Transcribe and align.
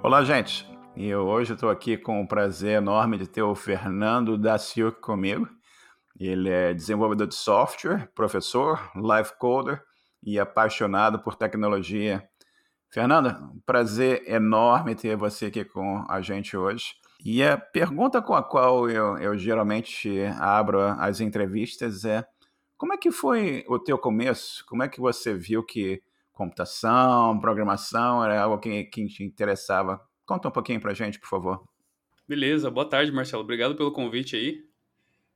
Olá, 0.00 0.22
gente. 0.22 0.64
E 0.94 1.12
hoje 1.12 1.54
estou 1.54 1.68
aqui 1.68 1.96
com 1.96 2.22
o 2.22 2.28
prazer 2.28 2.76
enorme 2.76 3.18
de 3.18 3.26
ter 3.26 3.42
o 3.42 3.54
Fernando 3.54 4.38
da 4.38 4.56
Silk 4.56 5.00
comigo. 5.00 5.48
Ele 6.18 6.48
é 6.48 6.72
desenvolvedor 6.72 7.26
de 7.26 7.34
software, 7.34 8.08
professor, 8.14 8.80
life 8.94 9.36
coder 9.38 9.82
e 10.22 10.38
apaixonado 10.38 11.18
por 11.18 11.34
tecnologia. 11.34 12.22
Fernando, 12.88 13.60
prazer 13.66 14.22
enorme 14.30 14.94
ter 14.94 15.16
você 15.16 15.46
aqui 15.46 15.64
com 15.64 16.06
a 16.08 16.20
gente 16.20 16.56
hoje. 16.56 16.94
E 17.24 17.42
a 17.42 17.58
pergunta 17.58 18.22
com 18.22 18.34
a 18.34 18.42
qual 18.42 18.88
eu, 18.88 19.18
eu 19.18 19.36
geralmente 19.36 20.22
abro 20.38 20.80
as 20.80 21.20
entrevistas 21.20 22.04
é 22.04 22.24
como 22.76 22.92
é 22.92 22.96
que 22.96 23.10
foi 23.10 23.64
o 23.66 23.80
teu 23.80 23.98
começo? 23.98 24.64
Como 24.66 24.84
é 24.84 24.88
que 24.88 25.00
você 25.00 25.34
viu 25.34 25.64
que 25.64 26.00
computação, 26.38 27.40
programação, 27.40 28.24
era 28.24 28.40
algo 28.40 28.60
que, 28.60 28.84
que 28.84 29.04
te 29.08 29.24
interessava. 29.24 30.00
Conta 30.24 30.46
um 30.46 30.52
pouquinho 30.52 30.80
pra 30.80 30.94
gente, 30.94 31.18
por 31.18 31.28
favor. 31.28 31.64
Beleza, 32.28 32.70
boa 32.70 32.88
tarde, 32.88 33.10
Marcelo. 33.10 33.42
Obrigado 33.42 33.74
pelo 33.74 33.90
convite 33.90 34.36
aí. 34.36 34.64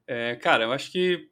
É, 0.06 0.36
cara, 0.36 0.62
eu 0.62 0.72
acho 0.72 0.92
que 0.92 1.28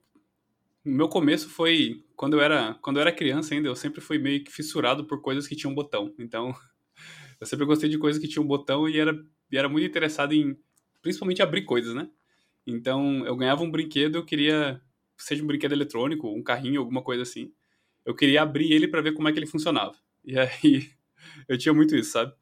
o 0.85 0.91
meu 0.91 1.09
começo 1.09 1.49
foi 1.49 2.05
quando 2.17 2.35
eu 2.35 2.41
era 2.41 2.75
quando 2.83 2.97
eu 2.97 3.03
era 3.03 3.13
criança 3.13 3.55
ainda. 3.55 3.69
Eu 3.69 3.77
sempre 3.77 4.01
fui 4.01 4.19
meio 4.19 4.43
que 4.43 4.51
fissurado 4.51 5.07
por 5.07 5.23
coisas 5.23 5.47
que 5.47 5.55
tinham 5.55 5.73
botão. 5.73 6.13
Então, 6.19 6.53
eu 7.41 7.47
sempre 7.47 7.65
gostei 7.65 7.89
de 7.89 7.99
coisas 7.99 8.21
que 8.21 8.27
tinham 8.27 8.45
botão 8.45 8.89
e 8.89 8.99
era 8.99 9.13
e 9.53 9.57
era 9.57 9.69
muito 9.69 9.87
interessado 9.87 10.33
em 10.33 10.59
principalmente 11.01 11.43
abrir 11.43 11.63
coisas, 11.63 11.95
né? 11.95 12.11
Então, 12.67 13.25
eu 13.25 13.37
ganhava 13.37 13.63
um 13.63 13.71
brinquedo, 13.71 14.17
eu 14.17 14.25
queria 14.25 14.81
seja 15.17 15.45
um 15.45 15.47
brinquedo 15.47 15.73
eletrônico, 15.73 16.29
um 16.29 16.43
carrinho, 16.43 16.81
alguma 16.81 17.03
coisa 17.03 17.23
assim 17.23 17.53
eu 18.05 18.15
queria 18.15 18.43
abrir 18.43 18.73
ele 18.73 18.89
para 18.89 19.01
ver 19.01 19.13
como 19.13 19.29
é 19.29 19.33
que 19.33 19.39
ele 19.39 19.47
funcionava. 19.47 19.95
E 20.25 20.39
aí 20.39 20.91
eu 21.49 21.59
tinha 21.59 21.73
muito 21.73 21.95
isso, 21.97 22.13
sabe? 22.13 22.33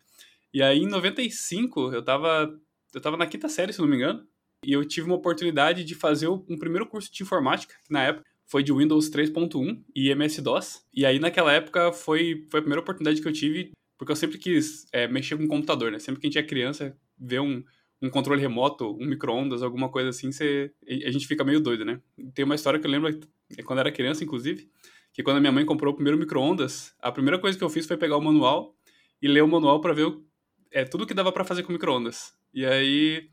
E 0.53 0.63
aí 0.63 0.79
em 0.79 0.89
95 0.89 1.93
eu 1.93 2.03
tava 2.03 2.59
eu 2.95 3.01
tava 3.01 3.17
na 3.17 3.27
quinta 3.27 3.49
série, 3.49 3.73
se 3.73 3.81
não 3.81 3.89
me 3.89 3.97
engano, 3.97 4.27
e 4.65 4.73
eu 4.73 4.85
tive 4.85 5.07
uma 5.07 5.17
oportunidade 5.17 5.85
de 5.85 5.95
fazer 5.95 6.29
um 6.29 6.59
primeiro 6.59 6.87
curso 6.87 7.13
de 7.13 7.23
informática, 7.23 7.75
que 7.85 7.93
na 7.93 8.03
época 8.03 8.27
foi 8.47 8.63
de 8.63 8.73
Windows 8.73 9.11
3.1 9.11 9.83
e 9.95 10.09
MS-DOS. 10.09 10.87
E 10.95 11.05
aí 11.05 11.19
naquela 11.19 11.53
época 11.53 11.93
foi 11.93 12.47
foi 12.51 12.61
a 12.61 12.63
primeira 12.63 12.81
oportunidade 12.81 13.21
que 13.21 13.29
eu 13.29 13.33
tive, 13.33 13.73
porque 13.99 14.13
eu 14.13 14.17
sempre 14.17 14.39
quis 14.39 14.87
é, 14.93 15.07
mexer 15.07 15.37
com 15.37 15.47
computador, 15.47 15.93
né? 15.93 15.99
Sempre 15.99 16.21
que 16.21 16.27
a 16.27 16.31
gente 16.31 16.39
é 16.39 16.43
criança, 16.43 16.97
ver 17.19 17.41
um 17.41 17.63
um 18.01 18.09
controle 18.09 18.41
remoto, 18.41 18.97
um 19.01 19.05
micro-ondas, 19.05 19.63
alguma 19.63 19.89
coisa 19.89 20.11
assim, 20.11 20.31
você, 20.31 20.71
a 20.89 21.11
gente 21.11 21.27
fica 21.27 21.45
meio 21.45 21.61
doido, 21.61 21.85
né? 21.85 22.01
Tem 22.33 22.45
uma 22.45 22.55
história 22.55 22.79
que 22.79 22.87
eu 22.87 22.91
lembro 22.91 23.19
quando 23.65 23.79
eu 23.79 23.81
era 23.81 23.93
criança, 23.93 24.23
inclusive, 24.23 24.71
que 25.19 25.23
quando 25.25 25.39
a 25.39 25.41
minha 25.41 25.51
mãe 25.51 25.67
comprou 25.67 25.93
o 25.93 25.97
primeiro 25.97 26.17
micro-ondas, 26.17 26.95
a 27.03 27.11
primeira 27.11 27.41
coisa 27.41 27.59
que 27.59 27.65
eu 27.65 27.69
fiz 27.69 27.85
foi 27.85 27.97
pegar 27.97 28.17
o 28.17 28.21
manual 28.21 28.77
e 29.21 29.27
ler 29.27 29.43
o 29.43 29.49
manual 29.49 29.81
para 29.81 29.93
ver 29.93 30.07
o, 30.07 30.25
é, 30.71 30.85
tudo 30.85 31.05
que 31.05 31.13
dava 31.13 31.33
para 31.33 31.43
fazer 31.43 31.65
com 31.65 31.73
micro-ondas. 31.73 32.39
E 32.55 32.65
aí 32.65 33.29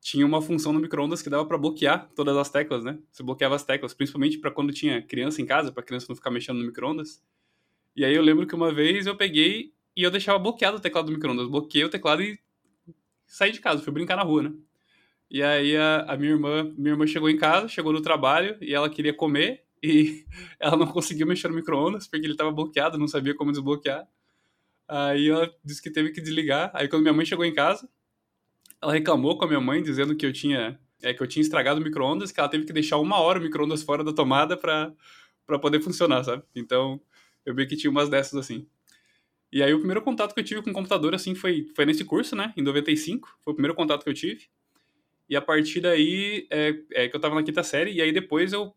tinha 0.00 0.24
uma 0.24 0.40
função 0.40 0.72
no 0.72 0.78
micro-ondas 0.78 1.22
que 1.22 1.28
dava 1.28 1.44
para 1.44 1.58
bloquear 1.58 2.08
todas 2.14 2.36
as 2.36 2.48
teclas, 2.48 2.84
né? 2.84 2.96
Você 3.10 3.24
bloqueava 3.24 3.56
as 3.56 3.64
teclas, 3.64 3.92
principalmente 3.92 4.38
para 4.38 4.52
quando 4.52 4.72
tinha 4.72 5.02
criança 5.02 5.42
em 5.42 5.46
casa, 5.46 5.72
para 5.72 5.82
criança 5.82 6.06
não 6.08 6.14
ficar 6.14 6.30
mexendo 6.30 6.60
no 6.60 6.64
micro-ondas. 6.64 7.20
E 7.96 8.04
aí 8.04 8.14
eu 8.14 8.22
lembro 8.22 8.46
que 8.46 8.54
uma 8.54 8.72
vez 8.72 9.04
eu 9.04 9.16
peguei 9.16 9.72
e 9.96 10.04
eu 10.04 10.12
deixava 10.12 10.38
bloqueado 10.38 10.76
o 10.76 10.80
teclado 10.80 11.06
do 11.06 11.12
micro-ondas. 11.12 11.48
Bloqueei 11.48 11.84
o 11.84 11.90
teclado 11.90 12.22
e 12.22 12.38
saí 13.26 13.50
de 13.50 13.58
casa, 13.58 13.82
fui 13.82 13.92
brincar 13.92 14.14
na 14.14 14.22
rua, 14.22 14.44
né? 14.44 14.52
E 15.28 15.42
aí 15.42 15.76
a, 15.76 16.02
a, 16.02 16.16
minha 16.16 16.30
irmã, 16.30 16.72
minha 16.78 16.92
irmã 16.92 17.04
chegou 17.04 17.28
em 17.28 17.36
casa, 17.36 17.66
chegou 17.66 17.92
no 17.92 18.00
trabalho 18.00 18.56
e 18.60 18.72
ela 18.72 18.88
queria 18.88 19.12
comer 19.12 19.65
e 19.82 20.24
ela 20.58 20.76
não 20.76 20.86
conseguiu 20.86 21.26
mexer 21.26 21.48
no 21.48 21.54
micro-ondas 21.54 22.06
porque 22.06 22.24
ele 22.24 22.34
estava 22.34 22.50
bloqueado, 22.50 22.98
não 22.98 23.08
sabia 23.08 23.34
como 23.34 23.52
desbloquear. 23.52 24.06
Aí 24.88 25.28
ela 25.28 25.52
disse 25.64 25.82
que 25.82 25.90
teve 25.90 26.10
que 26.10 26.20
desligar. 26.20 26.70
Aí 26.74 26.88
quando 26.88 27.02
minha 27.02 27.14
mãe 27.14 27.26
chegou 27.26 27.44
em 27.44 27.52
casa, 27.52 27.88
ela 28.80 28.92
reclamou 28.92 29.36
com 29.36 29.44
a 29.44 29.48
minha 29.48 29.60
mãe 29.60 29.82
dizendo 29.82 30.14
que 30.16 30.24
eu 30.24 30.32
tinha 30.32 30.78
é, 31.02 31.12
que 31.12 31.22
eu 31.22 31.26
tinha 31.26 31.42
estragado 31.42 31.80
o 31.80 31.84
micro-ondas, 31.84 32.32
que 32.32 32.40
ela 32.40 32.48
teve 32.48 32.64
que 32.64 32.72
deixar 32.72 32.98
uma 32.98 33.18
hora 33.20 33.38
o 33.38 33.42
micro-ondas 33.42 33.82
fora 33.82 34.02
da 34.02 34.12
tomada 34.12 34.56
para 34.56 34.92
para 35.46 35.58
poder 35.60 35.80
funcionar, 35.80 36.24
sabe? 36.24 36.42
Então, 36.56 37.00
eu 37.44 37.54
vi 37.54 37.66
que 37.66 37.76
tinha 37.76 37.90
umas 37.90 38.08
dessas 38.08 38.34
assim. 38.34 38.66
E 39.52 39.62
aí 39.62 39.72
o 39.72 39.78
primeiro 39.78 40.02
contato 40.02 40.34
que 40.34 40.40
eu 40.40 40.44
tive 40.44 40.60
com 40.62 40.70
o 40.70 40.72
computador 40.72 41.14
assim 41.14 41.34
foi 41.34 41.68
foi 41.74 41.86
nesse 41.86 42.04
curso, 42.04 42.34
né, 42.34 42.52
em 42.56 42.62
95, 42.62 43.38
foi 43.40 43.52
o 43.52 43.54
primeiro 43.54 43.74
contato 43.74 44.02
que 44.04 44.10
eu 44.10 44.14
tive. 44.14 44.48
E 45.28 45.36
a 45.36 45.42
partir 45.42 45.80
daí 45.80 46.46
é, 46.50 46.74
é 46.92 47.08
que 47.08 47.16
eu 47.16 47.20
tava 47.20 47.34
na 47.34 47.42
quinta 47.42 47.62
série 47.62 47.92
e 47.92 48.02
aí 48.02 48.12
depois 48.12 48.52
eu 48.52 48.74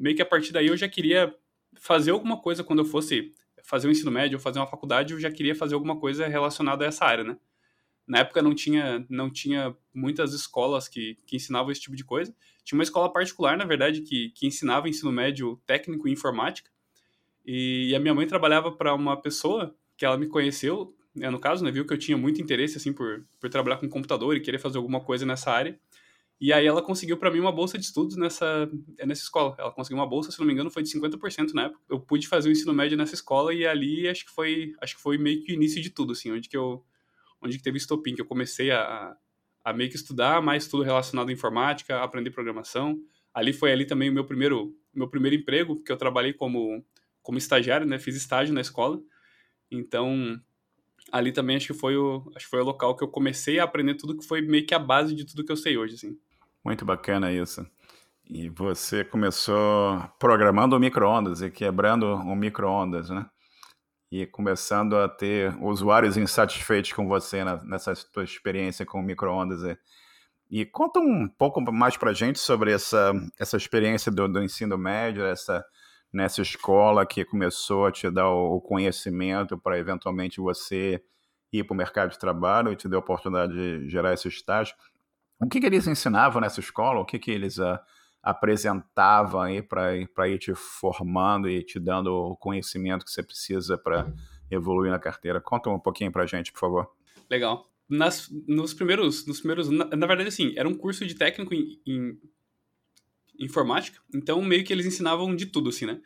meio 0.00 0.16
que 0.16 0.22
a 0.22 0.26
partir 0.26 0.52
daí 0.52 0.68
eu 0.68 0.76
já 0.76 0.88
queria 0.88 1.34
fazer 1.74 2.10
alguma 2.10 2.40
coisa 2.40 2.64
quando 2.64 2.80
eu 2.80 2.84
fosse 2.84 3.34
fazer 3.62 3.86
o 3.86 3.90
ensino 3.90 4.10
médio 4.10 4.38
ou 4.38 4.42
fazer 4.42 4.58
uma 4.58 4.66
faculdade, 4.66 5.12
eu 5.12 5.20
já 5.20 5.30
queria 5.30 5.54
fazer 5.54 5.74
alguma 5.74 5.98
coisa 5.98 6.26
relacionada 6.26 6.84
a 6.84 6.88
essa 6.88 7.04
área, 7.04 7.22
né? 7.22 7.36
Na 8.06 8.18
época 8.18 8.42
não 8.42 8.54
tinha, 8.54 9.06
não 9.08 9.30
tinha 9.30 9.76
muitas 9.94 10.32
escolas 10.32 10.88
que, 10.88 11.16
que 11.26 11.36
ensinavam 11.36 11.70
esse 11.70 11.80
tipo 11.80 11.94
de 11.94 12.02
coisa. 12.02 12.34
Tinha 12.64 12.76
uma 12.76 12.82
escola 12.82 13.12
particular, 13.12 13.56
na 13.56 13.64
verdade, 13.64 14.00
que, 14.00 14.30
que 14.30 14.46
ensinava 14.46 14.88
ensino 14.88 15.12
médio 15.12 15.60
técnico 15.64 16.08
em 16.08 16.12
informática. 16.12 16.70
E, 17.46 17.90
e 17.90 17.94
a 17.94 18.00
minha 18.00 18.14
mãe 18.14 18.26
trabalhava 18.26 18.72
para 18.72 18.94
uma 18.94 19.16
pessoa 19.16 19.74
que 19.96 20.04
ela 20.04 20.16
me 20.16 20.26
conheceu, 20.26 20.92
né, 21.14 21.30
no 21.30 21.38
caso, 21.38 21.64
né, 21.64 21.70
viu 21.70 21.86
que 21.86 21.92
eu 21.92 21.98
tinha 21.98 22.16
muito 22.16 22.40
interesse 22.42 22.76
assim 22.78 22.92
por, 22.92 23.24
por 23.38 23.48
trabalhar 23.48 23.76
com 23.76 23.88
computador 23.88 24.36
e 24.36 24.40
querer 24.40 24.58
fazer 24.58 24.78
alguma 24.78 25.00
coisa 25.00 25.24
nessa 25.24 25.52
área. 25.52 25.78
E 26.40 26.54
aí 26.54 26.64
ela 26.64 26.80
conseguiu 26.80 27.18
para 27.18 27.30
mim 27.30 27.38
uma 27.38 27.52
bolsa 27.52 27.76
de 27.76 27.84
estudos 27.84 28.16
nessa, 28.16 28.66
nessa 29.04 29.22
escola. 29.22 29.54
Ela 29.58 29.70
conseguiu 29.70 29.98
uma 29.98 30.08
bolsa, 30.08 30.32
se 30.32 30.40
não 30.40 30.46
me 30.46 30.54
engano, 30.54 30.70
foi 30.70 30.82
de 30.82 30.88
50% 30.88 31.52
na 31.52 31.64
época. 31.64 31.80
Eu 31.86 32.00
pude 32.00 32.26
fazer 32.26 32.48
o 32.48 32.52
ensino 32.52 32.72
médio 32.72 32.96
nessa 32.96 33.14
escola 33.14 33.52
e 33.52 33.66
ali 33.66 34.08
acho 34.08 34.24
que 34.24 34.30
foi, 34.30 34.72
acho 34.80 34.96
que 34.96 35.02
foi 35.02 35.18
meio 35.18 35.42
que 35.42 35.52
o 35.52 35.54
início 35.54 35.82
de 35.82 35.90
tudo, 35.90 36.12
assim, 36.12 36.32
onde 36.32 36.48
que 36.48 36.56
eu 36.56 36.82
onde 37.42 37.56
que 37.58 37.62
teve 37.62 37.76
estopim, 37.76 38.14
que 38.14 38.20
eu 38.20 38.26
comecei 38.26 38.70
a, 38.70 39.16
a 39.64 39.72
meio 39.72 39.90
que 39.90 39.96
estudar 39.96 40.42
mais 40.42 40.66
tudo 40.66 40.82
relacionado 40.82 41.28
à 41.28 41.32
informática, 41.32 42.02
aprender 42.02 42.30
programação. 42.30 42.98
Ali 43.34 43.52
foi 43.52 43.72
ali 43.72 43.86
também 43.86 44.08
o 44.08 44.12
meu 44.12 44.24
primeiro 44.24 44.74
meu 44.94 45.08
primeiro 45.08 45.36
emprego, 45.36 45.76
porque 45.76 45.92
eu 45.92 45.96
trabalhei 45.96 46.32
como 46.32 46.82
como 47.22 47.36
estagiário, 47.36 47.86
né? 47.86 47.98
Fiz 47.98 48.16
estágio 48.16 48.54
na 48.54 48.62
escola. 48.62 48.98
Então, 49.70 50.40
ali 51.12 51.32
também 51.32 51.56
acho 51.56 51.66
que 51.66 51.78
foi 51.78 51.96
o 51.98 52.30
acho 52.34 52.46
que 52.46 52.50
foi 52.50 52.60
o 52.60 52.64
local 52.64 52.96
que 52.96 53.04
eu 53.04 53.08
comecei 53.08 53.58
a 53.58 53.64
aprender 53.64 53.94
tudo 53.94 54.16
que 54.16 54.24
foi 54.26 54.40
meio 54.40 54.66
que 54.66 54.74
a 54.74 54.78
base 54.78 55.14
de 55.14 55.26
tudo 55.26 55.44
que 55.44 55.52
eu 55.52 55.56
sei 55.56 55.76
hoje, 55.76 55.96
assim. 55.96 56.18
Muito 56.64 56.84
bacana 56.84 57.32
isso. 57.32 57.66
E 58.28 58.48
você 58.48 59.02
começou 59.04 60.00
programando 60.18 60.76
o 60.76 60.78
micro-ondas 60.78 61.42
e 61.42 61.50
quebrando 61.50 62.06
o 62.14 62.36
micro-ondas, 62.36 63.10
né? 63.10 63.26
E 64.10 64.26
começando 64.26 64.96
a 64.96 65.08
ter 65.08 65.52
usuários 65.60 66.16
insatisfeitos 66.16 66.92
com 66.92 67.08
você 67.08 67.42
nessa 67.64 67.94
sua 67.94 68.24
experiência 68.24 68.86
com 68.86 69.00
o 69.00 69.02
micro-ondas. 69.02 69.62
E, 69.62 69.78
e 70.50 70.66
conta 70.66 71.00
um 71.00 71.28
pouco 71.28 71.60
mais 71.72 71.96
para 71.96 72.12
gente 72.12 72.38
sobre 72.38 72.72
essa, 72.72 73.12
essa 73.38 73.56
experiência 73.56 74.12
do, 74.12 74.28
do 74.28 74.42
ensino 74.42 74.76
médio, 74.76 75.24
essa, 75.24 75.64
nessa 76.12 76.42
escola 76.42 77.06
que 77.06 77.24
começou 77.24 77.86
a 77.86 77.92
te 77.92 78.10
dar 78.10 78.28
o 78.28 78.60
conhecimento 78.60 79.56
para 79.58 79.78
eventualmente 79.78 80.40
você 80.40 81.02
ir 81.52 81.64
para 81.64 81.74
o 81.74 81.76
mercado 81.76 82.10
de 82.10 82.18
trabalho 82.18 82.72
e 82.72 82.76
te 82.76 82.88
deu 82.88 82.98
a 82.98 83.02
oportunidade 83.02 83.52
de 83.52 83.88
gerar 83.88 84.12
esse 84.12 84.28
estágio. 84.28 84.74
O 85.40 85.48
que, 85.48 85.58
que 85.58 85.66
eles 85.66 85.86
ensinavam 85.86 86.40
nessa 86.40 86.60
escola? 86.60 87.00
O 87.00 87.04
que, 87.04 87.18
que 87.18 87.30
eles 87.30 87.56
uh, 87.58 87.78
apresentavam 88.22 89.40
aí 89.40 89.62
para 89.62 90.28
ir 90.28 90.38
te 90.38 90.54
formando 90.54 91.48
e 91.48 91.62
te 91.64 91.80
dando 91.80 92.12
o 92.12 92.36
conhecimento 92.36 93.04
que 93.04 93.10
você 93.10 93.22
precisa 93.22 93.78
para 93.78 94.12
evoluir 94.50 94.90
na 94.90 94.98
carteira? 94.98 95.40
Conta 95.40 95.70
um 95.70 95.80
pouquinho 95.80 96.12
para 96.12 96.24
a 96.24 96.26
gente, 96.26 96.52
por 96.52 96.60
favor. 96.60 96.90
Legal. 97.30 97.70
Nas, 97.88 98.28
nos 98.46 98.74
primeiros, 98.74 99.26
nos 99.26 99.38
primeiros 99.38 99.70
na, 99.70 99.84
na, 99.86 100.06
verdade, 100.06 100.28
assim, 100.28 100.52
era 100.56 100.68
um 100.68 100.74
curso 100.74 101.06
de 101.06 101.14
técnico 101.14 101.54
em, 101.54 101.80
em 101.86 102.18
informática, 103.40 103.98
então 104.14 104.42
meio 104.42 104.62
que 104.62 104.72
eles 104.72 104.84
ensinavam 104.84 105.34
de 105.34 105.46
tudo, 105.46 105.70
assim, 105.70 105.86
né? 105.86 105.98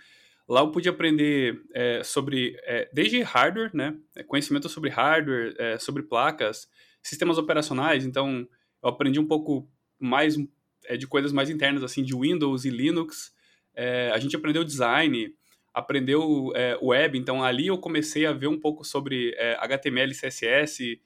Lá 0.48 0.60
eu 0.60 0.70
pude 0.70 0.88
aprender 0.88 1.60
é, 1.74 2.02
sobre, 2.04 2.56
é, 2.62 2.88
desde 2.92 3.20
hardware, 3.22 3.74
né? 3.74 3.96
Conhecimento 4.28 4.68
sobre 4.68 4.90
hardware, 4.90 5.54
é, 5.58 5.78
sobre 5.78 6.04
placas, 6.04 6.68
sistemas 7.02 7.36
operacionais, 7.36 8.06
então 8.06 8.46
eu 8.84 8.90
aprendi 8.90 9.18
um 9.18 9.26
pouco 9.26 9.66
mais 9.98 10.36
é, 10.84 10.96
de 10.96 11.06
coisas 11.06 11.32
mais 11.32 11.48
internas, 11.48 11.82
assim, 11.82 12.02
de 12.02 12.14
Windows 12.14 12.66
e 12.66 12.70
Linux. 12.70 13.34
É, 13.74 14.10
a 14.12 14.18
gente 14.18 14.36
aprendeu 14.36 14.62
design, 14.62 15.34
aprendeu 15.72 16.52
é, 16.54 16.78
web, 16.82 17.18
então 17.18 17.42
ali 17.42 17.68
eu 17.68 17.78
comecei 17.78 18.26
a 18.26 18.32
ver 18.32 18.48
um 18.48 18.60
pouco 18.60 18.84
sobre 18.84 19.34
HTML 19.58 20.12
e 20.12 20.14
CSS, 20.14 21.00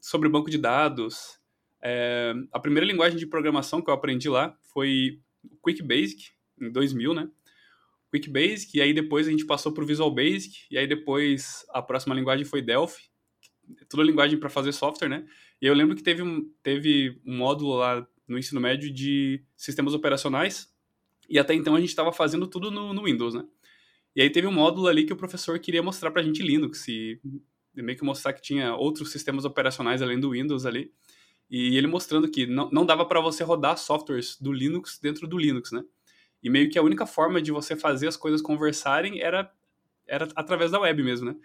sobre 0.00 0.28
banco 0.28 0.50
de 0.50 0.58
dados. 0.58 1.38
a 2.50 2.58
primeira 2.58 2.86
linguagem 2.86 3.18
de 3.18 3.26
programação 3.26 3.82
que 3.82 3.90
eu 3.90 3.94
aprendi 3.94 4.28
lá 4.28 4.56
foi 4.62 5.20
Quick 5.62 5.82
Basic, 5.82 6.30
em 6.60 6.72
2000, 6.72 7.14
né? 7.14 7.28
Quick 8.10 8.28
Basic, 8.28 8.76
e 8.76 8.82
aí 8.82 8.92
depois 8.92 9.28
a 9.28 9.30
gente 9.30 9.46
passou 9.46 9.72
para 9.72 9.84
o 9.84 9.86
Visual 9.86 10.12
Basic, 10.12 10.66
e 10.70 10.78
aí 10.78 10.86
depois 10.86 11.64
a 11.70 11.80
próxima 11.80 12.14
linguagem 12.14 12.44
foi 12.44 12.60
Delphi, 12.60 13.04
toda 13.88 14.02
linguagem 14.02 14.38
para 14.38 14.48
fazer 14.48 14.72
software, 14.72 15.08
né? 15.08 15.24
E 15.62 15.66
eu 15.66 15.74
lembro 15.74 15.94
que 15.94 16.02
teve 16.02 16.20
um, 16.22 16.50
teve 16.60 17.20
um 17.24 17.36
módulo 17.36 17.76
lá 17.76 18.04
no 18.26 18.36
ensino 18.36 18.60
médio 18.60 18.92
de 18.92 19.40
sistemas 19.56 19.94
operacionais, 19.94 20.68
e 21.30 21.38
até 21.38 21.54
então 21.54 21.76
a 21.76 21.80
gente 21.80 21.90
estava 21.90 22.12
fazendo 22.12 22.48
tudo 22.48 22.68
no, 22.68 22.92
no, 22.92 23.04
Windows, 23.04 23.34
né? 23.34 23.44
E 24.16 24.20
aí 24.20 24.28
teve 24.28 24.48
um 24.48 24.52
módulo 24.52 24.88
ali 24.88 25.04
que 25.04 25.12
o 25.12 25.16
professor 25.16 25.56
queria 25.60 25.80
mostrar 25.80 26.10
para 26.10 26.20
a 26.20 26.24
gente 26.24 26.42
Linux, 26.42 26.88
e 26.88 27.20
meio 27.76 27.96
que 27.96 28.04
mostrar 28.04 28.32
que 28.32 28.42
tinha 28.42 28.74
outros 28.74 29.12
sistemas 29.12 29.44
operacionais 29.44 30.02
além 30.02 30.18
do 30.18 30.30
Windows 30.30 30.66
ali. 30.66 30.92
E 31.48 31.76
ele 31.76 31.86
mostrando 31.86 32.28
que 32.28 32.44
não, 32.44 32.68
não 32.70 32.84
dava 32.84 33.06
para 33.06 33.20
você 33.20 33.44
rodar 33.44 33.78
softwares 33.78 34.36
do 34.40 34.52
Linux 34.52 34.98
dentro 35.00 35.28
do 35.28 35.38
Linux, 35.38 35.70
né? 35.70 35.84
E 36.42 36.50
meio 36.50 36.70
que 36.70 36.78
a 36.78 36.82
única 36.82 37.06
forma 37.06 37.40
de 37.40 37.52
você 37.52 37.76
fazer 37.76 38.08
as 38.08 38.16
coisas 38.16 38.42
conversarem 38.42 39.20
era, 39.20 39.50
era 40.08 40.26
através 40.34 40.72
da 40.72 40.80
web 40.80 41.02
mesmo, 41.04 41.26
né? 41.26 41.36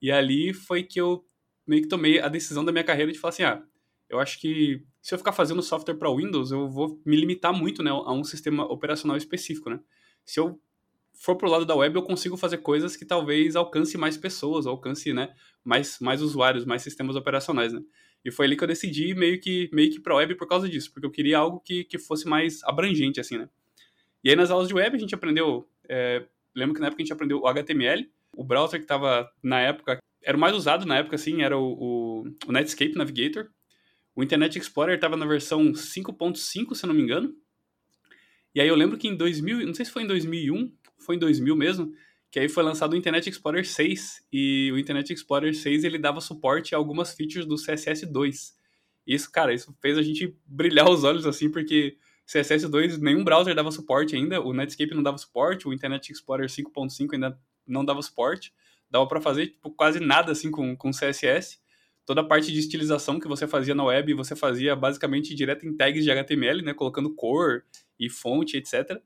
E 0.00 0.12
ali 0.12 0.54
foi 0.54 0.84
que 0.84 1.00
eu 1.00 1.26
meio 1.66 1.82
que 1.82 1.88
tomei 1.88 2.20
a 2.20 2.28
decisão 2.28 2.64
da 2.64 2.72
minha 2.72 2.84
carreira 2.84 3.12
de 3.12 3.18
falar 3.18 3.30
assim, 3.30 3.42
ah, 3.42 3.62
eu 4.08 4.18
acho 4.18 4.40
que 4.40 4.82
se 5.00 5.14
eu 5.14 5.18
ficar 5.18 5.32
fazendo 5.32 5.62
software 5.62 5.96
para 5.96 6.14
Windows, 6.14 6.50
eu 6.50 6.68
vou 6.68 7.00
me 7.04 7.16
limitar 7.16 7.52
muito, 7.52 7.82
né, 7.82 7.90
a 7.90 8.12
um 8.12 8.24
sistema 8.24 8.64
operacional 8.64 9.16
específico, 9.16 9.70
né? 9.70 9.80
Se 10.24 10.40
eu 10.40 10.60
for 11.14 11.36
pro 11.36 11.48
lado 11.48 11.64
da 11.64 11.74
web, 11.74 11.94
eu 11.94 12.02
consigo 12.02 12.36
fazer 12.36 12.58
coisas 12.58 12.96
que 12.96 13.04
talvez 13.04 13.56
alcance 13.56 13.96
mais 13.96 14.16
pessoas, 14.16 14.66
alcance, 14.66 15.12
né, 15.12 15.34
mais, 15.64 15.98
mais 16.00 16.20
usuários, 16.22 16.64
mais 16.64 16.82
sistemas 16.82 17.16
operacionais, 17.16 17.72
né? 17.72 17.82
E 18.24 18.30
foi 18.30 18.46
ali 18.46 18.56
que 18.56 18.64
eu 18.64 18.68
decidi 18.68 19.14
meio 19.14 19.38
que 19.38 19.68
meio 19.72 19.90
que 19.90 20.00
para 20.00 20.14
web 20.14 20.34
por 20.34 20.48
causa 20.48 20.68
disso, 20.68 20.90
porque 20.92 21.06
eu 21.06 21.10
queria 21.10 21.38
algo 21.38 21.60
que, 21.60 21.84
que 21.84 21.98
fosse 21.98 22.26
mais 22.26 22.62
abrangente, 22.64 23.20
assim, 23.20 23.36
né? 23.36 23.48
E 24.22 24.30
aí 24.30 24.36
nas 24.36 24.50
aulas 24.50 24.68
de 24.68 24.74
web 24.74 24.96
a 24.96 24.98
gente 24.98 25.14
aprendeu, 25.14 25.68
é, 25.88 26.24
lembro 26.54 26.74
que 26.74 26.80
na 26.80 26.86
época 26.86 27.02
a 27.02 27.04
gente 27.04 27.12
aprendeu 27.12 27.40
o 27.40 27.46
HTML, 27.46 28.10
o 28.36 28.42
browser 28.42 28.80
que 28.80 28.84
estava 28.84 29.30
na 29.42 29.60
época, 29.60 29.98
era 30.24 30.36
o 30.36 30.40
mais 30.40 30.56
usado 30.56 30.86
na 30.86 30.96
época, 30.96 31.16
assim, 31.16 31.42
era 31.42 31.56
o, 31.56 31.72
o, 31.72 32.24
o 32.46 32.52
Netscape 32.52 32.96
Navigator. 32.96 33.48
O 34.16 34.22
Internet 34.22 34.58
Explorer 34.58 34.94
estava 34.94 35.16
na 35.16 35.26
versão 35.26 35.72
5.5, 35.72 36.74
se 36.74 36.84
eu 36.84 36.88
não 36.88 36.94
me 36.94 37.02
engano. 37.02 37.34
E 38.54 38.60
aí 38.60 38.68
eu 38.68 38.76
lembro 38.76 38.96
que 38.96 39.08
em 39.08 39.16
2000, 39.16 39.66
não 39.66 39.74
sei 39.74 39.84
se 39.84 39.90
foi 39.90 40.04
em 40.04 40.06
2001, 40.06 40.72
foi 40.98 41.16
em 41.16 41.18
2000 41.18 41.56
mesmo, 41.56 41.92
que 42.30 42.38
aí 42.38 42.48
foi 42.48 42.62
lançado 42.62 42.92
o 42.92 42.96
Internet 42.96 43.28
Explorer 43.28 43.66
6 43.66 44.26
e 44.32 44.70
o 44.72 44.78
Internet 44.78 45.12
Explorer 45.12 45.54
6 45.54 45.84
ele 45.84 45.98
dava 45.98 46.20
suporte 46.20 46.74
a 46.74 46.78
algumas 46.78 47.12
features 47.12 47.46
do 47.46 47.56
CSS 47.56 48.06
2. 48.06 48.56
Isso, 49.06 49.30
cara, 49.30 49.52
isso 49.52 49.76
fez 49.82 49.98
a 49.98 50.02
gente 50.02 50.34
brilhar 50.46 50.88
os 50.88 51.04
olhos 51.04 51.26
assim, 51.26 51.50
porque 51.50 51.96
CSS 52.26 52.68
2 52.68 52.98
nenhum 52.98 53.22
browser 53.22 53.54
dava 53.54 53.70
suporte 53.70 54.16
ainda, 54.16 54.40
o 54.40 54.52
Netscape 54.52 54.94
não 54.94 55.02
dava 55.02 55.18
suporte, 55.18 55.68
o 55.68 55.72
Internet 55.72 56.10
Explorer 56.10 56.48
5.5 56.48 57.12
ainda 57.12 57.38
não 57.66 57.84
dava 57.84 58.00
suporte. 58.00 58.52
Dava 58.94 59.08
para 59.08 59.20
fazer 59.20 59.48
tipo, 59.48 59.72
quase 59.72 59.98
nada 59.98 60.30
assim 60.30 60.52
com, 60.52 60.76
com 60.76 60.92
CSS. 60.92 61.58
Toda 62.06 62.20
a 62.20 62.24
parte 62.24 62.52
de 62.52 62.60
estilização 62.60 63.18
que 63.18 63.26
você 63.26 63.44
fazia 63.44 63.74
na 63.74 63.82
web, 63.82 64.14
você 64.14 64.36
fazia 64.36 64.76
basicamente 64.76 65.34
direto 65.34 65.66
em 65.66 65.76
tags 65.76 66.04
de 66.04 66.12
HTML, 66.12 66.62
né, 66.62 66.72
colocando 66.72 67.12
cor 67.12 67.64
e 67.98 68.08
fonte, 68.08 68.56
etc. 68.56 69.02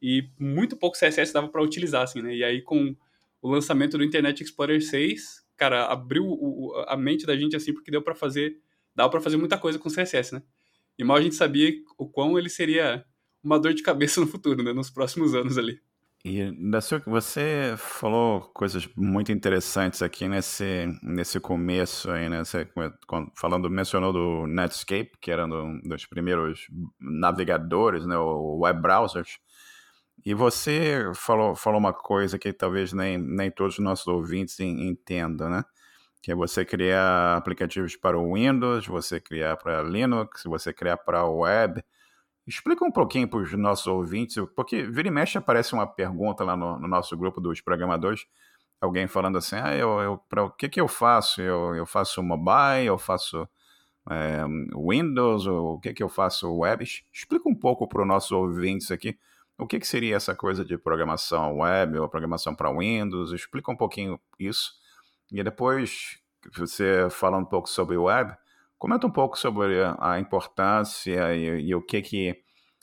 E 0.00 0.30
muito 0.38 0.76
pouco 0.76 0.96
CSS 0.96 1.32
dava 1.32 1.48
para 1.48 1.60
utilizar 1.60 2.02
assim, 2.02 2.22
né? 2.22 2.32
E 2.32 2.44
aí 2.44 2.62
com 2.62 2.94
o 3.42 3.50
lançamento 3.50 3.98
do 3.98 4.04
Internet 4.04 4.44
Explorer 4.44 4.80
6, 4.80 5.44
cara, 5.56 5.86
abriu 5.86 6.24
o, 6.24 6.72
a 6.86 6.96
mente 6.96 7.26
da 7.26 7.36
gente 7.36 7.56
assim 7.56 7.74
porque 7.74 7.90
deu 7.90 8.02
para 8.02 8.14
fazer, 8.14 8.56
dava 8.94 9.10
para 9.10 9.20
fazer 9.20 9.36
muita 9.36 9.58
coisa 9.58 9.80
com 9.80 9.90
CSS, 9.90 10.32
né? 10.32 10.44
E 10.96 11.02
mal 11.02 11.16
a 11.16 11.20
gente 11.20 11.34
sabia 11.34 11.74
o 11.98 12.08
quão 12.08 12.38
ele 12.38 12.48
seria 12.48 13.04
uma 13.42 13.58
dor 13.58 13.74
de 13.74 13.82
cabeça 13.82 14.20
no 14.22 14.28
futuro, 14.28 14.62
né, 14.62 14.72
nos 14.72 14.90
próximos 14.90 15.34
anos 15.34 15.58
ali. 15.58 15.80
E 16.26 16.50
Dacio, 16.70 17.02
você 17.06 17.74
falou 17.76 18.40
coisas 18.54 18.88
muito 18.96 19.30
interessantes 19.30 20.00
aqui 20.00 20.26
nesse, 20.26 20.86
nesse 21.02 21.38
começo 21.38 22.10
aí, 22.10 22.30
né? 22.30 22.42
Você, 22.42 22.66
falando, 23.36 23.68
mencionou 23.68 24.10
do 24.10 24.46
Netscape, 24.46 25.12
que 25.20 25.30
era 25.30 25.44
um 25.44 25.80
dos 25.82 26.06
primeiros 26.06 26.66
navegadores, 26.98 28.06
né? 28.06 28.16
O 28.16 28.60
web 28.60 28.80
browsers. 28.80 29.38
E 30.24 30.32
você 30.32 31.12
falou, 31.14 31.54
falou 31.54 31.78
uma 31.78 31.92
coisa 31.92 32.38
que 32.38 32.54
talvez 32.54 32.94
nem, 32.94 33.18
nem 33.18 33.50
todos 33.50 33.74
os 33.78 33.84
nossos 33.84 34.06
ouvintes 34.06 34.58
entendam, 34.60 35.50
né? 35.50 35.62
Que 36.22 36.32
é 36.32 36.34
você 36.34 36.64
criar 36.64 37.36
aplicativos 37.36 37.96
para 37.96 38.18
o 38.18 38.32
Windows, 38.34 38.86
você 38.86 39.20
criar 39.20 39.58
para 39.58 39.82
Linux, 39.82 40.44
você 40.44 40.72
criar 40.72 40.96
para 40.98 41.20
a 41.20 41.28
web. 41.28 41.84
Explica 42.46 42.84
um 42.84 42.90
pouquinho 42.90 43.28
para 43.28 43.38
os 43.38 43.52
nossos 43.54 43.86
ouvintes, 43.86 44.36
porque 44.54 44.82
vira 44.82 45.08
e 45.08 45.10
mexe 45.10 45.38
aparece 45.38 45.72
uma 45.72 45.86
pergunta 45.86 46.44
lá 46.44 46.56
no, 46.56 46.78
no 46.78 46.86
nosso 46.86 47.16
grupo 47.16 47.40
dos 47.40 47.60
programadores, 47.60 48.26
alguém 48.80 49.06
falando 49.06 49.38
assim, 49.38 49.56
ah, 49.56 49.74
eu, 49.74 50.00
eu 50.00 50.18
para 50.28 50.44
o 50.44 50.50
que, 50.50 50.68
que 50.68 50.80
eu 50.80 50.88
faço? 50.88 51.40
Eu, 51.40 51.74
eu 51.74 51.86
faço 51.86 52.22
mobile, 52.22 52.86
eu 52.86 52.98
faço 52.98 53.48
é, 54.10 54.44
Windows, 54.76 55.46
ou 55.46 55.74
o 55.74 55.80
que, 55.80 55.94
que 55.94 56.02
eu 56.02 56.08
faço 56.08 56.54
web? 56.58 56.84
Explica 57.12 57.48
um 57.48 57.54
pouco 57.54 57.88
para 57.88 58.02
os 58.02 58.08
nossos 58.08 58.32
ouvintes 58.32 58.90
aqui, 58.90 59.18
o 59.56 59.66
que, 59.66 59.78
que 59.78 59.86
seria 59.86 60.16
essa 60.16 60.34
coisa 60.34 60.64
de 60.64 60.76
programação 60.76 61.58
web 61.58 61.98
ou 61.98 62.08
programação 62.08 62.54
para 62.54 62.76
Windows? 62.76 63.32
Explica 63.32 63.70
um 63.70 63.76
pouquinho 63.76 64.20
isso. 64.38 64.72
E 65.32 65.42
depois, 65.42 66.18
você 66.56 67.08
fala 67.10 67.38
um 67.38 67.44
pouco 67.44 67.68
sobre 67.68 67.96
web, 67.96 68.36
Comenta 68.84 69.06
um 69.06 69.10
pouco 69.10 69.38
sobre 69.38 69.82
a 69.98 70.20
importância 70.20 71.34
e, 71.34 71.68
e 71.68 71.74
o 71.74 71.80
que 71.80 72.02
que 72.02 72.36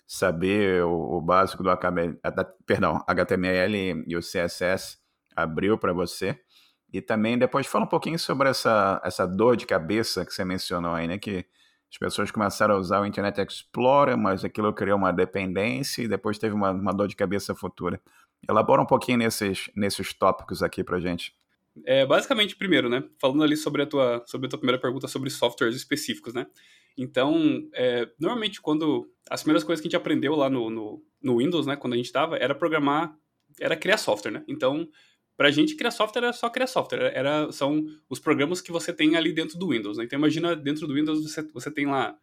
saber 0.07 0.83
o, 0.83 1.17
o 1.17 1.21
básico 1.21 1.61
do 1.61 1.69
HTML, 1.69 2.17
perdão, 2.65 3.03
HTML 3.05 4.03
e 4.07 4.17
o 4.17 4.19
CSS 4.19 4.97
abriu 5.35 5.77
para 5.77 5.93
você. 5.93 6.39
E 6.91 7.03
também 7.03 7.37
depois 7.37 7.67
fala 7.67 7.85
um 7.85 7.87
pouquinho 7.87 8.17
sobre 8.17 8.49
essa, 8.49 8.99
essa 9.05 9.27
dor 9.27 9.55
de 9.55 9.67
cabeça 9.67 10.25
que 10.25 10.33
você 10.33 10.43
mencionou 10.43 10.95
aí, 10.95 11.07
né? 11.07 11.19
Que 11.19 11.45
as 11.91 11.99
pessoas 11.99 12.31
começaram 12.31 12.73
a 12.73 12.79
usar 12.79 12.99
o 12.99 13.05
Internet 13.05 13.39
Explorer, 13.39 14.17
mas 14.17 14.43
aquilo 14.43 14.73
criou 14.73 14.97
uma 14.97 15.13
dependência 15.13 16.01
e 16.01 16.07
depois 16.07 16.39
teve 16.39 16.55
uma, 16.55 16.71
uma 16.71 16.93
dor 16.95 17.07
de 17.07 17.15
cabeça 17.15 17.53
futura. 17.53 18.01
Elabora 18.49 18.81
um 18.81 18.87
pouquinho 18.87 19.19
nesses, 19.19 19.69
nesses 19.75 20.15
tópicos 20.15 20.63
aqui 20.63 20.83
para 20.83 20.99
gente. 20.99 21.31
É, 21.85 22.05
basicamente, 22.05 22.55
primeiro, 22.55 22.89
né? 22.89 23.03
Falando 23.19 23.43
ali 23.43 23.55
sobre 23.55 23.81
a 23.81 23.85
tua, 23.85 24.23
sobre 24.27 24.47
a 24.47 24.49
tua 24.49 24.59
primeira 24.59 24.79
pergunta 24.79 25.07
sobre 25.07 25.29
softwares 25.29 25.75
específicos, 25.75 26.33
né? 26.33 26.45
Então, 26.97 27.67
é, 27.73 28.09
normalmente 28.19 28.61
quando 28.61 29.09
as 29.29 29.41
primeiras 29.41 29.63
coisas 29.63 29.81
que 29.81 29.87
a 29.87 29.89
gente 29.89 29.95
aprendeu 29.95 30.35
lá 30.35 30.49
no, 30.49 30.69
no, 30.69 31.03
no 31.21 31.37
Windows, 31.37 31.65
né, 31.65 31.75
quando 31.77 31.93
a 31.93 31.95
gente 31.95 32.07
estava, 32.07 32.35
era 32.35 32.53
programar, 32.53 33.15
era 33.59 33.77
criar 33.77 33.97
software, 33.97 34.31
né? 34.31 34.43
Então, 34.47 34.87
para 35.37 35.47
a 35.47 35.51
gente 35.51 35.75
criar 35.75 35.91
software 35.91 36.23
era 36.23 36.33
só 36.33 36.49
criar 36.49 36.67
software, 36.67 37.11
era 37.15 37.51
são 37.51 37.83
os 38.09 38.19
programas 38.19 38.61
que 38.61 38.71
você 38.71 38.93
tem 38.93 39.15
ali 39.15 39.33
dentro 39.33 39.57
do 39.57 39.69
Windows. 39.69 39.97
Né? 39.97 40.03
Então, 40.03 40.19
imagina 40.19 40.55
dentro 40.55 40.85
do 40.85 40.93
Windows 40.93 41.23
você, 41.23 41.41
você 41.53 41.71
tem 41.71 41.87
lá 41.87 42.15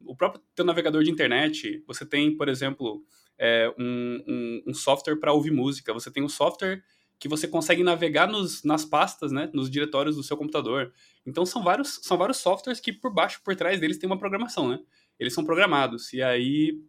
o 0.00 0.16
próprio 0.16 0.42
teu 0.54 0.64
navegador 0.64 1.02
de 1.02 1.10
internet, 1.10 1.82
você 1.86 2.06
tem, 2.06 2.36
por 2.36 2.48
exemplo, 2.48 3.04
é, 3.38 3.72
um, 3.78 4.22
um, 4.26 4.62
um 4.68 4.74
software 4.74 5.16
para 5.16 5.32
ouvir 5.32 5.50
música, 5.50 5.92
você 5.92 6.10
tem 6.10 6.22
um 6.22 6.28
software 6.28 6.82
que 7.22 7.28
você 7.28 7.46
consegue 7.46 7.84
navegar 7.84 8.26
nos, 8.26 8.64
nas 8.64 8.84
pastas, 8.84 9.30
né, 9.30 9.48
nos 9.54 9.70
diretórios 9.70 10.16
do 10.16 10.24
seu 10.24 10.36
computador. 10.36 10.92
Então 11.24 11.46
são 11.46 11.62
vários, 11.62 12.00
são 12.02 12.18
vários 12.18 12.38
softwares 12.38 12.80
que 12.80 12.92
por 12.92 13.14
baixo, 13.14 13.40
por 13.44 13.54
trás 13.54 13.78
deles 13.78 13.96
tem 13.96 14.08
uma 14.08 14.18
programação, 14.18 14.68
né? 14.68 14.80
Eles 15.20 15.32
são 15.32 15.44
programados. 15.44 16.12
E 16.12 16.20
aí 16.20 16.82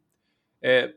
é, 0.59 0.95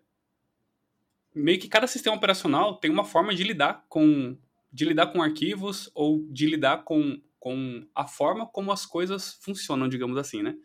meio 1.35 1.59
que 1.59 1.69
cada 1.69 1.87
sistema 1.87 2.17
operacional 2.17 2.81
tem 2.81 2.91
uma 2.91 3.05
forma 3.05 3.35
de 3.35 3.45
lidar 3.45 3.85
com 3.91 4.39
de 4.73 4.87
lidar 4.87 5.09
com 5.09 5.23
arquivos 5.23 5.91
ou 5.95 6.27
de 6.31 6.47
lidar 6.47 6.85
com, 6.85 7.21
com 7.39 7.87
a 7.95 8.07
forma 8.07 8.47
como 8.47 8.73
as 8.73 8.87
coisas 8.87 9.39
funcionam, 9.43 9.87
digamos 9.87 10.17
assim, 10.17 10.43
né? 10.43 10.57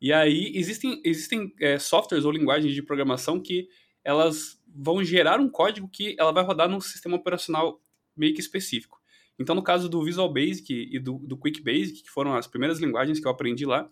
E 0.00 0.12
aí 0.12 0.52
existem, 0.54 1.02
existem 1.04 1.52
é, 1.60 1.80
softwares 1.80 2.24
ou 2.24 2.30
linguagens 2.30 2.72
de 2.72 2.82
programação 2.82 3.40
que 3.40 3.68
elas 4.04 4.56
vão 4.68 5.02
gerar 5.02 5.40
um 5.40 5.48
código 5.48 5.88
que 5.88 6.14
ela 6.16 6.32
vai 6.32 6.44
rodar 6.44 6.68
num 6.68 6.80
sistema 6.80 7.16
operacional 7.16 7.80
meio 8.16 8.34
que 8.34 8.40
específico. 8.40 9.00
Então, 9.38 9.54
no 9.54 9.62
caso 9.62 9.88
do 9.88 10.02
Visual 10.04 10.32
Basic 10.32 10.88
e 10.92 10.98
do, 10.98 11.18
do 11.18 11.36
Quick 11.36 11.60
Basic, 11.60 12.02
que 12.02 12.10
foram 12.10 12.34
as 12.36 12.46
primeiras 12.46 12.78
linguagens 12.78 13.18
que 13.18 13.26
eu 13.26 13.30
aprendi 13.30 13.66
lá, 13.66 13.88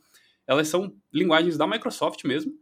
elas 0.46 0.68
são 0.68 0.94
linguagens 1.12 1.56
da 1.56 1.66
Microsoft 1.66 2.24
mesmo, 2.24 2.52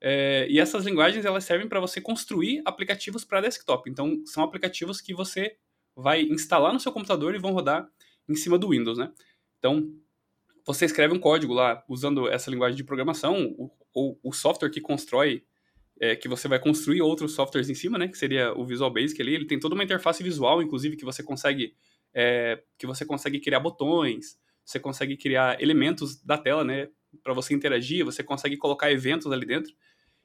é, 0.00 0.46
e 0.50 0.58
essas 0.58 0.84
linguagens 0.84 1.24
elas 1.24 1.44
servem 1.44 1.68
para 1.68 1.80
você 1.80 2.00
construir 2.00 2.60
aplicativos 2.64 3.24
para 3.24 3.40
desktop. 3.40 3.88
Então, 3.88 4.22
são 4.26 4.42
aplicativos 4.42 5.00
que 5.00 5.14
você 5.14 5.56
vai 5.96 6.22
instalar 6.22 6.72
no 6.72 6.80
seu 6.80 6.92
computador 6.92 7.34
e 7.34 7.38
vão 7.38 7.52
rodar 7.52 7.88
em 8.28 8.34
cima 8.34 8.58
do 8.58 8.70
Windows, 8.70 8.98
né? 8.98 9.12
Então, 9.58 9.94
você 10.66 10.84
escreve 10.84 11.14
um 11.14 11.18
código 11.18 11.52
lá 11.52 11.84
usando 11.88 12.28
essa 12.28 12.50
linguagem 12.50 12.76
de 12.76 12.84
programação, 12.84 13.54
ou 13.92 14.18
o 14.22 14.32
software 14.32 14.70
que 14.70 14.80
constrói 14.80 15.44
é, 16.00 16.16
que 16.16 16.28
você 16.28 16.48
vai 16.48 16.58
construir 16.58 17.00
outros 17.02 17.32
softwares 17.32 17.68
em 17.68 17.74
cima, 17.74 17.98
né? 17.98 18.08
Que 18.08 18.18
seria 18.18 18.52
o 18.52 18.64
Visual 18.64 18.92
Basic 18.92 19.20
ali. 19.20 19.34
Ele 19.34 19.46
tem 19.46 19.58
toda 19.58 19.74
uma 19.74 19.84
interface 19.84 20.22
visual, 20.22 20.62
inclusive, 20.62 20.96
que 20.96 21.04
você 21.04 21.22
consegue 21.22 21.74
é, 22.14 22.62
que 22.78 22.86
você 22.86 23.04
consegue 23.04 23.40
criar 23.40 23.60
botões, 23.60 24.38
você 24.64 24.78
consegue 24.78 25.16
criar 25.16 25.60
elementos 25.60 26.22
da 26.22 26.38
tela, 26.38 26.64
né? 26.64 26.88
Para 27.22 27.34
você 27.34 27.54
interagir, 27.54 28.04
você 28.04 28.22
consegue 28.22 28.56
colocar 28.56 28.90
eventos 28.90 29.30
ali 29.30 29.44
dentro. 29.44 29.72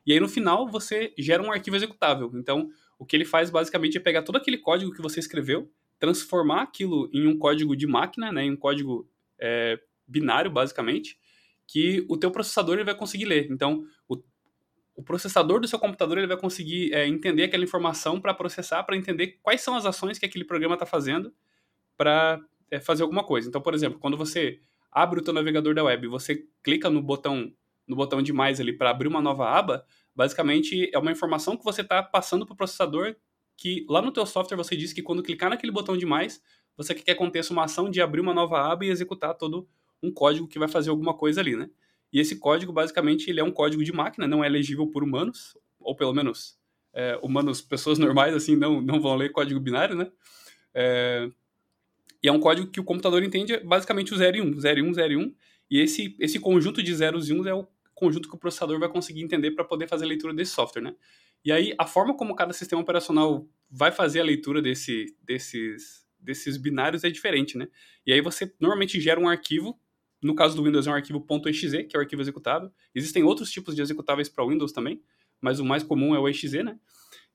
E 0.06 0.14
aí 0.14 0.20
no 0.20 0.30
final 0.30 0.68
você 0.68 1.14
gera 1.18 1.44
um 1.44 1.52
arquivo 1.52 1.76
executável. 1.76 2.32
Então 2.36 2.70
o 2.98 3.06
que 3.06 3.16
ele 3.16 3.26
faz 3.26 3.50
basicamente 3.50 3.98
é 3.98 4.00
pegar 4.00 4.24
todo 4.24 4.38
aquele 4.38 4.58
código 4.58 4.94
que 4.94 5.02
você 5.02 5.20
escreveu, 5.20 5.72
transformar 5.98 6.62
aquilo 6.62 7.10
em 7.14 7.28
um 7.28 7.38
código 7.38 7.76
de 7.76 7.88
máquina, 7.88 8.32
né? 8.32 8.44
Em 8.44 8.52
um 8.52 8.58
código 8.58 9.10
é, 9.40 9.80
binário 10.08 10.50
basicamente, 10.50 11.18
que 11.68 12.06
o 12.08 12.18
teu 12.18 12.32
processador 12.32 12.76
ele 12.76 12.84
vai 12.84 12.96
conseguir 12.96 13.26
ler. 13.26 13.52
Então 13.52 13.84
o 14.08 14.18
o 15.00 15.02
processador 15.02 15.62
do 15.62 15.68
seu 15.68 15.80
computador 15.80 16.18
ele 16.18 16.28
vai 16.28 16.36
conseguir 16.36 16.94
é, 16.94 17.08
entender 17.08 17.44
aquela 17.44 17.64
informação 17.64 18.20
para 18.20 18.34
processar, 18.34 18.84
para 18.84 18.98
entender 18.98 19.40
quais 19.42 19.62
são 19.62 19.74
as 19.74 19.86
ações 19.86 20.20
que 20.20 20.26
aquele 20.26 20.44
programa 20.44 20.76
está 20.76 20.86
fazendo 20.86 21.34
para 21.96 22.38
é, 22.70 22.82
fazer 22.82 23.04
alguma 23.04 23.24
coisa. 23.24 23.48
Então, 23.48 23.62
por 23.62 23.74
exemplo, 23.74 23.98
quando 23.98 24.18
você 24.18 24.60
abre 24.92 25.22
o 25.22 25.24
teu 25.24 25.34
navegador 25.34 25.74
da 25.74 25.86
web, 25.86 26.06
você 26.08 26.44
clica 26.62 26.90
no 26.90 27.02
botão 27.02 27.50
no 27.88 27.96
botão 27.96 28.22
de 28.22 28.34
mais 28.34 28.60
ali 28.60 28.74
para 28.74 28.90
abrir 28.90 29.08
uma 29.08 29.22
nova 29.22 29.50
aba, 29.50 29.86
basicamente 30.14 30.92
é 30.94 31.00
uma 31.00 31.12
informação 31.12 31.56
que 31.56 31.64
você 31.64 31.80
está 31.80 32.04
passando 32.04 32.46
para 32.46 32.54
o 32.54 32.58
processador 32.58 33.16
que 33.56 33.86
lá 33.90 34.02
no 34.02 34.12
teu 34.12 34.26
software 34.26 34.58
você 34.58 34.76
diz 34.76 34.92
que 34.92 35.02
quando 35.02 35.24
clicar 35.24 35.50
naquele 35.50 35.72
botão 35.72 35.98
de 35.98 36.06
mais, 36.06 36.42
você 36.76 36.94
quer 36.94 37.04
que 37.04 37.12
aconteça 37.12 37.54
uma 37.54 37.64
ação 37.64 37.90
de 37.90 38.02
abrir 38.02 38.20
uma 38.20 38.34
nova 38.34 38.62
aba 38.70 38.86
e 38.86 38.90
executar 38.90 39.34
todo 39.34 39.68
um 40.04 40.12
código 40.12 40.48
que 40.48 40.60
vai 40.60 40.68
fazer 40.68 40.90
alguma 40.90 41.14
coisa 41.14 41.40
ali, 41.40 41.56
né? 41.56 41.70
E 42.12 42.20
esse 42.20 42.38
código, 42.38 42.74
basicamente, 42.74 43.30
ele 43.30 43.40
é 43.40 43.44
um 43.44 43.52
código 43.52 43.84
de 43.84 43.92
máquina, 43.92 44.28
não 44.28 44.44
é 44.44 44.50
legível 44.50 44.88
por 44.88 45.04
humanos, 45.04 45.58
ou 45.80 45.96
pelo 45.96 46.14
menos 46.14 46.58
é, 46.94 47.20
humanos, 47.22 47.62
pessoas 47.62 48.00
normais, 48.00 48.34
assim, 48.36 48.56
não, 48.56 48.82
não 48.82 49.00
vão 49.00 49.16
ler 49.16 49.32
código 49.32 49.60
binário, 49.60 49.96
né? 49.96 50.12
É, 50.74 51.30
e 52.22 52.28
é 52.28 52.32
um 52.32 52.40
código 52.40 52.70
que 52.70 52.80
o 52.80 52.84
computador 52.84 53.24
entende 53.24 53.58
basicamente 53.60 54.14
o 54.14 54.18
0 54.18 54.38
e 54.38 54.42
1, 54.42 54.60
0 54.60 54.80
e 54.80 54.84
1, 54.84 54.94
0 54.94 55.14
e 55.14 55.18
1, 55.18 55.36
e 55.70 55.80
esse, 55.80 56.16
esse 56.20 56.40
conjunto 56.40 56.82
de 56.82 56.94
zeros 56.94 57.30
e 57.30 57.34
uns 57.34 57.46
é 57.46 57.54
o 57.54 57.68
conjunto 57.94 58.28
que 58.28 58.36
o 58.36 58.40
processador 58.40 58.80
vai 58.80 58.90
conseguir 58.90 59.22
entender 59.22 59.52
para 59.52 59.64
poder 59.64 59.88
fazer 59.88 60.06
a 60.06 60.08
leitura 60.08 60.34
desse 60.34 60.52
software, 60.52 60.82
né? 60.82 60.96
E 61.44 61.52
aí, 61.52 61.74
a 61.78 61.86
forma 61.86 62.16
como 62.16 62.36
cada 62.36 62.52
sistema 62.54 62.82
operacional 62.82 63.48
vai 63.70 63.92
fazer 63.92 64.20
a 64.20 64.24
leitura 64.24 64.62
desse, 64.62 65.16
desses, 65.22 66.06
desses 66.20 66.58
binários 66.58 67.04
é 67.04 67.10
diferente, 67.10 67.58
né? 67.58 67.68
E 68.06 68.12
aí 68.12 68.22
você 68.22 68.54
normalmente 68.60 69.00
gera 69.00 69.20
um 69.20 69.30
arquivo, 69.30 69.80
no 70.22 70.36
caso 70.36 70.56
do 70.56 70.64
Windows 70.64 70.88
é 70.88 70.92
um 70.92 70.94
arquivo 70.94 71.26
.exe, 71.48 71.84
que 71.84 71.96
é 71.96 72.00
o 72.00 72.02
arquivo 72.02 72.22
executável. 72.22 72.72
Existem 72.94 73.24
outros 73.24 73.50
tipos 73.52 73.76
de 73.76 73.82
executáveis 73.82 74.30
para 74.30 74.46
Windows 74.46 74.72
também, 74.72 75.02
mas 75.42 75.60
o 75.60 75.66
mais 75.66 75.84
comum 75.84 76.14
é 76.14 76.20
o 76.20 76.28
exe, 76.28 76.62
né? 76.64 76.78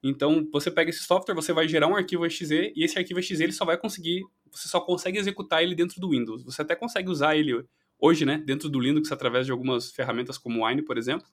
Então, 0.02 0.46
você 0.52 0.70
pega 0.70 0.90
esse 0.90 1.02
software, 1.02 1.34
você 1.34 1.52
vai 1.52 1.66
gerar 1.66 1.86
um 1.86 1.96
arquivo 1.96 2.26
exe, 2.26 2.72
e 2.76 2.84
esse 2.84 2.98
arquivo 2.98 3.20
exe 3.20 3.42
ele 3.42 3.52
só 3.52 3.64
vai 3.64 3.78
conseguir, 3.78 4.22
você 4.52 4.68
só 4.68 4.80
consegue 4.80 5.18
executar 5.18 5.62
ele 5.62 5.74
dentro 5.74 5.98
do 5.98 6.10
Windows. 6.10 6.44
Você 6.44 6.60
até 6.60 6.76
consegue 6.76 7.08
usar 7.08 7.36
ele 7.36 7.64
hoje, 7.98 8.26
né, 8.26 8.42
dentro 8.44 8.68
do 8.68 8.78
Linux 8.78 9.10
através 9.10 9.46
de 9.46 9.52
algumas 9.52 9.90
ferramentas 9.90 10.36
como 10.36 10.66
Wine, 10.66 10.82
por 10.82 10.98
exemplo, 10.98 11.26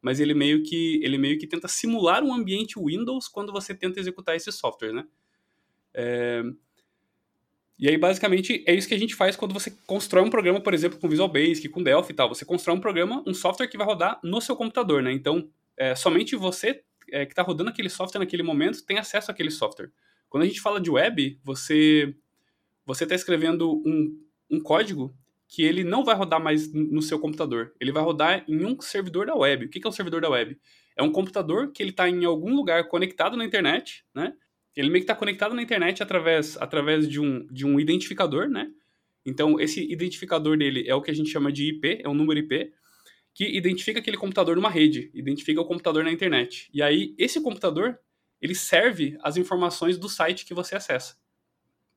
mas 0.00 0.20
ele 0.20 0.32
meio 0.32 0.62
que 0.62 1.00
ele 1.02 1.18
meio 1.18 1.38
que 1.38 1.46
tenta 1.46 1.68
simular 1.68 2.22
um 2.22 2.32
ambiente 2.32 2.78
Windows 2.78 3.28
quando 3.28 3.52
você 3.52 3.74
tenta 3.74 4.00
executar 4.00 4.34
esse 4.34 4.50
software, 4.52 4.92
né? 4.92 5.06
É... 5.92 6.42
E 7.78 7.88
aí, 7.88 7.98
basicamente, 7.98 8.62
é 8.66 8.74
isso 8.74 8.86
que 8.86 8.94
a 8.94 8.98
gente 8.98 9.14
faz 9.14 9.34
quando 9.34 9.52
você 9.52 9.70
constrói 9.86 10.24
um 10.24 10.30
programa, 10.30 10.60
por 10.60 10.72
exemplo, 10.72 10.98
com 10.98 11.08
Visual 11.08 11.28
Basic, 11.28 11.68
com 11.68 11.82
Delphi 11.82 12.12
e 12.12 12.14
tal. 12.14 12.28
Você 12.28 12.44
constrói 12.44 12.76
um 12.76 12.80
programa, 12.80 13.22
um 13.26 13.34
software 13.34 13.66
que 13.66 13.76
vai 13.76 13.86
rodar 13.86 14.20
no 14.22 14.40
seu 14.40 14.54
computador, 14.54 15.02
né? 15.02 15.12
Então, 15.12 15.48
é, 15.76 15.94
somente 15.94 16.36
você 16.36 16.82
é, 17.10 17.26
que 17.26 17.32
está 17.32 17.42
rodando 17.42 17.70
aquele 17.70 17.88
software 17.88 18.20
naquele 18.20 18.42
momento 18.42 18.84
tem 18.84 18.98
acesso 18.98 19.30
àquele 19.30 19.50
software. 19.50 19.90
Quando 20.28 20.44
a 20.44 20.46
gente 20.46 20.60
fala 20.60 20.80
de 20.80 20.90
web, 20.90 21.38
você 21.42 22.14
você 22.86 23.04
está 23.04 23.14
escrevendo 23.14 23.82
um, 23.86 24.20
um 24.50 24.60
código 24.60 25.14
que 25.48 25.62
ele 25.62 25.84
não 25.84 26.04
vai 26.04 26.14
rodar 26.14 26.42
mais 26.42 26.72
no 26.72 27.00
seu 27.00 27.18
computador. 27.18 27.72
Ele 27.80 27.92
vai 27.92 28.02
rodar 28.02 28.44
em 28.48 28.64
um 28.64 28.78
servidor 28.80 29.26
da 29.26 29.34
web. 29.34 29.66
O 29.66 29.68
que 29.68 29.80
é 29.84 29.88
um 29.88 29.92
servidor 29.92 30.20
da 30.20 30.28
web? 30.28 30.58
É 30.96 31.02
um 31.02 31.12
computador 31.12 31.70
que 31.72 31.82
ele 31.82 31.90
está 31.90 32.08
em 32.08 32.24
algum 32.24 32.54
lugar 32.54 32.88
conectado 32.88 33.36
na 33.36 33.44
internet, 33.44 34.04
né? 34.14 34.34
Ele 34.76 34.88
meio 34.88 35.04
que 35.04 35.10
está 35.10 35.14
conectado 35.14 35.54
na 35.54 35.62
internet 35.62 36.02
através, 36.02 36.56
através 36.56 37.08
de, 37.08 37.20
um, 37.20 37.46
de 37.46 37.64
um 37.64 37.78
identificador, 37.78 38.48
né? 38.48 38.70
Então, 39.24 39.58
esse 39.58 39.80
identificador 39.90 40.58
dele 40.58 40.84
é 40.86 40.94
o 40.94 41.00
que 41.00 41.10
a 41.10 41.14
gente 41.14 41.30
chama 41.30 41.50
de 41.50 41.70
IP, 41.70 42.00
é 42.02 42.08
um 42.08 42.14
número 42.14 42.40
IP 42.40 42.72
que 43.32 43.44
identifica 43.56 43.98
aquele 43.98 44.16
computador 44.16 44.54
numa 44.54 44.70
rede, 44.70 45.10
identifica 45.12 45.60
o 45.60 45.64
computador 45.64 46.04
na 46.04 46.12
internet. 46.12 46.70
E 46.72 46.80
aí, 46.80 47.14
esse 47.18 47.40
computador, 47.40 47.98
ele 48.40 48.54
serve 48.54 49.18
as 49.22 49.36
informações 49.36 49.98
do 49.98 50.08
site 50.08 50.44
que 50.44 50.54
você 50.54 50.76
acessa. 50.76 51.16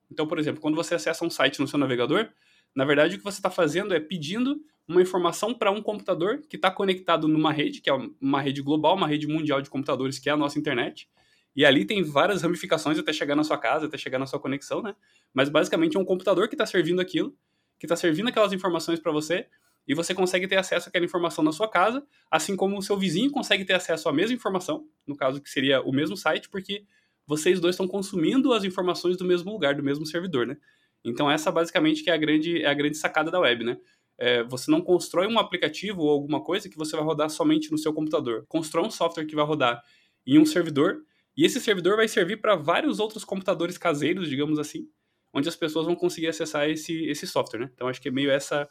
Então, 0.09 0.25
por 0.25 0.39
exemplo, 0.39 0.59
quando 0.61 0.75
você 0.75 0.95
acessa 0.95 1.23
um 1.23 1.29
site 1.29 1.59
no 1.59 1.67
seu 1.67 1.77
navegador, 1.77 2.29
na 2.73 2.85
verdade 2.85 3.15
o 3.15 3.17
que 3.17 3.23
você 3.23 3.37
está 3.37 3.51
fazendo 3.51 3.93
é 3.93 3.99
pedindo 3.99 4.59
uma 4.87 5.01
informação 5.01 5.53
para 5.53 5.69
um 5.69 5.81
computador 5.81 6.41
que 6.49 6.55
está 6.55 6.71
conectado 6.71 7.27
numa 7.27 7.51
rede, 7.51 7.81
que 7.81 7.89
é 7.89 7.93
uma 8.21 8.41
rede 8.41 8.61
global, 8.61 8.95
uma 8.95 9.07
rede 9.07 9.27
mundial 9.27 9.61
de 9.61 9.69
computadores, 9.69 10.17
que 10.17 10.29
é 10.29 10.31
a 10.31 10.37
nossa 10.37 10.57
internet. 10.57 11.09
E 11.57 11.65
ali 11.65 11.83
tem 11.85 12.03
várias 12.03 12.43
ramificações 12.43 12.99
até 12.99 13.11
chegar 13.11 13.35
na 13.35 13.43
sua 13.43 13.57
casa, 13.57 13.87
até 13.87 13.97
chegar 13.97 14.19
na 14.19 14.27
sua 14.27 14.39
conexão, 14.39 14.83
né? 14.83 14.95
Mas 15.33 15.49
basicamente 15.49 15.97
é 15.97 15.99
um 15.99 16.05
computador 16.05 16.47
que 16.47 16.53
está 16.53 16.67
servindo 16.67 17.01
aquilo, 17.01 17.35
que 17.79 17.87
está 17.87 17.95
servindo 17.95 18.27
aquelas 18.27 18.53
informações 18.53 18.99
para 18.99 19.11
você, 19.11 19.47
e 19.87 19.95
você 19.95 20.13
consegue 20.13 20.47
ter 20.47 20.57
acesso 20.57 20.87
àquela 20.87 21.03
informação 21.03 21.43
na 21.43 21.51
sua 21.51 21.67
casa, 21.67 22.05
assim 22.29 22.55
como 22.55 22.77
o 22.77 22.81
seu 22.83 22.95
vizinho 22.95 23.31
consegue 23.31 23.65
ter 23.65 23.73
acesso 23.73 24.07
à 24.07 24.13
mesma 24.13 24.35
informação, 24.35 24.87
no 25.07 25.15
caso 25.15 25.41
que 25.41 25.49
seria 25.49 25.81
o 25.81 25.91
mesmo 25.91 26.15
site, 26.15 26.47
porque 26.47 26.85
vocês 27.25 27.59
dois 27.59 27.73
estão 27.73 27.87
consumindo 27.87 28.53
as 28.53 28.63
informações 28.63 29.17
do 29.17 29.25
mesmo 29.25 29.51
lugar, 29.51 29.73
do 29.73 29.83
mesmo 29.83 30.05
servidor, 30.05 30.45
né? 30.45 30.57
Então 31.03 31.31
essa 31.31 31.51
basicamente 31.51 32.03
que 32.03 32.11
é 32.11 32.13
a 32.13 32.17
grande, 32.17 32.61
é 32.61 32.67
a 32.67 32.73
grande 32.73 32.97
sacada 32.97 33.31
da 33.31 33.39
web, 33.39 33.63
né? 33.63 33.77
É, 34.19 34.43
você 34.43 34.69
não 34.69 34.81
constrói 34.81 35.25
um 35.25 35.39
aplicativo 35.39 36.01
ou 36.01 36.09
alguma 36.11 36.43
coisa 36.43 36.69
que 36.69 36.77
você 36.77 36.95
vai 36.95 37.05
rodar 37.05 37.31
somente 37.31 37.71
no 37.71 37.79
seu 37.79 37.91
computador. 37.93 38.45
Constrói 38.47 38.85
um 38.85 38.91
software 38.91 39.25
que 39.25 39.35
vai 39.35 39.45
rodar 39.45 39.81
em 40.25 40.37
um 40.37 40.45
servidor, 40.45 41.01
e 41.37 41.45
esse 41.45 41.61
servidor 41.61 41.95
vai 41.95 42.07
servir 42.07 42.37
para 42.37 42.55
vários 42.55 42.99
outros 42.99 43.23
computadores 43.23 43.77
caseiros, 43.77 44.27
digamos 44.27 44.57
assim, 44.57 44.89
onde 45.31 45.47
as 45.47 45.55
pessoas 45.55 45.85
vão 45.85 45.95
conseguir 45.95 46.27
acessar 46.27 46.67
esse, 46.67 47.05
esse 47.05 47.27
software, 47.27 47.59
né? 47.59 47.71
Então 47.73 47.87
acho 47.87 48.01
que 48.01 48.07
é 48.07 48.11
meio 48.11 48.31
essa 48.31 48.67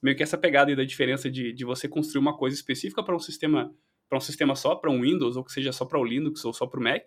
meio 0.00 0.16
que 0.16 0.22
essa 0.22 0.38
pegada 0.38 0.70
aí 0.70 0.76
da 0.76 0.84
diferença 0.84 1.30
de, 1.30 1.52
de 1.52 1.64
você 1.64 1.88
construir 1.88 2.20
uma 2.20 2.36
coisa 2.36 2.56
específica 2.56 3.02
para 3.02 3.14
um 3.14 3.18
sistema 3.18 3.74
para 4.08 4.16
um 4.16 4.20
sistema 4.20 4.56
só, 4.56 4.74
para 4.74 4.90
um 4.90 5.02
Windows, 5.02 5.36
ou 5.36 5.44
que 5.44 5.52
seja 5.52 5.70
só 5.70 5.84
para 5.84 5.98
o 5.98 6.04
Linux 6.04 6.42
ou 6.44 6.54
só 6.54 6.66
para 6.66 6.80
o 6.80 6.82
Mac, 6.82 7.04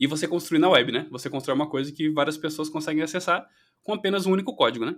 e 0.00 0.06
você 0.06 0.26
construir 0.26 0.58
na 0.58 0.68
web, 0.68 0.90
né? 0.90 1.06
Você 1.12 1.30
constrói 1.30 1.54
uma 1.54 1.68
coisa 1.70 1.92
que 1.92 2.10
várias 2.10 2.36
pessoas 2.36 2.68
conseguem 2.68 3.04
acessar 3.04 3.46
com 3.84 3.94
apenas 3.94 4.26
um 4.26 4.32
único 4.32 4.54
código, 4.56 4.84
né? 4.84 4.96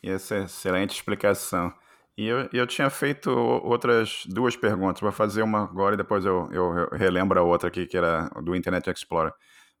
Essa 0.00 0.36
é 0.36 0.44
excelente 0.44 0.94
explicação. 0.94 1.72
E 2.18 2.26
eu, 2.26 2.48
eu 2.52 2.66
tinha 2.66 2.90
feito 2.90 3.30
outras 3.30 4.24
duas 4.26 4.56
perguntas. 4.56 5.00
Vou 5.00 5.12
fazer 5.12 5.42
uma 5.42 5.62
agora 5.62 5.94
e 5.94 5.96
depois 5.96 6.24
eu, 6.24 6.48
eu, 6.52 6.88
relembro 6.92 7.38
a 7.38 7.42
outra 7.42 7.68
aqui, 7.68 7.86
que 7.86 7.96
era 7.96 8.28
do 8.42 8.54
Internet 8.54 8.90
Explorer. 8.90 9.32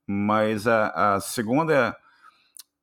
Mas 0.06 0.66
a, 0.66 1.16
a 1.16 1.20
segunda 1.20 1.74
é 1.74 2.08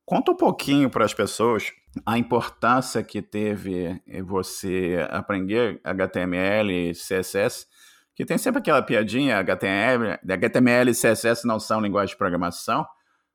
Conta 0.06 0.30
um 0.30 0.36
pouquinho 0.36 0.88
para 0.88 1.04
as 1.04 1.12
pessoas 1.12 1.72
a 2.06 2.16
importância 2.16 3.02
que 3.02 3.20
teve 3.20 4.00
você 4.24 5.04
aprender 5.10 5.80
HTML 5.82 6.72
e 6.72 6.92
CSS, 6.92 7.66
que 8.14 8.24
tem 8.24 8.38
sempre 8.38 8.60
aquela 8.60 8.80
piadinha, 8.82 9.38
HTML, 9.38 10.16
HTML 10.22 10.90
e 10.90 10.94
CSS 10.94 11.44
não 11.44 11.58
são 11.58 11.80
linguagens 11.80 12.10
de 12.10 12.16
programação, 12.16 12.86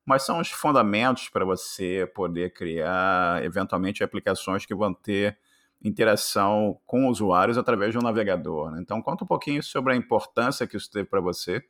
mas 0.06 0.24
são 0.24 0.40
os 0.40 0.50
fundamentos 0.50 1.28
para 1.28 1.44
você 1.44 2.10
poder 2.16 2.54
criar, 2.54 3.44
eventualmente, 3.44 4.02
aplicações 4.02 4.66
que 4.66 4.74
vão 4.74 4.94
ter 4.94 5.38
interação 5.84 6.80
com 6.86 7.08
usuários 7.08 7.58
através 7.58 7.92
de 7.92 7.98
um 7.98 8.02
navegador. 8.02 8.72
Né? 8.72 8.80
Então, 8.82 9.02
conta 9.02 9.24
um 9.24 9.28
pouquinho 9.28 9.64
sobre 9.64 9.94
a 9.94 9.96
importância 9.96 10.68
que 10.68 10.78
isso 10.78 10.90
teve 10.92 11.10
para 11.10 11.20
você 11.20 11.62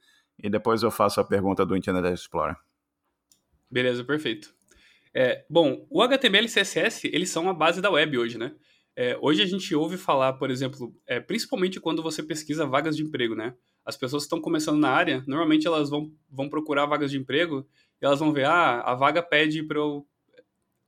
e 0.42 0.50
depois 0.50 0.84
eu 0.84 0.92
faço 0.92 1.20
a 1.20 1.24
pergunta 1.24 1.66
do 1.66 1.76
Internet 1.76 2.14
Explorer. 2.14 2.56
Beleza, 3.70 4.04
perfeito. 4.04 4.54
É, 5.14 5.46
bom, 5.50 5.86
o 5.90 6.02
HTML 6.02 6.46
e 6.46 6.50
CSS, 6.50 7.10
eles 7.12 7.30
são 7.30 7.50
a 7.50 7.54
base 7.54 7.82
da 7.82 7.90
web 7.90 8.18
hoje, 8.18 8.38
né? 8.38 8.54
É, 8.96 9.18
hoje 9.22 9.42
a 9.42 9.46
gente 9.46 9.74
ouve 9.74 9.98
falar, 9.98 10.34
por 10.34 10.50
exemplo, 10.50 10.94
é, 11.08 11.20
principalmente 11.20 11.80
quando 11.80 12.04
você 12.04 12.22
pesquisa 12.22 12.66
vagas 12.66 12.96
de 12.96 13.04
emprego, 13.04 13.36
né? 13.36 13.54
As 13.86 13.96
pessoas 13.98 14.24
que 14.24 14.26
estão 14.26 14.42
começando 14.42 14.80
na 14.80 14.90
área, 14.90 15.24
normalmente 15.26 15.66
elas 15.66 15.90
vão, 15.90 16.12
vão 16.30 16.50
procurar 16.50 16.86
vagas 16.86 17.12
de 17.12 17.18
emprego 17.18 17.66
e 18.02 18.06
elas 18.06 18.20
vão 18.20 18.34
ver, 18.34 18.46
ah, 18.46 18.82
a 18.82 18.94
vaga 18.94 19.24
pede 19.24 19.64
para 19.64 19.78
eu... 19.78 20.06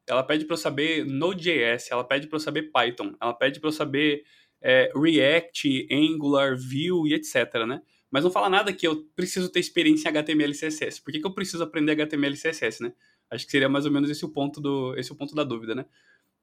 Ela 0.07 0.24
pede 0.24 0.45
para 0.45 0.53
eu 0.53 0.57
saber 0.57 1.05
Node.js, 1.05 1.89
ela 1.91 2.03
pede 2.03 2.27
para 2.27 2.36
eu 2.36 2.41
saber 2.41 2.72
Python, 2.72 3.15
ela 3.22 3.33
pede 3.33 3.60
para 3.60 3.69
eu 3.69 3.74
saber 3.74 4.24
é, 4.62 4.91
React, 4.95 5.88
Angular, 5.91 6.55
Vue 6.57 7.10
e 7.10 7.13
etc, 7.13 7.65
né? 7.67 7.81
Mas 8.10 8.24
não 8.24 8.31
fala 8.31 8.50
nada 8.50 8.72
que 8.72 8.88
eu 8.88 9.03
preciso 9.15 9.50
ter 9.50 9.60
experiência 9.60 10.07
em 10.07 10.12
HTML 10.12 10.51
e 10.51 10.55
CSS. 10.55 11.01
Por 11.01 11.12
que, 11.12 11.19
que 11.19 11.25
eu 11.25 11.33
preciso 11.33 11.63
aprender 11.63 11.93
HTML 11.93 12.36
e 12.36 12.38
CSS, 12.38 12.83
né? 12.83 12.93
Acho 13.29 13.45
que 13.45 13.51
seria 13.51 13.67
mais 13.67 13.86
ou 13.86 13.91
menos 13.91 14.10
esse 14.10 14.24
o 14.24 14.29
ponto, 14.29 14.62
do, 14.62 14.95
esse 14.98 15.12
o 15.12 15.15
ponto 15.15 15.33
da 15.33 15.43
dúvida, 15.43 15.74
né? 15.74 15.86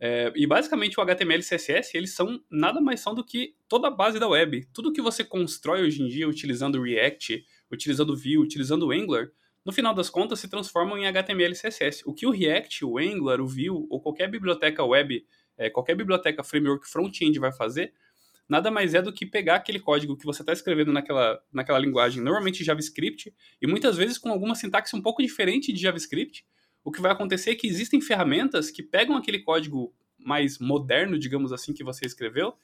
É, 0.02 0.32
e 0.34 0.46
basicamente 0.46 0.98
o 0.98 1.02
HTML 1.02 1.40
e 1.40 1.44
CSS, 1.44 1.96
eles 1.96 2.14
são 2.14 2.42
nada 2.50 2.80
mais 2.80 3.00
são 3.00 3.14
do 3.14 3.22
que 3.22 3.54
toda 3.68 3.88
a 3.88 3.90
base 3.90 4.18
da 4.18 4.26
web. 4.26 4.66
Tudo 4.72 4.92
que 4.92 5.00
você 5.00 5.22
constrói 5.22 5.82
hoje 5.82 6.02
em 6.02 6.08
dia 6.08 6.26
utilizando 6.26 6.82
React, 6.82 7.44
utilizando 7.70 8.16
Vue, 8.16 8.38
utilizando 8.38 8.90
Angular, 8.90 9.30
no 9.64 9.72
final 9.72 9.94
das 9.94 10.08
contas 10.08 10.40
se 10.40 10.48
transformam 10.48 10.96
em 10.98 11.06
HTML 11.06 11.52
e 11.52 11.56
CSS. 11.56 12.02
O 12.06 12.14
que 12.14 12.26
o 12.26 12.30
React, 12.30 12.84
o 12.84 12.98
Angular, 12.98 13.40
o 13.40 13.46
Vue 13.46 13.70
ou 13.70 14.00
qualquer 14.00 14.28
biblioteca 14.28 14.84
web, 14.84 15.24
é, 15.58 15.68
qualquer 15.68 15.94
biblioteca 15.94 16.42
framework 16.42 16.88
front-end 16.88 17.38
vai 17.38 17.52
fazer, 17.52 17.92
nada 18.48 18.70
mais 18.70 18.94
é 18.94 19.02
do 19.02 19.12
que 19.12 19.24
pegar 19.24 19.56
aquele 19.56 19.78
código 19.78 20.16
que 20.16 20.24
você 20.24 20.42
está 20.42 20.52
escrevendo 20.52 20.92
naquela, 20.92 21.40
naquela 21.52 21.78
linguagem, 21.78 22.22
normalmente 22.22 22.64
JavaScript, 22.64 23.32
e 23.60 23.66
muitas 23.66 23.96
vezes 23.96 24.18
com 24.18 24.30
alguma 24.30 24.54
sintaxe 24.54 24.96
um 24.96 25.02
pouco 25.02 25.22
diferente 25.22 25.72
de 25.72 25.80
JavaScript, 25.80 26.44
o 26.82 26.90
que 26.90 27.00
vai 27.00 27.12
acontecer 27.12 27.50
é 27.50 27.54
que 27.54 27.66
existem 27.66 28.00
ferramentas 28.00 28.70
que 28.70 28.82
pegam 28.82 29.16
aquele 29.16 29.40
código 29.40 29.94
mais 30.18 30.58
moderno, 30.58 31.18
digamos 31.18 31.52
assim, 31.52 31.72
que 31.72 31.84
você 31.84 32.06
escreveu, 32.06 32.54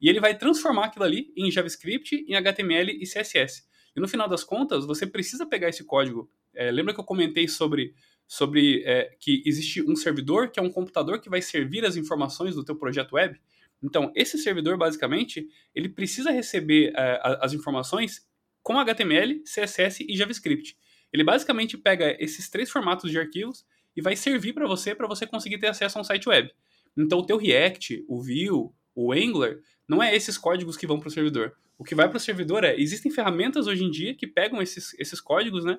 e 0.00 0.08
ele 0.08 0.20
vai 0.20 0.36
transformar 0.36 0.86
aquilo 0.86 1.04
ali 1.04 1.32
em 1.36 1.50
JavaScript, 1.50 2.24
em 2.26 2.34
HTML 2.34 2.90
e 2.90 3.04
CSS. 3.04 3.68
E 3.98 4.00
no 4.00 4.06
final 4.06 4.28
das 4.28 4.44
contas, 4.44 4.86
você 4.86 5.04
precisa 5.04 5.44
pegar 5.44 5.68
esse 5.68 5.82
código. 5.82 6.30
É, 6.54 6.70
lembra 6.70 6.94
que 6.94 7.00
eu 7.00 7.04
comentei 7.04 7.48
sobre 7.48 7.94
sobre 8.28 8.84
é, 8.84 9.16
que 9.18 9.42
existe 9.44 9.82
um 9.82 9.96
servidor 9.96 10.50
que 10.50 10.60
é 10.60 10.62
um 10.62 10.70
computador 10.70 11.18
que 11.18 11.28
vai 11.28 11.42
servir 11.42 11.84
as 11.84 11.96
informações 11.96 12.54
do 12.54 12.62
teu 12.62 12.76
projeto 12.76 13.14
web. 13.14 13.40
Então, 13.82 14.12
esse 14.14 14.38
servidor, 14.38 14.76
basicamente, 14.76 15.48
ele 15.74 15.88
precisa 15.88 16.30
receber 16.30 16.92
é, 16.94 17.20
as 17.40 17.52
informações 17.54 18.24
com 18.62 18.78
HTML, 18.78 19.42
CSS 19.42 20.04
e 20.08 20.16
JavaScript. 20.16 20.76
Ele 21.12 21.24
basicamente 21.24 21.76
pega 21.76 22.16
esses 22.22 22.48
três 22.48 22.70
formatos 22.70 23.10
de 23.10 23.18
arquivos 23.18 23.66
e 23.96 24.02
vai 24.02 24.14
servir 24.14 24.52
para 24.52 24.68
você 24.68 24.94
para 24.94 25.08
você 25.08 25.26
conseguir 25.26 25.58
ter 25.58 25.66
acesso 25.66 25.98
a 25.98 26.02
um 26.02 26.04
site 26.04 26.28
web. 26.28 26.52
Então, 26.96 27.18
o 27.18 27.26
teu 27.26 27.36
React, 27.36 28.04
o 28.06 28.22
Vue, 28.22 28.70
o 28.94 29.12
Angular, 29.12 29.56
não 29.88 30.00
é 30.00 30.14
esses 30.14 30.38
códigos 30.38 30.76
que 30.76 30.86
vão 30.86 31.00
para 31.00 31.08
o 31.08 31.10
servidor. 31.10 31.56
O 31.78 31.84
que 31.84 31.94
vai 31.94 32.08
para 32.08 32.16
o 32.16 32.20
servidor 32.20 32.64
é, 32.64 32.74
existem 32.78 33.10
ferramentas 33.10 33.68
hoje 33.68 33.84
em 33.84 33.90
dia 33.90 34.12
que 34.12 34.26
pegam 34.26 34.60
esses, 34.60 34.94
esses 34.98 35.20
códigos, 35.20 35.64
né, 35.64 35.78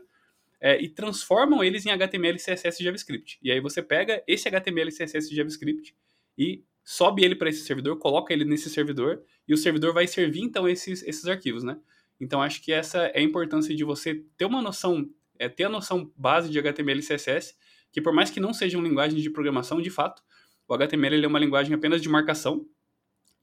é, 0.61 0.81
e 0.81 0.87
transformam 0.89 1.63
eles 1.63 1.85
em 1.85 1.91
HTML, 1.91 2.37
CSS 2.37 2.81
e 2.81 2.83
JavaScript. 2.83 3.37
E 3.41 3.51
aí 3.51 3.59
você 3.59 3.81
pega 3.81 4.23
esse 4.25 4.47
HTML, 4.47 4.89
CSS 4.89 5.31
e 5.31 5.35
JavaScript 5.35 5.95
e 6.37 6.63
sobe 6.83 7.23
ele 7.23 7.35
para 7.35 7.49
esse 7.49 7.61
servidor, 7.61 7.97
coloca 7.97 8.33
ele 8.33 8.45
nesse 8.45 8.69
servidor 8.69 9.21
e 9.47 9.53
o 9.53 9.57
servidor 9.57 9.93
vai 9.93 10.07
servir 10.07 10.41
então 10.41 10.67
esses, 10.67 11.03
esses 11.03 11.25
arquivos, 11.27 11.63
né? 11.63 11.77
Então 12.19 12.41
acho 12.41 12.61
que 12.61 12.71
essa 12.73 13.05
é 13.07 13.19
a 13.19 13.21
importância 13.21 13.75
de 13.75 13.83
você 13.83 14.23
ter 14.37 14.45
uma 14.45 14.61
noção, 14.61 15.09
é, 15.37 15.47
ter 15.47 15.65
a 15.65 15.69
noção 15.69 16.11
base 16.17 16.49
de 16.49 16.59
HTML 16.59 16.99
e 16.99 17.03
CSS, 17.03 17.55
que 17.91 18.01
por 18.01 18.13
mais 18.13 18.29
que 18.29 18.39
não 18.39 18.53
sejam 18.53 18.81
linguagens 18.81 19.21
de 19.21 19.29
programação, 19.29 19.81
de 19.81 19.89
fato, 19.89 20.21
o 20.67 20.73
HTML 20.73 21.23
é 21.23 21.27
uma 21.27 21.39
linguagem 21.39 21.73
apenas 21.73 22.01
de 22.01 22.09
marcação 22.09 22.65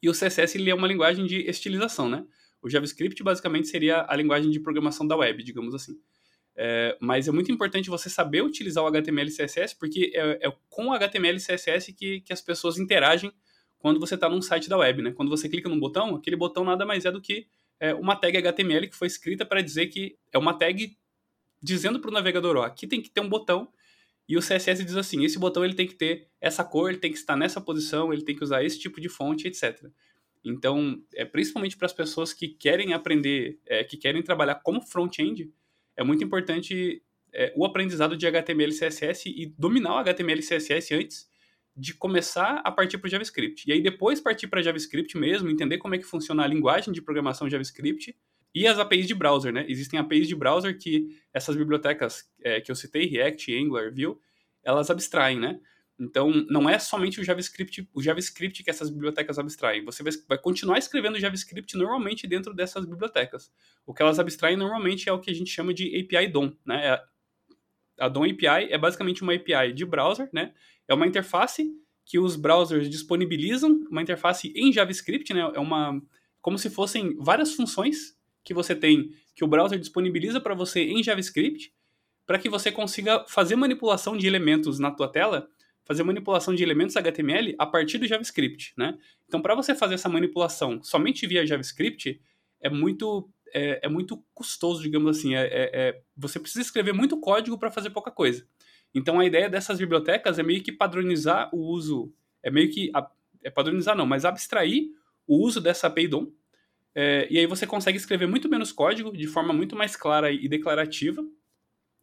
e 0.03 0.09
o 0.09 0.13
CSS 0.13 0.57
ele 0.57 0.71
é 0.71 0.75
uma 0.75 0.87
linguagem 0.87 1.27
de 1.27 1.49
estilização, 1.49 2.09
né? 2.09 2.27
O 2.63 2.69
JavaScript 2.69 3.23
basicamente 3.23 3.69
seria 3.69 4.05
a 4.09 4.17
linguagem 4.17 4.51
de 4.51 4.61
programação 4.61 5.07
da 5.07 5.17
web, 5.17 5.43
digamos 5.43 5.75
assim. 5.75 5.99
É, 6.57 6.97
mas 7.01 7.29
é 7.29 7.33
muito 7.33 7.53
importante 7.53 7.91
você 7.91 8.09
saber 8.09 8.43
utilizar 8.43 8.83
o 8.83 8.87
HTML 8.87 9.29
e 9.29 9.33
CSS, 9.33 9.75
porque 9.79 10.11
é, 10.15 10.47
é 10.49 10.53
com 10.69 10.87
o 10.87 10.93
HTML 10.93 11.37
e 11.37 11.41
CSS 11.41 11.93
que, 11.93 12.21
que 12.23 12.33
as 12.33 12.41
pessoas 12.41 12.79
interagem 12.79 13.31
quando 13.79 14.01
você 14.01 14.15
está 14.15 14.29
num 14.29 14.41
site 14.41 14.69
da 14.69 14.79
web. 14.79 15.03
Né? 15.03 15.13
Quando 15.13 15.29
você 15.29 15.49
clica 15.49 15.69
num 15.69 15.79
botão, 15.79 16.17
aquele 16.17 16.37
botão 16.37 16.65
nada 16.65 16.87
mais 16.87 17.05
é 17.05 17.13
do 17.13 17.21
que 17.21 17.47
é, 17.79 17.95
uma 17.95 18.17
tag 18.17 18.37
HTML 18.39 18.89
que 18.89 18.97
foi 18.97 19.07
escrita 19.07 19.45
para 19.45 19.61
dizer 19.61 19.87
que 19.89 20.17
é 20.33 20.39
uma 20.39 20.55
tag 20.55 20.97
dizendo 21.63 22.01
para 22.01 22.11
o 22.11 22.13
navegador, 22.13 22.57
ó, 22.57 22.63
aqui 22.63 22.87
tem 22.87 23.03
que 23.03 23.11
ter 23.11 23.21
um 23.21 23.29
botão, 23.29 23.69
e 24.29 24.37
o 24.37 24.41
CSS 24.41 24.85
diz 24.85 24.97
assim, 24.97 25.25
esse 25.25 25.39
botão 25.39 25.65
ele 25.65 25.75
tem 25.75 25.87
que 25.87 25.95
ter 25.95 26.29
essa 26.41 26.65
cor, 26.65 26.91
ele 26.91 26.99
tem 26.99 27.13
que 27.13 27.19
estar 27.19 27.37
nessa 27.37 27.61
posição, 27.61 28.13
ele 28.13 28.23
tem 28.23 28.35
que 28.35 28.43
usar 28.43 28.65
esse 28.65 28.79
tipo 28.79 29.01
de 29.01 29.09
fonte, 29.09 29.47
etc. 29.47 29.85
Então, 30.49 31.03
é 31.15 31.25
principalmente 31.25 31.77
para 31.77 31.87
as 31.87 31.93
pessoas 31.93 32.33
que 32.33 32.49
querem 32.49 32.93
aprender, 32.93 33.59
é, 33.67 33.83
que 33.83 33.97
querem 33.97 34.23
trabalhar 34.23 34.57
como 34.57 34.81
front-end, 34.81 35.53
é 35.97 36.05
muito 36.05 36.23
importante 36.23 37.03
é, 37.33 37.53
o 37.57 37.65
aprendizado 37.65 38.17
de 38.17 38.27
HTML 38.27 38.73
e 38.73 38.79
CSS 38.79 39.29
e 39.29 39.47
dominar 39.59 39.95
o 39.95 39.99
HTML 39.99 40.41
e 40.41 40.47
CSS 40.47 40.95
antes 40.95 41.29
de 41.77 41.93
começar 41.93 42.63
a 42.65 42.71
partir 42.71 42.97
para 42.97 43.09
o 43.09 43.11
JavaScript. 43.11 43.69
E 43.69 43.73
aí 43.73 43.83
depois 43.83 44.21
partir 44.21 44.47
para 44.47 44.63
JavaScript 44.63 45.19
mesmo, 45.19 45.51
entender 45.51 45.79
como 45.79 45.95
é 45.95 45.99
que 45.99 46.05
funciona 46.05 46.45
a 46.45 46.47
linguagem 46.47 46.93
de 46.93 47.03
programação 47.03 47.51
JavaScript 47.51 48.17
e 48.55 48.67
as 48.67 48.79
APIs 48.79 49.07
de 49.07 49.15
browser, 49.15 49.53
né? 49.53 49.67
Existem 49.69 49.99
APIs 49.99 50.27
de 50.27 50.35
browser 50.35 50.79
que 50.79 51.09
essas 51.35 51.55
bibliotecas 51.55 52.27
é, 52.43 52.61
que 52.61 52.71
eu 52.71 52.75
citei, 52.75 53.07
React, 53.07 53.55
Angular, 53.55 53.93
Vue, 53.93 54.17
elas 54.65 54.89
abstraem, 54.89 55.39
né? 55.39 55.61
Então, 55.99 56.31
não 56.51 56.69
é 56.69 56.79
somente 56.79 57.21
o 57.21 57.25
JavaScript, 57.25 57.89
o 57.95 58.03
JavaScript 58.03 58.63
que 58.63 58.69
essas 58.69 58.91
bibliotecas 58.91 59.39
abstraem. 59.39 59.85
Você 59.85 60.03
vai 60.29 60.37
continuar 60.37 60.79
escrevendo 60.79 61.19
JavaScript 61.19 61.75
normalmente 61.77 62.27
dentro 62.27 62.53
dessas 62.53 62.85
bibliotecas. 62.85 63.51
O 63.87 63.95
que 63.95 64.03
elas 64.03 64.19
abstraem 64.19 64.57
normalmente 64.57 65.09
é 65.09 65.13
o 65.13 65.19
que 65.19 65.31
a 65.31 65.35
gente 65.35 65.51
chama 65.51 65.73
de 65.73 65.87
API 65.99 66.29
DOM, 66.29 66.53
né? 66.67 66.87
É, 66.87 67.03
a 67.99 68.09
DOM 68.09 68.25
API 68.25 68.71
é 68.71 68.77
basicamente 68.77 69.23
uma 69.23 69.35
API 69.35 69.73
de 69.73 69.87
browser, 69.87 70.29
né? 70.33 70.53
É 70.87 70.93
uma 70.93 71.07
interface 71.07 71.73
que 72.05 72.19
os 72.19 72.37
browsers 72.37 72.91
disponibilizam, 72.91 73.85
uma 73.91 74.03
interface 74.03 74.53
em 74.55 74.71
JavaScript, 74.71 75.33
né? 75.33 75.41
É 75.55 75.61
uma 75.61 76.01
como 76.43 76.59
se 76.59 76.71
fossem 76.71 77.17
várias 77.19 77.55
funções 77.55 78.17
que 78.45 78.55
você 78.55 78.75
tem 78.77 79.11
que 79.35 79.45
o 79.45 79.49
browser 79.49 79.79
disponibiliza 79.79 80.41
para 80.41 80.55
você 80.55 80.81
em 80.81 81.03
JavaScript, 81.03 81.73
para 82.25 82.39
que 82.39 82.49
você 82.49 82.71
consiga 82.71 83.25
fazer 83.29 83.57
manipulação 83.57 84.17
de 84.17 84.27
elementos 84.27 84.79
na 84.79 84.91
tua 84.91 85.11
tela 85.11 85.49
fazer 85.87 86.03
manipulação 86.03 86.55
de 86.55 86.63
elementos 86.63 86.97
HTML 86.97 87.55
a 87.59 87.65
partir 87.65 87.99
do 87.99 88.07
JavaScript, 88.07 88.75
né? 88.77 88.99
Então, 89.27 89.41
para 89.41 89.55
você 89.55 89.75
fazer 89.75 89.95
essa 89.95 90.09
manipulação 90.09 90.83
somente 90.83 91.27
via 91.27 91.47
JavaScript, 91.47 92.21
é 92.61 92.69
muito, 92.69 93.31
é, 93.55 93.87
é 93.87 93.89
muito 93.89 94.23
custoso, 94.35 94.83
digamos 94.83 95.17
assim. 95.17 95.35
É, 95.35 95.45
é, 95.45 95.71
é 95.73 96.03
você 96.17 96.41
precisa 96.41 96.61
escrever 96.61 96.93
muito 96.93 97.19
código 97.21 97.57
para 97.57 97.71
fazer 97.71 97.91
pouca 97.91 98.11
coisa. 98.11 98.47
Então, 98.93 99.21
a 99.21 99.25
ideia 99.25 99.49
dessas 99.49 99.79
bibliotecas 99.79 100.39
é 100.39 100.43
meio 100.43 100.63
que 100.63 100.73
padronizar 100.73 101.49
o 101.55 101.59
uso, 101.59 102.13
é 102.43 102.51
meio 102.51 102.71
que, 102.71 102.91
é 103.43 103.51
padronizar 103.51 103.97
não, 103.97 104.07
mas 104.07 104.25
abstrair 104.25 104.89
o 105.27 105.45
uso 105.45 105.61
dessa 105.61 105.87
API 105.87 106.09
DOM, 106.09 106.33
é, 106.99 107.27
e 107.31 107.39
aí 107.39 107.47
você 107.47 107.67
consegue 107.67 107.99
escrever 107.99 108.27
muito 108.27 108.49
menos 108.49 108.73
código, 108.73 109.15
de 109.15 109.27
forma 109.27 109.53
muito 109.53 109.77
mais 109.77 109.95
clara 109.95 110.33
e 110.33 110.49
declarativa, 110.49 111.23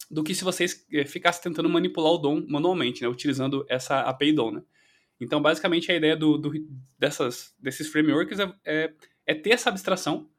do 0.09 0.23
que 0.23 0.35
se 0.35 0.43
você 0.43 0.65
eh, 0.91 1.05
ficasse 1.05 1.41
tentando 1.41 1.69
manipular 1.69 2.13
o 2.13 2.17
DOM 2.17 2.45
manualmente, 2.47 3.01
né, 3.01 3.07
utilizando 3.07 3.65
essa 3.69 4.01
API 4.01 4.33
DOM. 4.33 4.51
Né? 4.51 4.63
Então, 5.19 5.41
basicamente, 5.41 5.91
a 5.91 5.95
ideia 5.95 6.15
do, 6.15 6.37
do 6.37 6.51
dessas, 6.97 7.53
desses 7.59 7.87
frameworks 7.87 8.39
é, 8.39 8.53
é, 8.65 8.93
é 9.25 9.33
ter 9.33 9.51
essa 9.51 9.69
abstração 9.69 10.29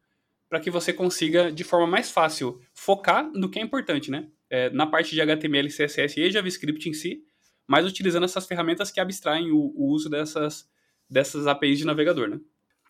para 0.48 0.60
que 0.60 0.70
você 0.70 0.92
consiga, 0.92 1.50
de 1.50 1.64
forma 1.64 1.86
mais 1.86 2.10
fácil, 2.10 2.60
focar 2.72 3.30
no 3.32 3.48
que 3.48 3.58
é 3.58 3.62
importante, 3.62 4.10
né? 4.10 4.28
É, 4.48 4.70
na 4.70 4.86
parte 4.86 5.14
de 5.14 5.20
HTML, 5.20 5.68
CSS 5.68 6.20
e 6.20 6.30
JavaScript 6.30 6.88
em 6.88 6.92
si, 6.92 7.24
mas 7.66 7.86
utilizando 7.86 8.24
essas 8.24 8.46
ferramentas 8.46 8.90
que 8.90 9.00
abstraem 9.00 9.50
o, 9.50 9.72
o 9.74 9.90
uso 9.90 10.08
dessas, 10.08 10.70
dessas 11.10 11.46
APIs 11.46 11.78
de 11.78 11.84
navegador, 11.84 12.28
né? 12.28 12.38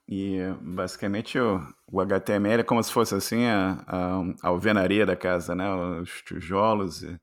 E 0.07 0.39
basicamente 0.61 1.39
o, 1.39 1.61
o 1.91 2.01
HTML 2.01 2.61
é 2.61 2.65
como 2.65 2.83
se 2.83 2.93
fosse 2.93 3.15
assim 3.15 3.47
a, 3.47 3.83
a, 3.87 4.21
a, 4.43 4.49
alvenaria 4.49 5.07
da 5.07 5.17
casa, 5.17 5.55
né? 5.55 5.73
Os 5.75 6.23
tijolos 6.23 7.03
e 7.03 7.19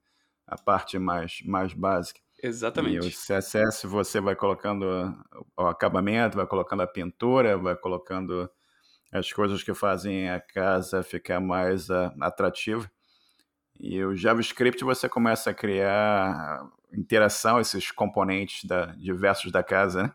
a 0.48 0.58
parte 0.58 0.98
mais, 0.98 1.42
mais 1.46 1.74
básica. 1.74 2.20
Exatamente. 2.42 3.06
E 3.06 3.10
o 3.10 3.12
CSS 3.12 3.86
você 3.86 4.20
vai 4.20 4.36
colocando 4.36 4.84
o 5.56 5.68
acabamento, 5.68 6.38
vai 6.38 6.48
colocando 6.48 6.82
a 6.82 6.88
pintura, 6.88 7.58
vai 7.58 7.76
colocando 7.76 8.50
as 9.12 9.32
coisas 9.32 9.62
que 9.62 9.74
fazem 9.74 10.30
a 10.30 10.40
casa 10.40 11.04
ficar 11.04 11.40
mais 11.40 11.90
uh, 11.90 12.12
atrativa. 12.20 12.90
E 13.80 14.04
o 14.04 14.16
JavaScript 14.16 14.84
você 14.84 15.08
começa 15.08 15.52
a 15.52 15.54
criar 15.54 16.66
interação, 16.94 17.60
esses 17.60 17.92
componentes 17.92 18.66
da, 18.66 18.88
diversos 18.88 19.52
da 19.52 19.64
casa, 19.64 20.04
né? 20.04 20.14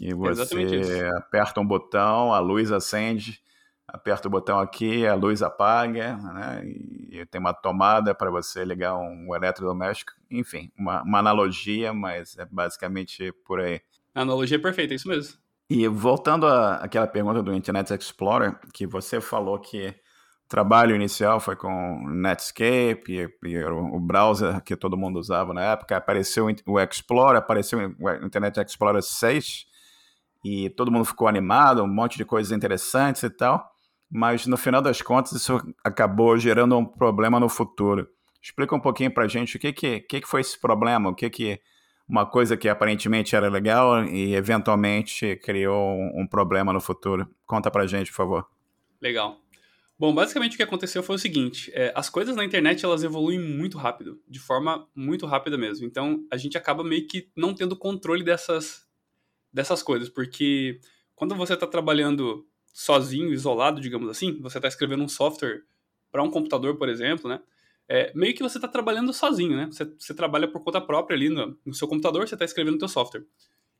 E 0.00 0.12
você 0.12 1.08
aperta 1.16 1.60
um 1.60 1.66
botão, 1.66 2.32
a 2.32 2.38
luz 2.38 2.70
acende, 2.70 3.40
aperta 3.88 4.28
o 4.28 4.30
botão 4.30 4.58
aqui, 4.58 5.06
a 5.06 5.14
luz 5.14 5.42
apaga, 5.42 6.16
né? 6.16 6.62
E 6.64 7.24
tem 7.26 7.40
uma 7.40 7.54
tomada 7.54 8.14
para 8.14 8.30
você 8.30 8.64
ligar 8.64 8.96
um 8.96 9.34
eletrodoméstico. 9.34 10.12
Enfim, 10.30 10.70
uma, 10.78 11.02
uma, 11.02 11.18
analogia, 11.18 11.94
mas 11.94 12.36
é 12.36 12.44
basicamente 12.44 13.32
por 13.44 13.60
aí. 13.60 13.80
A 14.14 14.22
analogia 14.22 14.58
é 14.58 14.60
perfeita, 14.60 14.92
é 14.92 14.96
isso 14.96 15.08
mesmo. 15.08 15.38
E 15.68 15.88
voltando 15.88 16.46
àquela 16.46 17.06
pergunta 17.06 17.42
do 17.42 17.54
Internet 17.54 17.92
Explorer, 17.92 18.56
que 18.72 18.86
você 18.86 19.20
falou 19.20 19.58
que 19.58 19.88
o 19.88 20.48
trabalho 20.48 20.94
inicial 20.94 21.40
foi 21.40 21.56
com 21.56 22.06
Netscape 22.08 23.04
e, 23.08 23.48
e 23.48 23.64
o, 23.64 23.96
o 23.96 24.00
browser 24.00 24.62
que 24.62 24.76
todo 24.76 24.96
mundo 24.96 25.18
usava 25.18 25.52
na 25.52 25.62
época, 25.72 25.96
apareceu 25.96 26.46
o 26.66 26.80
Explorer, 26.80 27.38
apareceu 27.38 27.78
o 27.98 28.24
Internet 28.24 28.60
Explorer 28.60 29.02
6, 29.02 29.66
e 30.46 30.70
todo 30.70 30.92
mundo 30.92 31.04
ficou 31.04 31.26
animado, 31.26 31.82
um 31.82 31.88
monte 31.88 32.16
de 32.16 32.24
coisas 32.24 32.52
interessantes 32.52 33.22
e 33.22 33.30
tal, 33.30 33.68
mas 34.10 34.46
no 34.46 34.56
final 34.56 34.80
das 34.80 35.02
contas 35.02 35.32
isso 35.32 35.60
acabou 35.82 36.38
gerando 36.38 36.76
um 36.76 36.84
problema 36.84 37.40
no 37.40 37.48
futuro. 37.48 38.08
Explica 38.40 38.74
um 38.74 38.80
pouquinho 38.80 39.12
para 39.12 39.26
gente 39.26 39.56
o 39.56 39.60
que 39.60 39.72
que, 39.72 40.00
que 40.00 40.20
que 40.20 40.28
foi 40.28 40.40
esse 40.40 40.60
problema, 40.60 41.10
o 41.10 41.14
que 41.14 41.28
que 41.28 41.60
uma 42.08 42.24
coisa 42.24 42.56
que 42.56 42.68
aparentemente 42.68 43.34
era 43.34 43.48
legal 43.48 44.04
e 44.04 44.34
eventualmente 44.34 45.36
criou 45.42 45.96
um, 45.96 46.22
um 46.22 46.26
problema 46.26 46.72
no 46.72 46.80
futuro. 46.80 47.28
Conta 47.44 47.68
para 47.68 47.82
a 47.82 47.86
gente, 47.86 48.10
por 48.10 48.16
favor. 48.16 48.46
Legal. 49.00 49.40
Bom, 49.98 50.14
basicamente 50.14 50.54
o 50.54 50.56
que 50.56 50.62
aconteceu 50.62 51.02
foi 51.02 51.16
o 51.16 51.18
seguinte: 51.18 51.72
é, 51.74 51.92
as 51.96 52.08
coisas 52.10 52.36
na 52.36 52.44
internet 52.44 52.84
elas 52.84 53.02
evoluem 53.02 53.40
muito 53.40 53.78
rápido, 53.78 54.20
de 54.28 54.38
forma 54.38 54.86
muito 54.94 55.26
rápida 55.26 55.56
mesmo. 55.56 55.86
Então 55.86 56.24
a 56.30 56.36
gente 56.36 56.56
acaba 56.56 56.84
meio 56.84 57.06
que 57.06 57.28
não 57.34 57.54
tendo 57.54 57.74
controle 57.74 58.22
dessas, 58.22 58.85
dessas 59.56 59.82
coisas, 59.82 60.10
porque 60.10 60.78
quando 61.14 61.34
você 61.34 61.54
está 61.54 61.66
trabalhando 61.66 62.46
sozinho, 62.74 63.32
isolado, 63.32 63.80
digamos 63.80 64.10
assim, 64.10 64.38
você 64.38 64.58
está 64.58 64.68
escrevendo 64.68 65.02
um 65.02 65.08
software 65.08 65.62
para 66.12 66.22
um 66.22 66.30
computador, 66.30 66.76
por 66.76 66.90
exemplo, 66.90 67.26
né? 67.26 67.40
É, 67.88 68.12
meio 68.14 68.34
que 68.34 68.42
você 68.42 68.58
está 68.58 68.68
trabalhando 68.68 69.14
sozinho, 69.14 69.56
né? 69.56 69.66
Você, 69.70 69.84
você, 69.98 70.12
trabalha 70.12 70.46
por 70.46 70.62
conta 70.62 70.78
própria 70.78 71.16
ali 71.16 71.30
no, 71.30 71.58
no 71.64 71.72
seu 71.72 71.88
computador, 71.88 72.28
você 72.28 72.34
está 72.34 72.44
escrevendo 72.44 72.76
o 72.76 72.80
seu 72.80 72.88
software. 72.88 73.24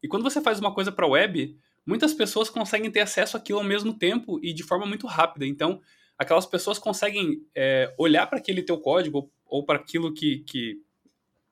E 0.02 0.08
quando 0.08 0.22
você 0.22 0.40
faz 0.40 0.58
uma 0.58 0.72
coisa 0.72 0.90
para 0.90 1.06
web, 1.06 1.54
muitas 1.84 2.14
pessoas 2.14 2.48
conseguem 2.48 2.90
ter 2.90 3.00
acesso 3.00 3.36
àquilo 3.36 3.58
ao 3.58 3.64
mesmo 3.64 3.92
tempo 3.92 4.40
e 4.42 4.54
de 4.54 4.62
forma 4.62 4.86
muito 4.86 5.06
rápida. 5.06 5.44
Então, 5.44 5.82
aquelas 6.16 6.46
pessoas 6.46 6.78
conseguem 6.78 7.44
é, 7.54 7.92
olhar 7.98 8.26
para 8.28 8.38
aquele 8.38 8.62
teu 8.62 8.78
código 8.78 9.18
ou, 9.18 9.32
ou 9.44 9.66
para 9.66 9.78
aquilo 9.78 10.14
que, 10.14 10.38
que 10.38 10.80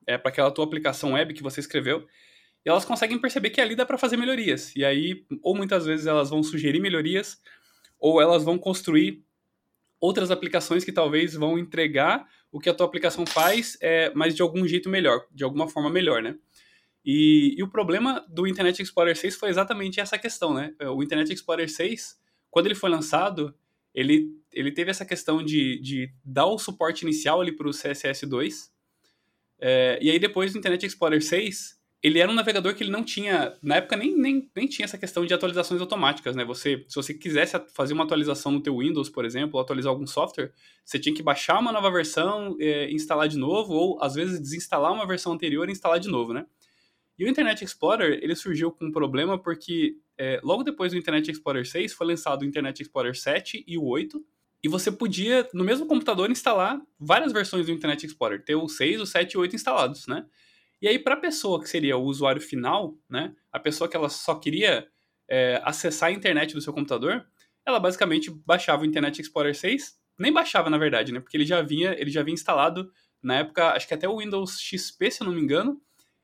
é, 0.07 0.17
para 0.17 0.31
aquela 0.31 0.51
tua 0.51 0.65
aplicação 0.65 1.13
web 1.13 1.35
que 1.35 1.43
você 1.43 1.61
escreveu, 1.61 2.07
e 2.65 2.69
elas 2.69 2.85
conseguem 2.85 3.19
perceber 3.19 3.51
que 3.51 3.61
ali 3.61 3.77
dá 3.77 3.85
para 3.85 3.99
fazer 3.99 4.17
melhorias. 4.17 4.75
E 4.75 4.85
aí, 4.85 5.27
ou 5.43 5.55
muitas 5.55 5.85
vezes 5.85 6.07
elas 6.07 6.31
vão 6.31 6.43
sugerir 6.43 6.81
melhorias, 6.81 7.41
ou 7.99 8.21
elas 8.21 8.43
vão 8.43 8.59
construir 8.59 9.23
outras 10.01 10.31
aplicações 10.31 10.85
que 10.85 10.93
talvez 10.93 11.35
vão 11.35 11.59
entregar 11.59 12.27
o 12.51 12.61
que 12.61 12.69
a 12.69 12.75
tua 12.75 12.87
aplicação 12.87 13.27
faz, 13.27 13.77
é, 13.81 14.13
mas 14.15 14.35
de 14.35 14.43
algum 14.43 14.67
jeito 14.67 14.89
melhor, 14.89 15.27
de 15.33 15.45
alguma 15.45 15.69
forma 15.69 15.91
melhor, 15.91 16.23
né? 16.23 16.37
E, 17.05 17.55
e, 17.59 17.63
o 17.63 17.69
problema 17.69 18.25
do 18.29 18.47
Internet 18.47 18.81
Explorer 18.81 19.17
6 19.17 19.37
foi 19.37 19.51
exatamente 19.51 20.01
essa 20.01 20.17
questão, 20.17 20.55
né? 20.55 20.75
O 20.95 21.03
Internet 21.03 21.33
Explorer 21.33 21.69
6, 21.69 22.19
quando 22.51 22.67
ele 22.67 22.75
foi 22.75 22.89
lançado, 22.89 23.55
ele, 23.95 24.31
ele 24.53 24.73
teve 24.73 24.91
essa 24.91 25.05
questão 25.05 25.43
de, 25.43 25.79
de 25.81 26.11
dar 26.25 26.47
o 26.47 26.59
suporte 26.59 27.03
inicial 27.03 27.41
ali 27.41 27.53
para 27.53 27.69
o 27.69 27.73
CSS2, 27.73 28.71
é, 29.59 29.99
e 30.01 30.11
aí 30.11 30.19
depois 30.19 30.53
do 30.53 30.59
Internet 30.59 30.87
Explorer 30.87 31.23
6, 31.23 31.79
ele 32.05 32.19
era 32.19 32.31
um 32.31 32.35
navegador 32.35 32.75
que 32.75 32.85
ele 32.85 32.91
não 32.91 33.03
tinha, 33.03 33.57
na 33.63 33.77
época 33.77 33.97
nem, 33.97 34.15
nem, 34.15 34.51
nem 34.55 34.67
tinha 34.67 34.85
essa 34.85 34.99
questão 34.99 35.25
de 35.25 35.33
atualizações 35.33 35.81
automáticas, 35.81 36.37
né? 36.37 36.45
Você, 36.45 36.85
se 36.87 36.95
você 36.95 37.15
quisesse 37.15 37.59
fazer 37.73 37.95
uma 37.95 38.05
atualização 38.05 38.53
no 38.53 38.61
teu 38.61 38.77
Windows, 38.77 39.09
por 39.09 39.25
exemplo, 39.25 39.59
atualizar 39.59 39.91
algum 39.91 40.07
software, 40.07 40.53
você 40.85 40.99
tinha 40.99 41.15
que 41.15 41.23
baixar 41.23 41.59
uma 41.59 41.73
nova 41.73 41.91
versão, 41.91 42.59
é, 42.61 42.93
instalar 42.93 43.27
de 43.27 43.39
novo, 43.39 43.73
ou 43.73 44.03
às 44.03 44.15
vezes 44.15 44.39
desinstalar 44.39 44.93
uma 44.93 45.07
versão 45.07 45.33
anterior 45.33 45.67
e 45.67 45.73
instalar 45.73 45.99
de 45.99 46.09
novo, 46.09 46.35
né? 46.35 46.45
E 47.19 47.25
o 47.25 47.29
Internet 47.29 47.65
Explorer, 47.65 48.19
ele 48.23 48.37
surgiu 48.37 48.71
com 48.71 48.85
um 48.85 48.93
problema 48.93 49.39
porque 49.39 49.97
é, 50.19 50.39
logo 50.45 50.63
depois 50.63 50.93
do 50.93 50.99
Internet 50.99 51.31
Explorer 51.31 51.67
6 51.67 51.95
foi 51.95 52.07
lançado 52.09 52.43
o 52.43 52.45
Internet 52.45 52.83
Explorer 52.83 53.19
7 53.19 53.65
e 53.67 53.79
o 53.79 53.85
8, 53.87 54.23
e 54.63 54.69
você 54.69 54.93
podia, 54.93 55.49
no 55.55 55.65
mesmo 55.65 55.87
computador, 55.87 56.31
instalar 56.31 56.79
várias 57.01 57.33
versões 57.33 57.65
do 57.65 57.73
Internet 57.73 58.05
Explorer, 58.05 58.45
ter 58.45 58.57
o 58.57 58.69
6, 58.69 59.01
o 59.01 59.07
7 59.07 59.33
e 59.33 59.37
o 59.39 59.41
8 59.41 59.57
instalados, 59.57 60.07
né? 60.07 60.27
E 60.85 60.87
aí, 60.87 60.99
para 60.99 61.15
a 61.15 61.17
pessoa 61.17 61.63
que 61.63 61.67
seria 61.67 61.97
o 61.97 62.05
usuário 62.05 62.43
final, 62.43 62.95
né, 63.09 63.35
a 63.51 63.59
pessoa 63.59 63.89
que 63.89 63.97
ela 63.97 64.11
só 64.11 64.35
queria 64.35 64.87
é, 65.27 65.59
acessar 65.65 66.11
a 66.11 66.13
internet 66.13 66.53
do 66.53 66.61
seu 66.61 66.75
computador, 66.75 67.27
ela 67.65 67.81
basicamente 67.81 68.31
baixava 68.31 68.83
o 68.83 68.85
Internet 68.85 69.19
Explorer 69.19 69.55
6, 69.55 69.99
nem 70.19 70.31
baixava 70.31 70.69
na 70.69 70.77
verdade, 70.77 71.11
né, 71.11 71.21
porque 71.21 71.39
ele 71.39 71.47
já 71.47 71.63
vinha, 71.63 71.97
ele 71.99 72.11
já 72.11 72.23
vinha 72.23 72.35
instalado 72.35 72.93
na 73.23 73.37
época, 73.37 73.71
acho 73.71 73.89
que 73.89 73.95
até 73.95 74.07
o 74.07 74.19
Windows 74.19 74.61
XP, 74.61 75.11
se 75.11 75.23
eu 75.23 75.27
não 75.27 75.33
me 75.33 75.41
engano, 75.41 75.81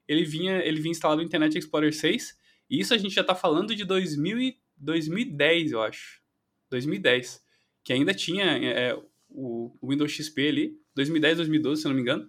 ele 0.07 0.25
vinha, 0.25 0.59
ele 0.59 0.79
vinha 0.79 0.93
instalado 0.93 1.23
o 1.23 1.25
Internet 1.25 1.57
Explorer 1.57 1.95
6, 1.95 2.37
e 2.69 2.81
isso 2.81 2.93
a 2.93 2.99
gente 2.99 3.15
já 3.15 3.23
está 3.23 3.35
falando 3.35 3.75
de 3.75 3.87
2000 3.87 4.43
e 4.43 4.59
2010, 4.77 5.73
eu 5.73 5.81
acho, 5.81 6.21
2010, 6.69 7.43
que 7.83 7.95
ainda 7.95 8.13
tinha 8.13 8.45
é, 8.45 8.95
o 9.27 9.75
Windows 9.83 10.13
XP 10.13 10.49
ali, 10.49 10.79
2010, 10.95 11.39
2012, 11.39 11.81
se 11.81 11.87
eu 11.87 11.91
não 11.91 11.97
me 11.97 12.03
engano. 12.03 12.29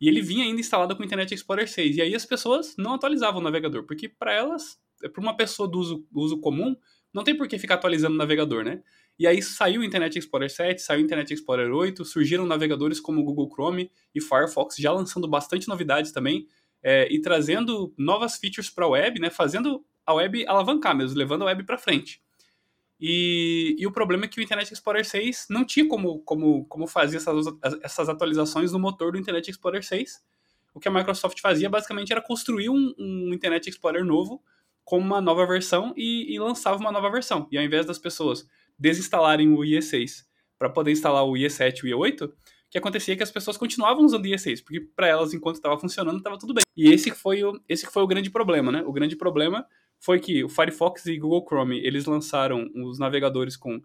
E 0.00 0.08
ele 0.08 0.20
vinha 0.20 0.44
ainda 0.44 0.60
instalado 0.60 0.94
com 0.94 1.02
o 1.02 1.04
Internet 1.06 1.34
Explorer 1.34 1.68
6. 1.68 1.96
E 1.96 2.02
aí 2.02 2.14
as 2.14 2.26
pessoas 2.26 2.74
não 2.76 2.94
atualizavam 2.94 3.40
o 3.40 3.44
navegador, 3.44 3.84
porque 3.84 4.08
para 4.08 4.32
elas, 4.32 4.78
para 5.12 5.22
uma 5.22 5.36
pessoa 5.36 5.68
do 5.68 5.78
uso, 5.78 6.06
uso 6.12 6.40
comum, 6.40 6.76
não 7.12 7.24
tem 7.24 7.36
por 7.36 7.48
que 7.48 7.58
ficar 7.58 7.74
atualizando 7.74 8.14
o 8.14 8.18
navegador, 8.18 8.62
né? 8.62 8.82
E 9.18 9.26
aí 9.26 9.40
saiu 9.40 9.80
o 9.80 9.84
Internet 9.84 10.18
Explorer 10.18 10.50
7, 10.50 10.82
saiu 10.82 11.00
o 11.00 11.04
Internet 11.04 11.32
Explorer 11.32 11.72
8, 11.72 12.04
surgiram 12.04 12.46
navegadores 12.46 13.00
como 13.00 13.20
o 13.20 13.24
Google 13.24 13.48
Chrome 13.50 13.90
e 14.14 14.20
Firefox, 14.20 14.76
já 14.76 14.92
lançando 14.92 15.26
bastante 15.26 15.66
novidades 15.66 16.12
também, 16.12 16.46
é, 16.82 17.10
e 17.10 17.20
trazendo 17.20 17.94
novas 17.96 18.36
features 18.36 18.68
para 18.68 18.84
a 18.84 18.88
web, 18.88 19.18
né? 19.18 19.30
Fazendo 19.30 19.82
a 20.04 20.12
web 20.12 20.46
alavancar 20.46 20.94
mesmo, 20.94 21.16
levando 21.16 21.42
a 21.42 21.46
web 21.46 21.64
para 21.64 21.78
frente. 21.78 22.20
E, 22.98 23.76
e, 23.78 23.86
o 23.86 23.92
problema 23.92 24.24
é 24.24 24.28
que 24.28 24.40
o 24.40 24.42
Internet 24.42 24.72
Explorer 24.72 25.04
6 25.04 25.46
não 25.50 25.64
tinha 25.64 25.86
como, 25.86 26.20
como, 26.20 26.64
como 26.64 26.86
fazer 26.86 27.18
essas, 27.18 27.46
essas 27.82 28.08
atualizações 28.08 28.72
no 28.72 28.78
motor 28.78 29.12
do 29.12 29.18
Internet 29.18 29.50
Explorer 29.50 29.82
6. 29.82 30.24
O 30.74 30.80
que 30.80 30.88
a 30.88 30.90
Microsoft 30.90 31.40
fazia 31.40 31.68
basicamente 31.68 32.12
era 32.12 32.22
construir 32.22 32.70
um, 32.70 32.94
um 32.98 33.32
Internet 33.34 33.68
Explorer 33.68 34.04
novo 34.04 34.42
com 34.84 34.98
uma 34.98 35.20
nova 35.20 35.46
versão 35.46 35.92
e, 35.96 36.32
e, 36.34 36.38
lançava 36.38 36.78
uma 36.78 36.92
nova 36.92 37.10
versão. 37.10 37.46
E 37.50 37.58
ao 37.58 37.64
invés 37.64 37.84
das 37.84 37.98
pessoas 37.98 38.46
desinstalarem 38.78 39.52
o 39.52 39.58
IE6 39.58 40.24
para 40.58 40.70
poder 40.70 40.92
instalar 40.92 41.24
o 41.24 41.32
IE7 41.32 41.84
e 41.84 41.94
o 41.94 41.98
IE8, 41.98 42.28
o 42.28 42.32
que 42.70 42.78
acontecia 42.78 43.14
é 43.14 43.16
que 43.16 43.22
as 43.22 43.30
pessoas 43.30 43.56
continuavam 43.56 44.04
usando 44.04 44.24
o 44.24 44.28
IE6, 44.28 44.62
porque 44.62 44.80
para 44.80 45.08
elas, 45.08 45.34
enquanto 45.34 45.56
estava 45.56 45.78
funcionando, 45.78 46.18
estava 46.18 46.38
tudo 46.38 46.54
bem. 46.54 46.62
E 46.76 46.90
esse 46.90 47.10
foi, 47.10 47.42
o, 47.42 47.60
esse 47.68 47.86
foi 47.86 48.02
o 48.02 48.06
grande 48.06 48.30
problema, 48.30 48.70
né? 48.70 48.82
O 48.86 48.92
grande 48.92 49.16
problema 49.16 49.66
foi 49.98 50.20
que 50.20 50.44
o 50.44 50.48
Firefox 50.48 51.06
e 51.06 51.18
Google 51.18 51.44
Chrome 51.46 51.78
eles 51.84 52.06
lançaram 52.06 52.70
os 52.74 52.98
navegadores 52.98 53.56
com, 53.56 53.80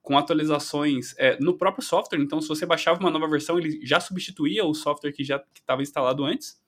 com 0.00 0.18
atualizações 0.18 1.14
é, 1.18 1.38
no 1.40 1.56
próprio 1.56 1.84
software. 1.84 2.20
Então, 2.20 2.40
se 2.40 2.48
você 2.48 2.66
baixava 2.66 3.00
uma 3.00 3.10
nova 3.10 3.28
versão, 3.28 3.58
ele 3.58 3.80
já 3.84 4.00
substituía 4.00 4.64
o 4.64 4.74
software 4.74 5.12
que 5.12 5.24
já 5.24 5.42
estava 5.54 5.82
instalado 5.82 6.24
antes. 6.24 6.60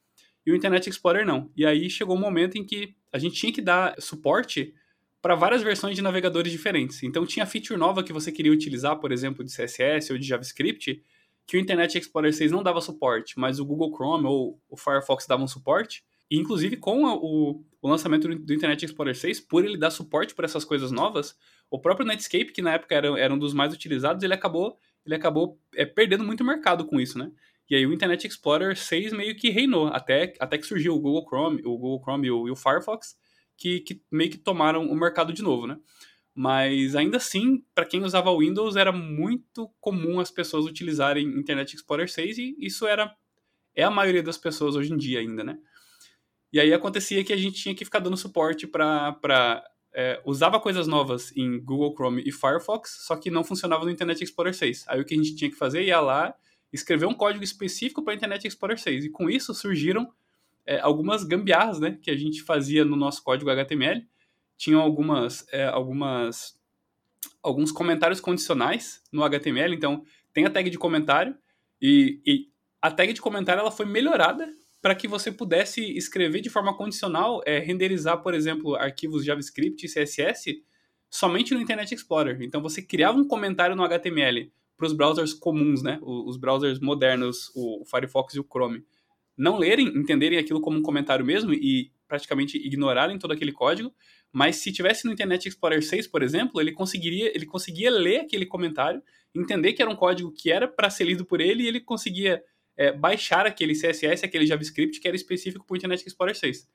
E 0.46 0.52
o 0.52 0.56
Internet 0.56 0.88
Explorer 0.88 1.26
não. 1.26 1.50
E 1.56 1.64
aí 1.64 1.88
chegou 1.88 2.16
um 2.16 2.20
momento 2.20 2.56
em 2.56 2.64
que 2.64 2.94
a 3.12 3.18
gente 3.18 3.34
tinha 3.34 3.52
que 3.52 3.62
dar 3.62 3.94
suporte 3.98 4.74
para 5.22 5.34
várias 5.34 5.62
versões 5.62 5.96
de 5.96 6.02
navegadores 6.02 6.52
diferentes. 6.52 7.02
Então, 7.02 7.24
tinha 7.24 7.46
feature 7.46 7.80
nova 7.80 8.04
que 8.04 8.12
você 8.12 8.30
queria 8.30 8.52
utilizar, 8.52 8.98
por 9.00 9.10
exemplo, 9.10 9.42
de 9.42 9.50
CSS 9.50 10.12
ou 10.12 10.18
de 10.18 10.26
JavaScript, 10.26 11.02
que 11.46 11.56
o 11.56 11.60
Internet 11.60 11.98
Explorer 11.98 12.34
6 12.34 12.52
não 12.52 12.62
dava 12.62 12.80
suporte, 12.80 13.38
mas 13.38 13.58
o 13.58 13.64
Google 13.64 13.90
Chrome 13.94 14.26
ou 14.26 14.60
o 14.68 14.76
Firefox 14.76 15.26
davam 15.26 15.46
suporte. 15.46 16.04
Inclusive, 16.36 16.76
com 16.76 17.06
a, 17.06 17.14
o, 17.14 17.64
o, 17.82 17.88
lançamento 17.88 18.28
do, 18.28 18.38
do, 18.38 18.54
Internet 18.54 18.84
Explorer 18.84 19.14
6, 19.14 19.40
por 19.40 19.64
ele 19.64 19.76
dar 19.76 19.90
suporte 19.90 20.34
para 20.34 20.44
essas 20.44 20.64
coisas 20.64 20.90
novas, 20.90 21.36
o 21.70 21.78
próprio 21.78 22.06
Netscape, 22.06 22.52
que 22.52 22.62
na 22.62 22.74
época 22.74 22.94
era, 22.94 23.18
era 23.18 23.34
um 23.34 23.38
dos 23.38 23.52
mais 23.52 23.72
utilizados, 23.72 24.22
ele 24.22 24.34
acabou, 24.34 24.78
ele 25.04 25.14
acabou 25.14 25.60
é, 25.74 25.84
perdendo 25.84 26.24
muito 26.24 26.44
mercado 26.44 26.84
com 26.86 27.00
isso, 27.00 27.18
né? 27.18 27.30
E 27.68 27.74
aí 27.74 27.86
o 27.86 27.92
Internet 27.92 28.26
Explorer 28.26 28.76
6 28.76 29.12
meio 29.12 29.34
que 29.36 29.50
reinou, 29.50 29.88
até, 29.88 30.34
até 30.38 30.58
que 30.58 30.66
surgiu 30.66 30.94
o 30.94 31.00
Google 31.00 31.26
Chrome, 31.26 31.62
o 31.64 31.78
Google 31.78 32.02
Chrome 32.02 32.26
e 32.26 32.30
o, 32.30 32.48
e 32.48 32.50
o 32.50 32.56
Firefox, 32.56 33.16
que, 33.56 33.80
que 33.80 34.02
meio 34.10 34.30
que 34.30 34.38
tomaram 34.38 34.86
o 34.86 34.94
mercado 34.94 35.32
de 35.32 35.42
novo, 35.42 35.66
né? 35.66 35.78
Mas 36.34 36.96
ainda 36.96 37.18
assim, 37.18 37.64
para 37.74 37.86
quem 37.86 38.02
usava 38.02 38.36
Windows, 38.36 38.74
era 38.74 38.90
muito 38.90 39.70
comum 39.80 40.18
as 40.18 40.30
pessoas 40.30 40.66
utilizarem 40.66 41.38
Internet 41.38 41.76
Explorer 41.76 42.10
6 42.10 42.38
e 42.38 42.56
isso 42.58 42.86
era 42.86 43.14
é 43.76 43.82
a 43.82 43.90
maioria 43.90 44.22
das 44.22 44.38
pessoas 44.38 44.76
hoje 44.76 44.92
em 44.92 44.96
dia 44.96 45.20
ainda, 45.20 45.42
né? 45.42 45.58
E 46.54 46.60
aí 46.60 46.72
acontecia 46.72 47.24
que 47.24 47.32
a 47.32 47.36
gente 47.36 47.60
tinha 47.60 47.74
que 47.74 47.84
ficar 47.84 47.98
dando 47.98 48.16
suporte 48.16 48.64
para. 48.64 49.68
É, 49.92 50.20
usava 50.24 50.60
coisas 50.60 50.86
novas 50.86 51.36
em 51.36 51.58
Google 51.58 51.92
Chrome 51.94 52.22
e 52.24 52.30
Firefox, 52.30 52.98
só 53.06 53.16
que 53.16 53.28
não 53.28 53.42
funcionava 53.42 53.84
no 53.84 53.90
Internet 53.90 54.22
Explorer 54.22 54.54
6. 54.54 54.84
Aí 54.86 55.00
o 55.00 55.04
que 55.04 55.14
a 55.14 55.16
gente 55.16 55.34
tinha 55.34 55.50
que 55.50 55.56
fazer 55.56 55.82
ia 55.82 56.00
lá, 56.00 56.32
escrever 56.72 57.06
um 57.06 57.14
código 57.14 57.42
específico 57.42 58.04
para 58.04 58.14
Internet 58.14 58.46
Explorer 58.46 58.78
6. 58.78 59.06
E 59.06 59.10
com 59.10 59.28
isso 59.28 59.52
surgiram 59.52 60.12
é, 60.64 60.78
algumas 60.78 61.24
gambiarras 61.24 61.80
né, 61.80 61.98
que 62.00 62.08
a 62.08 62.16
gente 62.16 62.40
fazia 62.40 62.84
no 62.84 62.94
nosso 62.94 63.24
código 63.24 63.50
HTML. 63.50 64.06
Tinham 64.56 64.80
algumas, 64.80 65.44
é, 65.50 65.66
algumas 65.66 66.56
alguns 67.42 67.72
comentários 67.72 68.20
condicionais 68.20 69.02
no 69.10 69.24
HTML. 69.24 69.74
Então, 69.74 70.04
tem 70.32 70.44
a 70.44 70.50
tag 70.50 70.70
de 70.70 70.78
comentário 70.78 71.36
e, 71.82 72.20
e 72.24 72.48
a 72.80 72.92
tag 72.92 73.12
de 73.12 73.20
comentário 73.20 73.60
ela 73.60 73.72
foi 73.72 73.86
melhorada 73.86 74.48
para 74.84 74.94
que 74.94 75.08
você 75.08 75.32
pudesse 75.32 75.80
escrever 75.96 76.42
de 76.42 76.50
forma 76.50 76.76
condicional, 76.76 77.40
é, 77.46 77.58
renderizar, 77.58 78.22
por 78.22 78.34
exemplo, 78.34 78.74
arquivos 78.74 79.24
JavaScript 79.24 79.86
e 79.86 79.88
CSS 79.88 80.62
somente 81.08 81.54
no 81.54 81.60
Internet 81.62 81.94
Explorer. 81.94 82.42
Então 82.42 82.60
você 82.60 82.82
criava 82.82 83.16
um 83.16 83.26
comentário 83.26 83.74
no 83.74 83.82
HTML 83.82 84.52
para 84.76 84.86
os 84.86 84.92
browsers 84.92 85.32
comuns, 85.32 85.82
né? 85.82 85.98
Os 86.02 86.36
browsers 86.36 86.80
modernos, 86.80 87.50
o 87.54 87.82
Firefox 87.86 88.34
e 88.34 88.40
o 88.40 88.44
Chrome, 88.44 88.84
não 89.34 89.56
lerem, 89.56 89.86
entenderem 89.86 90.36
aquilo 90.38 90.60
como 90.60 90.76
um 90.76 90.82
comentário 90.82 91.24
mesmo 91.24 91.54
e 91.54 91.90
praticamente 92.06 92.58
ignorarem 92.58 93.18
todo 93.18 93.32
aquele 93.32 93.52
código. 93.52 93.90
Mas 94.30 94.56
se 94.56 94.70
tivesse 94.70 95.06
no 95.06 95.14
Internet 95.14 95.48
Explorer 95.48 95.82
6, 95.82 96.08
por 96.08 96.22
exemplo, 96.22 96.60
ele 96.60 96.72
conseguiria, 96.72 97.34
ele 97.34 97.46
conseguia 97.46 97.90
ler 97.90 98.20
aquele 98.20 98.44
comentário, 98.44 99.02
entender 99.34 99.72
que 99.72 99.80
era 99.80 99.90
um 99.90 99.96
código 99.96 100.30
que 100.30 100.52
era 100.52 100.68
para 100.68 100.90
ser 100.90 101.04
lido 101.04 101.24
por 101.24 101.40
ele 101.40 101.62
e 101.62 101.68
ele 101.68 101.80
conseguia 101.80 102.44
é, 102.76 102.92
baixar 102.92 103.46
aquele 103.46 103.74
CSS, 103.74 104.24
aquele 104.24 104.46
JavaScript 104.46 105.00
que 105.00 105.08
era 105.08 105.16
específico 105.16 105.64
para 105.66 105.74
o 105.74 105.76
Internet 105.76 106.06
Explorer 106.06 106.36
6. 106.36 106.68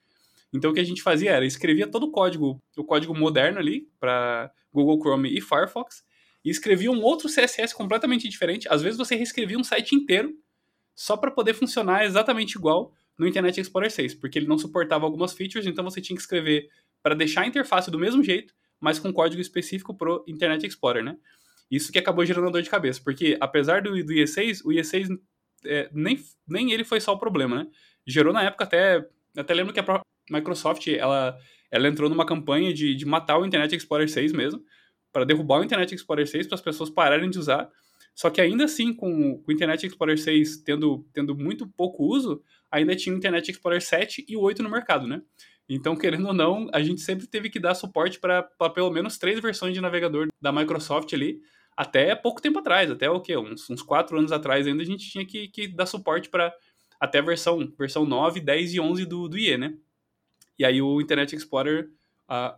Então 0.53 0.71
o 0.71 0.73
que 0.73 0.79
a 0.79 0.83
gente 0.85 1.01
fazia 1.01 1.31
era 1.31 1.45
escrevia 1.45 1.87
todo 1.87 2.03
o 2.03 2.11
código, 2.11 2.61
o 2.77 2.83
código 2.83 3.15
moderno 3.15 3.59
ali 3.59 3.87
para 3.99 4.51
Google 4.73 4.99
Chrome 4.99 5.35
e 5.35 5.41
Firefox 5.41 6.03
e 6.43 6.49
escrevia 6.49 6.91
um 6.91 7.01
outro 7.01 7.27
CSS 7.27 7.73
completamente 7.73 8.27
diferente. 8.27 8.67
Às 8.69 8.81
vezes 8.81 8.97
você 8.97 9.15
reescrevia 9.15 9.57
um 9.57 9.63
site 9.63 9.95
inteiro 9.95 10.33
só 10.95 11.15
para 11.15 11.31
poder 11.31 11.53
funcionar 11.53 12.05
exatamente 12.05 12.57
igual 12.57 12.93
no 13.17 13.27
Internet 13.27 13.59
Explorer 13.59 13.91
6, 13.91 14.15
porque 14.15 14.39
ele 14.39 14.47
não 14.47 14.57
suportava 14.57 15.05
algumas 15.05 15.33
features, 15.33 15.65
então 15.65 15.83
você 15.83 16.01
tinha 16.01 16.15
que 16.15 16.21
escrever 16.21 16.69
para 17.03 17.15
deixar 17.15 17.41
a 17.41 17.47
interface 17.47 17.91
do 17.91 17.99
mesmo 17.99 18.23
jeito, 18.23 18.53
mas 18.79 18.97
com 18.97 19.11
código 19.11 19.41
específico 19.41 19.95
pro 19.95 20.23
Internet 20.27 20.65
Explorer, 20.65 21.03
né? 21.03 21.17
Isso 21.69 21.91
que 21.91 21.99
acabou 21.99 22.25
gerando 22.25 22.49
dor 22.49 22.61
de 22.61 22.69
cabeça, 22.69 22.99
porque 23.03 23.37
apesar 23.39 23.81
do, 23.81 23.91
do 23.91 24.13
IE6, 24.13 24.61
o 24.65 24.69
IE6 24.69 25.09
é, 25.65 25.89
nem, 25.93 26.19
nem 26.47 26.71
ele 26.71 26.83
foi 26.83 26.99
só 26.99 27.13
o 27.13 27.19
problema, 27.19 27.63
né? 27.63 27.67
Gerou 28.05 28.33
na 28.33 28.43
época 28.43 28.63
até. 28.63 29.05
Até 29.37 29.53
lembro 29.53 29.73
que 29.73 29.79
a 29.79 30.01
Microsoft 30.29 30.87
ela, 30.87 31.37
ela 31.71 31.87
entrou 31.87 32.09
numa 32.09 32.25
campanha 32.25 32.73
de, 32.73 32.95
de 32.95 33.05
matar 33.05 33.37
o 33.37 33.45
Internet 33.45 33.75
Explorer 33.75 34.09
6 34.09 34.33
mesmo, 34.33 34.63
para 35.11 35.25
derrubar 35.25 35.59
o 35.59 35.63
Internet 35.63 35.93
Explorer 35.93 36.27
6 36.27 36.47
para 36.47 36.55
as 36.55 36.61
pessoas 36.61 36.89
pararem 36.89 37.29
de 37.29 37.39
usar. 37.39 37.69
Só 38.15 38.29
que 38.29 38.41
ainda 38.41 38.65
assim, 38.65 38.93
com 38.93 39.41
o 39.47 39.51
Internet 39.51 39.85
Explorer 39.85 40.17
6 40.17 40.57
tendo, 40.57 41.07
tendo 41.13 41.35
muito 41.37 41.67
pouco 41.67 42.03
uso, 42.03 42.43
ainda 42.69 42.95
tinha 42.95 43.13
o 43.13 43.17
Internet 43.17 43.49
Explorer 43.49 43.81
7 43.81 44.25
e 44.27 44.35
o 44.35 44.41
8 44.41 44.61
no 44.61 44.69
mercado, 44.69 45.07
né? 45.07 45.21
Então, 45.69 45.95
querendo 45.95 46.27
ou 46.27 46.33
não, 46.33 46.67
a 46.73 46.81
gente 46.81 46.99
sempre 46.99 47.27
teve 47.27 47.49
que 47.49 47.59
dar 47.59 47.75
suporte 47.75 48.19
para 48.19 48.43
pelo 48.73 48.89
menos 48.89 49.19
três 49.19 49.39
versões 49.39 49.73
de 49.73 49.79
navegador 49.79 50.27
da 50.41 50.51
Microsoft 50.51 51.13
ali, 51.13 51.39
até 51.79 52.13
pouco 52.13 52.41
tempo 52.41 52.59
atrás, 52.59 52.91
até 52.91 53.09
o 53.09 53.21
quê? 53.21 53.37
Uns, 53.37 53.69
uns 53.69 53.81
quatro 53.81 54.19
anos 54.19 54.33
atrás 54.33 54.67
ainda 54.67 54.83
a 54.83 54.85
gente 54.85 55.09
tinha 55.09 55.25
que, 55.25 55.47
que 55.47 55.65
dar 55.65 55.85
suporte 55.85 56.27
para 56.27 56.53
até 56.99 57.19
a 57.19 57.21
versão, 57.21 57.71
versão 57.79 58.05
9, 58.05 58.41
10 58.41 58.73
e 58.73 58.79
11 58.81 59.05
do, 59.05 59.29
do 59.29 59.37
IE, 59.37 59.57
né? 59.57 59.77
E 60.57 60.65
aí 60.65 60.81
o 60.81 60.99
Internet 60.99 61.33
Explorer, 61.33 61.89
a, 62.27 62.57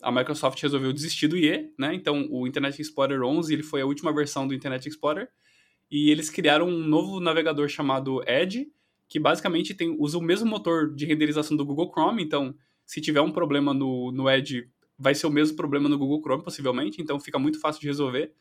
a 0.00 0.12
Microsoft 0.12 0.62
resolveu 0.62 0.92
desistir 0.92 1.26
do 1.26 1.36
IE, 1.36 1.72
né? 1.76 1.92
Então 1.92 2.28
o 2.30 2.46
Internet 2.46 2.80
Explorer 2.80 3.20
11 3.20 3.52
ele 3.52 3.64
foi 3.64 3.80
a 3.80 3.84
última 3.84 4.14
versão 4.14 4.46
do 4.46 4.54
Internet 4.54 4.88
Explorer 4.88 5.28
e 5.90 6.12
eles 6.12 6.30
criaram 6.30 6.68
um 6.68 6.86
novo 6.86 7.18
navegador 7.18 7.68
chamado 7.68 8.22
Edge, 8.28 8.70
que 9.08 9.18
basicamente 9.18 9.74
tem, 9.74 9.96
usa 9.98 10.16
o 10.16 10.22
mesmo 10.22 10.48
motor 10.48 10.94
de 10.94 11.04
renderização 11.04 11.56
do 11.56 11.66
Google 11.66 11.90
Chrome. 11.90 12.22
Então, 12.22 12.54
se 12.86 13.00
tiver 13.00 13.22
um 13.22 13.32
problema 13.32 13.74
no, 13.74 14.12
no 14.12 14.30
Edge, 14.30 14.70
vai 14.96 15.16
ser 15.16 15.26
o 15.26 15.30
mesmo 15.30 15.56
problema 15.56 15.88
no 15.88 15.98
Google 15.98 16.20
Chrome, 16.20 16.44
possivelmente. 16.44 17.02
Então, 17.02 17.18
fica 17.18 17.40
muito 17.40 17.58
fácil 17.58 17.80
de 17.80 17.88
resolver. 17.88 18.32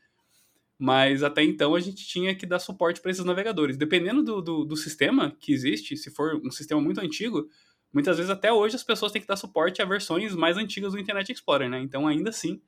Mas 0.83 1.21
até 1.21 1.43
então 1.43 1.75
a 1.75 1.79
gente 1.79 2.03
tinha 2.07 2.33
que 2.33 2.43
dar 2.43 2.57
suporte 2.57 2.99
para 2.99 3.11
esses 3.11 3.23
navegadores. 3.23 3.77
Dependendo 3.77 4.23
do, 4.23 4.41
do, 4.41 4.65
do, 4.65 4.75
sistema 4.75 5.31
que 5.39 5.53
existe, 5.53 5.95
se 5.95 6.09
for 6.09 6.41
um 6.43 6.49
sistema 6.49 6.81
muito 6.81 6.99
antigo, 6.99 7.47
muitas 7.93 8.17
vezes 8.17 8.31
até 8.31 8.51
hoje 8.51 8.77
as 8.77 8.83
pessoas 8.83 9.11
têm 9.11 9.21
que 9.21 9.27
dar 9.27 9.35
suporte 9.35 9.79
a 9.79 9.85
versões 9.85 10.33
mais 10.33 10.57
antigas 10.57 10.93
do 10.93 10.99
Internet 10.99 11.31
Explorer, 11.31 11.69
né? 11.69 11.79
Então, 11.79 12.07
ainda 12.07 12.31
assim, 12.31 12.59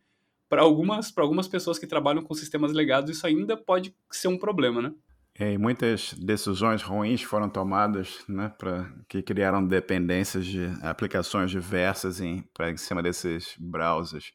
para 0.47 0.61
algumas, 0.61 1.11
algumas 1.17 1.47
pessoas 1.47 1.79
que 1.79 1.87
trabalham 1.87 2.21
com 2.21 2.35
sistemas 2.35 2.71
legados, 2.71 3.17
isso 3.17 3.25
ainda 3.25 3.57
pode 3.57 3.95
ser 4.11 4.27
um 4.27 4.37
problema, 4.37 4.79
né? 4.79 4.93
É, 5.33 5.53
e 5.53 5.57
muitas 5.57 6.13
decisões 6.13 6.83
ruins 6.83 7.23
foram 7.23 7.49
tomadas, 7.49 8.23
né, 8.29 8.53
para 8.59 8.93
que 9.09 9.23
criaram 9.23 9.65
dependências 9.65 10.45
de 10.45 10.65
aplicações 10.83 11.49
diversas 11.49 12.21
em, 12.21 12.43
pra, 12.53 12.69
em 12.69 12.77
cima 12.77 13.01
desses 13.01 13.55
browsers. 13.57 14.31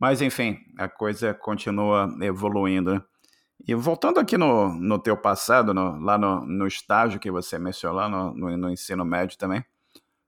Mas, 0.00 0.22
enfim, 0.22 0.58
a 0.78 0.88
coisa 0.88 1.34
continua 1.34 2.08
evoluindo. 2.22 2.94
Né? 2.94 3.02
E 3.68 3.74
voltando 3.74 4.18
aqui 4.18 4.38
no, 4.38 4.72
no 4.74 4.98
teu 4.98 5.14
passado, 5.14 5.74
no, 5.74 6.00
lá 6.00 6.16
no, 6.16 6.40
no 6.46 6.66
estágio 6.66 7.20
que 7.20 7.30
você 7.30 7.58
mencionou, 7.58 8.08
no, 8.08 8.34
no, 8.34 8.56
no 8.56 8.70
ensino 8.70 9.04
médio 9.04 9.36
também, 9.36 9.62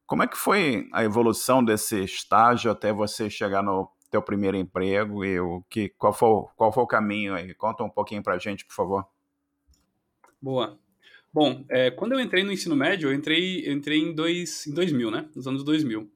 como 0.06 0.22
é 0.22 0.26
que 0.26 0.36
foi 0.36 0.88
a 0.92 1.02
evolução 1.02 1.64
desse 1.64 2.04
estágio 2.04 2.70
até 2.70 2.92
você 2.92 3.30
chegar 3.30 3.62
no 3.62 3.90
teu 4.10 4.20
primeiro 4.20 4.58
emprego 4.58 5.24
e 5.24 5.40
o 5.40 5.64
que, 5.70 5.88
qual, 5.88 6.12
foi, 6.12 6.44
qual 6.54 6.70
foi 6.70 6.82
o 6.82 6.86
caminho 6.86 7.34
aí? 7.34 7.54
Conta 7.54 7.82
um 7.82 7.88
pouquinho 7.88 8.22
para 8.22 8.34
a 8.34 8.38
gente, 8.38 8.66
por 8.66 8.74
favor. 8.74 9.06
Boa. 10.40 10.78
Bom, 11.32 11.64
é, 11.70 11.90
quando 11.90 12.12
eu 12.12 12.20
entrei 12.20 12.44
no 12.44 12.52
ensino 12.52 12.76
médio, 12.76 13.08
eu 13.08 13.14
entrei, 13.14 13.66
eu 13.66 13.72
entrei 13.72 14.00
em, 14.00 14.14
dois, 14.14 14.66
em 14.66 14.74
2000, 14.74 15.10
né? 15.10 15.30
Nos 15.34 15.46
anos 15.46 15.64
2000. 15.64 16.10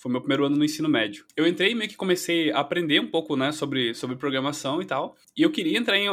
Foi 0.00 0.10
meu 0.10 0.20
primeiro 0.22 0.46
ano 0.46 0.56
no 0.56 0.64
ensino 0.64 0.88
médio. 0.88 1.26
Eu 1.36 1.46
entrei 1.46 1.72
e 1.72 1.74
meio 1.74 1.90
que 1.90 1.96
comecei 1.96 2.50
a 2.50 2.60
aprender 2.60 2.98
um 3.00 3.06
pouco, 3.06 3.36
né, 3.36 3.52
sobre, 3.52 3.94
sobre 3.94 4.16
programação 4.16 4.80
e 4.80 4.86
tal. 4.86 5.14
E 5.36 5.42
eu 5.42 5.50
queria 5.50 5.78
entrar 5.78 5.98
em, 5.98 6.06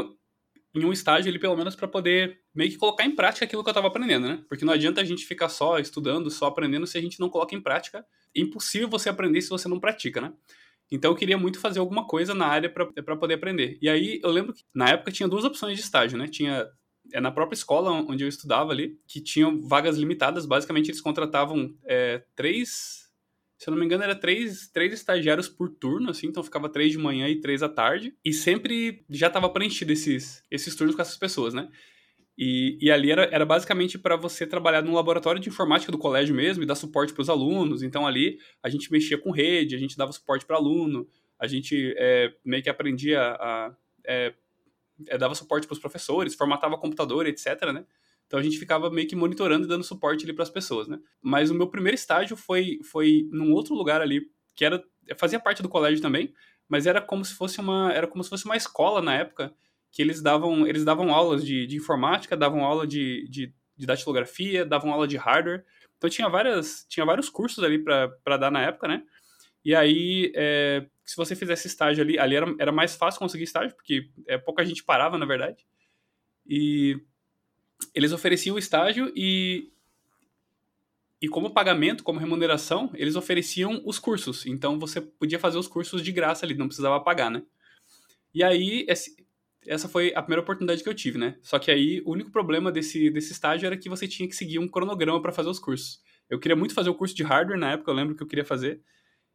em 0.75 0.83
um 0.83 0.91
estágio 0.91 1.29
ali, 1.29 1.39
pelo 1.39 1.55
menos, 1.55 1.73
para 1.73 1.87
poder 1.87 2.41
meio 2.53 2.69
que 2.69 2.77
colocar 2.77 3.05
em 3.05 3.15
prática 3.15 3.45
aquilo 3.45 3.63
que 3.63 3.69
eu 3.69 3.71
estava 3.71 3.87
aprendendo, 3.87 4.27
né? 4.27 4.43
Porque 4.49 4.65
não 4.65 4.73
adianta 4.73 4.99
a 4.99 5.05
gente 5.05 5.25
ficar 5.25 5.47
só 5.47 5.79
estudando, 5.79 6.29
só 6.29 6.47
aprendendo, 6.47 6.85
se 6.85 6.97
a 6.97 7.01
gente 7.01 7.17
não 7.17 7.29
coloca 7.29 7.55
em 7.55 7.61
prática. 7.61 8.05
É 8.35 8.41
impossível 8.41 8.89
você 8.89 9.07
aprender 9.07 9.41
se 9.41 9.49
você 9.49 9.69
não 9.69 9.79
pratica, 9.79 10.19
né? 10.19 10.33
Então 10.91 11.11
eu 11.11 11.15
queria 11.15 11.37
muito 11.37 11.57
fazer 11.57 11.79
alguma 11.79 12.05
coisa 12.05 12.33
na 12.33 12.45
área 12.45 12.69
para 12.69 13.15
poder 13.15 13.35
aprender. 13.35 13.77
E 13.81 13.87
aí 13.87 14.19
eu 14.21 14.31
lembro 14.31 14.53
que 14.53 14.63
na 14.75 14.89
época 14.89 15.13
tinha 15.13 15.29
duas 15.29 15.45
opções 15.45 15.77
de 15.77 15.83
estágio, 15.83 16.17
né? 16.17 16.27
Tinha 16.27 16.67
é 17.13 17.21
na 17.21 17.31
própria 17.31 17.55
escola 17.55 17.89
onde 17.89 18.25
eu 18.25 18.27
estudava 18.27 18.73
ali, 18.73 18.99
que 19.07 19.21
tinham 19.21 19.61
vagas 19.61 19.97
limitadas. 19.97 20.45
Basicamente, 20.45 20.89
eles 20.89 20.99
contratavam 20.99 21.73
é, 21.85 22.21
três, 22.35 23.06
se 23.57 23.67
eu 23.67 23.71
não 23.71 23.79
me 23.79 23.85
engano, 23.85 24.03
era 24.03 24.15
três, 24.15 24.69
três 24.69 24.93
estagiários 24.93 25.49
por 25.49 25.69
turno, 25.69 26.11
assim, 26.11 26.27
então 26.27 26.43
ficava 26.43 26.69
três 26.69 26.91
de 26.91 26.97
manhã 26.97 27.27
e 27.27 27.41
três 27.41 27.63
à 27.63 27.69
tarde. 27.69 28.15
E 28.23 28.31
sempre 28.31 29.03
já 29.09 29.27
estava 29.27 29.49
preenchido 29.49 29.91
esses, 29.91 30.43
esses 30.51 30.75
turnos 30.75 30.95
com 30.95 31.01
essas 31.01 31.17
pessoas, 31.17 31.53
né? 31.53 31.67
E, 32.37 32.77
e 32.79 32.91
ali 32.91 33.09
era, 33.09 33.23
era 33.31 33.43
basicamente 33.43 33.97
para 33.97 34.15
você 34.15 34.45
trabalhar 34.45 34.83
no 34.83 34.93
laboratório 34.93 35.41
de 35.41 35.49
informática 35.49 35.91
do 35.91 35.97
colégio 35.97 36.35
mesmo 36.35 36.61
e 36.61 36.67
dar 36.67 36.75
suporte 36.75 37.11
para 37.11 37.23
os 37.23 37.29
alunos. 37.29 37.81
Então 37.81 38.05
ali 38.05 38.37
a 38.61 38.69
gente 38.69 38.91
mexia 38.91 39.17
com 39.17 39.31
rede, 39.31 39.75
a 39.75 39.79
gente 39.79 39.97
dava 39.97 40.11
suporte 40.11 40.45
para 40.45 40.55
aluno, 40.55 41.07
a 41.39 41.47
gente 41.47 41.95
é, 41.97 42.31
meio 42.45 42.61
que 42.61 42.69
aprendia 42.69 43.19
a. 43.19 43.75
É, 44.05 44.33
é, 45.07 45.17
dava 45.17 45.33
suporte 45.33 45.65
para 45.65 45.73
os 45.73 45.79
professores, 45.79 46.35
formatava 46.35 46.77
computador, 46.77 47.25
etc, 47.25 47.71
né? 47.73 47.85
Então 48.27 48.39
a 48.39 48.43
gente 48.43 48.59
ficava 48.59 48.89
meio 48.89 49.07
que 49.07 49.15
monitorando 49.15 49.65
e 49.65 49.69
dando 49.69 49.83
suporte 49.83 50.25
ali 50.25 50.33
para 50.33 50.43
as 50.43 50.49
pessoas, 50.49 50.87
né? 50.87 50.99
Mas 51.21 51.49
o 51.49 51.55
meu 51.55 51.67
primeiro 51.67 51.95
estágio 51.95 52.35
foi 52.35 52.79
foi 52.83 53.27
num 53.31 53.53
outro 53.53 53.73
lugar 53.73 54.01
ali 54.01 54.29
que 54.55 54.65
era 54.65 54.83
fazia 55.17 55.39
parte 55.39 55.63
do 55.63 55.69
colégio 55.69 56.01
também, 56.01 56.33
mas 56.67 56.85
era 56.85 57.01
como 57.01 57.23
se 57.23 57.33
fosse 57.33 57.59
uma 57.59 57.91
era 57.93 58.05
como 58.05 58.23
se 58.23 58.29
fosse 58.29 58.45
uma 58.45 58.57
escola 58.57 59.01
na 59.01 59.15
época 59.15 59.53
que 59.91 60.01
eles 60.01 60.21
davam 60.21 60.67
eles 60.67 60.83
davam 60.83 61.13
aulas 61.13 61.45
de, 61.45 61.65
de 61.65 61.77
informática, 61.77 62.35
davam 62.35 62.63
aula 62.63 62.85
de, 62.85 63.27
de, 63.29 63.53
de 63.75 63.85
datilografia, 63.85 64.65
davam 64.65 64.91
aula 64.91 65.07
de 65.07 65.15
hardware. 65.17 65.63
Então 65.97 66.09
tinha 66.09 66.27
várias 66.27 66.85
tinha 66.89 67.05
vários 67.05 67.29
cursos 67.29 67.63
ali 67.63 67.79
para 67.79 68.37
dar 68.37 68.51
na 68.51 68.61
época, 68.61 68.87
né? 68.87 69.03
E 69.67 69.75
aí, 69.75 70.31
é, 70.33 70.85
se 71.03 71.17
você 71.17 71.35
fizesse 71.35 71.67
estágio 71.67 72.01
ali, 72.01 72.17
ali 72.17 72.37
era, 72.37 72.55
era 72.57 72.71
mais 72.71 72.95
fácil 72.95 73.19
conseguir 73.19 73.43
estágio, 73.43 73.75
porque 73.75 74.09
é, 74.25 74.37
pouca 74.37 74.63
gente 74.63 74.81
parava, 74.81 75.17
na 75.17 75.25
verdade. 75.25 75.65
E 76.45 77.01
eles 77.93 78.11
ofereciam 78.11 78.55
o 78.55 78.59
estágio 78.59 79.11
e, 79.15 79.71
e 81.21 81.27
como 81.27 81.53
pagamento, 81.53 82.03
como 82.03 82.19
remuneração, 82.19 82.91
eles 82.95 83.15
ofereciam 83.15 83.81
os 83.85 83.99
cursos. 83.99 84.45
Então 84.45 84.79
você 84.79 85.01
podia 85.01 85.39
fazer 85.39 85.57
os 85.57 85.67
cursos 85.67 86.01
de 86.01 86.11
graça 86.11 86.45
ali, 86.45 86.55
não 86.55 86.67
precisava 86.67 86.99
pagar, 86.99 87.29
né? 87.29 87.43
E 88.33 88.43
aí, 88.43 88.85
esse, 88.87 89.15
essa 89.65 89.89
foi 89.89 90.13
a 90.13 90.21
primeira 90.21 90.41
oportunidade 90.41 90.83
que 90.83 90.89
eu 90.89 90.93
tive, 90.93 91.17
né? 91.17 91.37
Só 91.41 91.57
que 91.59 91.71
aí, 91.71 92.01
o 92.05 92.11
único 92.11 92.31
problema 92.31 92.71
desse, 92.71 93.09
desse 93.09 93.31
estágio 93.31 93.65
era 93.65 93.77
que 93.77 93.89
você 93.89 94.07
tinha 94.07 94.27
que 94.27 94.35
seguir 94.35 94.59
um 94.59 94.67
cronograma 94.67 95.21
para 95.21 95.31
fazer 95.31 95.49
os 95.49 95.59
cursos. 95.59 96.01
Eu 96.29 96.39
queria 96.39 96.55
muito 96.55 96.73
fazer 96.73 96.89
o 96.89 96.95
curso 96.95 97.15
de 97.15 97.23
hardware 97.23 97.59
na 97.59 97.71
época, 97.71 97.89
eu 97.89 97.95
lembro 97.95 98.15
que 98.15 98.21
eu 98.21 98.27
queria 98.27 98.45
fazer. 98.45 98.81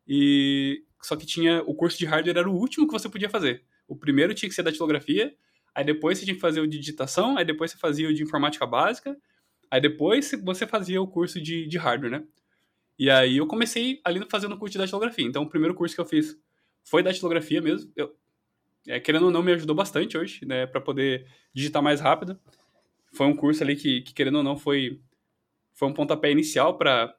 E 0.06 0.84
só 1.02 1.16
que 1.16 1.26
tinha 1.26 1.62
o 1.62 1.74
curso 1.74 1.98
de 1.98 2.06
hardware 2.06 2.38
era 2.38 2.50
o 2.50 2.54
último 2.54 2.86
que 2.86 2.92
você 2.92 3.08
podia 3.08 3.28
fazer. 3.28 3.64
O 3.88 3.96
primeiro 3.96 4.34
tinha 4.34 4.48
que 4.48 4.54
ser 4.54 4.62
datilografia, 4.62 5.34
aí 5.74 5.84
depois 5.84 6.18
você 6.18 6.24
tinha 6.24 6.34
que 6.34 6.40
fazer 6.40 6.60
o 6.60 6.66
de 6.66 6.78
digitação, 6.78 7.36
aí 7.36 7.44
depois 7.44 7.70
você 7.70 7.78
fazia 7.78 8.08
o 8.08 8.14
de 8.14 8.22
informática 8.22 8.66
básica, 8.66 9.16
aí 9.70 9.80
depois 9.80 10.30
você 10.42 10.66
fazia 10.66 11.00
o 11.00 11.06
curso 11.06 11.40
de, 11.40 11.66
de 11.66 11.78
hardware, 11.78 12.10
né? 12.10 12.24
E 12.98 13.10
aí 13.10 13.38
eu 13.38 13.46
comecei 13.46 14.00
ali 14.04 14.24
fazendo 14.30 14.54
o 14.54 14.58
curso 14.58 14.72
de 14.72 14.78
datilografia. 14.78 15.26
Então 15.26 15.42
o 15.42 15.48
primeiro 15.48 15.74
curso 15.74 15.94
que 15.94 16.00
eu 16.00 16.04
fiz 16.04 16.38
foi 16.84 17.02
datilografia 17.02 17.60
mesmo. 17.60 17.90
Eu, 17.96 18.14
é, 18.86 19.00
querendo 19.00 19.26
ou 19.26 19.30
não, 19.30 19.42
me 19.42 19.52
ajudou 19.52 19.74
bastante 19.74 20.16
hoje, 20.18 20.44
né, 20.44 20.66
para 20.66 20.80
poder 20.80 21.26
digitar 21.54 21.82
mais 21.82 22.00
rápido. 22.00 22.38
Foi 23.12 23.26
um 23.26 23.36
curso 23.36 23.62
ali 23.62 23.76
que, 23.76 24.02
que 24.02 24.12
querendo 24.12 24.36
ou 24.36 24.42
não, 24.42 24.56
foi, 24.56 25.00
foi 25.72 25.88
um 25.88 25.92
pontapé 25.92 26.30
inicial 26.30 26.76
para 26.76 27.14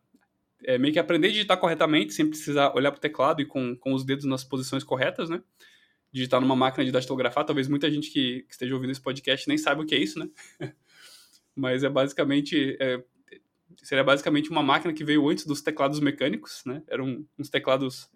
é, 0.66 0.78
meio 0.78 0.94
que 0.94 1.00
aprender 1.00 1.28
a 1.28 1.32
digitar 1.32 1.58
corretamente, 1.58 2.14
sem 2.14 2.28
precisar 2.28 2.76
olhar 2.76 2.92
para 2.92 2.98
o 2.98 3.02
teclado 3.02 3.42
e 3.42 3.46
com, 3.46 3.76
com 3.76 3.94
os 3.94 4.04
dedos 4.04 4.26
nas 4.26 4.44
posições 4.44 4.84
corretas, 4.84 5.30
né? 5.30 5.42
Digitar 6.14 6.40
numa 6.40 6.56
máquina 6.56 6.86
de 6.86 6.92
datilografar. 6.92 7.44
Talvez 7.44 7.68
muita 7.68 7.90
gente 7.90 8.12
que, 8.12 8.44
que 8.44 8.54
esteja 8.54 8.76
ouvindo 8.76 8.92
esse 8.92 9.02
podcast 9.02 9.48
nem 9.48 9.58
saiba 9.58 9.82
o 9.82 9.86
que 9.86 9.96
é 9.96 10.00
isso, 10.00 10.20
né? 10.20 10.30
Mas 11.56 11.84
é 11.84 11.90
basicamente. 11.90 12.78
É, 12.80 13.04
seria 13.82 14.04
basicamente 14.04 14.52
uma 14.52 14.62
máquina 14.62 14.94
que 14.94 15.04
veio 15.04 15.28
antes 15.28 15.46
dos 15.46 15.62
teclados 15.62 16.00
mecânicos, 16.00 16.62
né? 16.66 16.84
Eram 16.88 17.26
uns 17.38 17.50
teclados 17.50 18.10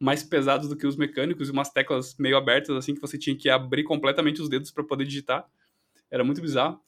mais 0.00 0.22
pesados 0.22 0.68
do 0.68 0.76
que 0.76 0.86
os 0.86 0.96
mecânicos 0.96 1.48
e 1.48 1.52
umas 1.52 1.70
teclas 1.70 2.16
meio 2.18 2.36
abertas, 2.36 2.76
assim, 2.76 2.94
que 2.94 3.00
você 3.00 3.16
tinha 3.16 3.36
que 3.36 3.48
abrir 3.48 3.84
completamente 3.84 4.42
os 4.42 4.48
dedos 4.48 4.70
para 4.70 4.84
poder 4.84 5.04
digitar. 5.04 5.48
Era 6.10 6.24
muito 6.24 6.40
bizarro. 6.40 6.80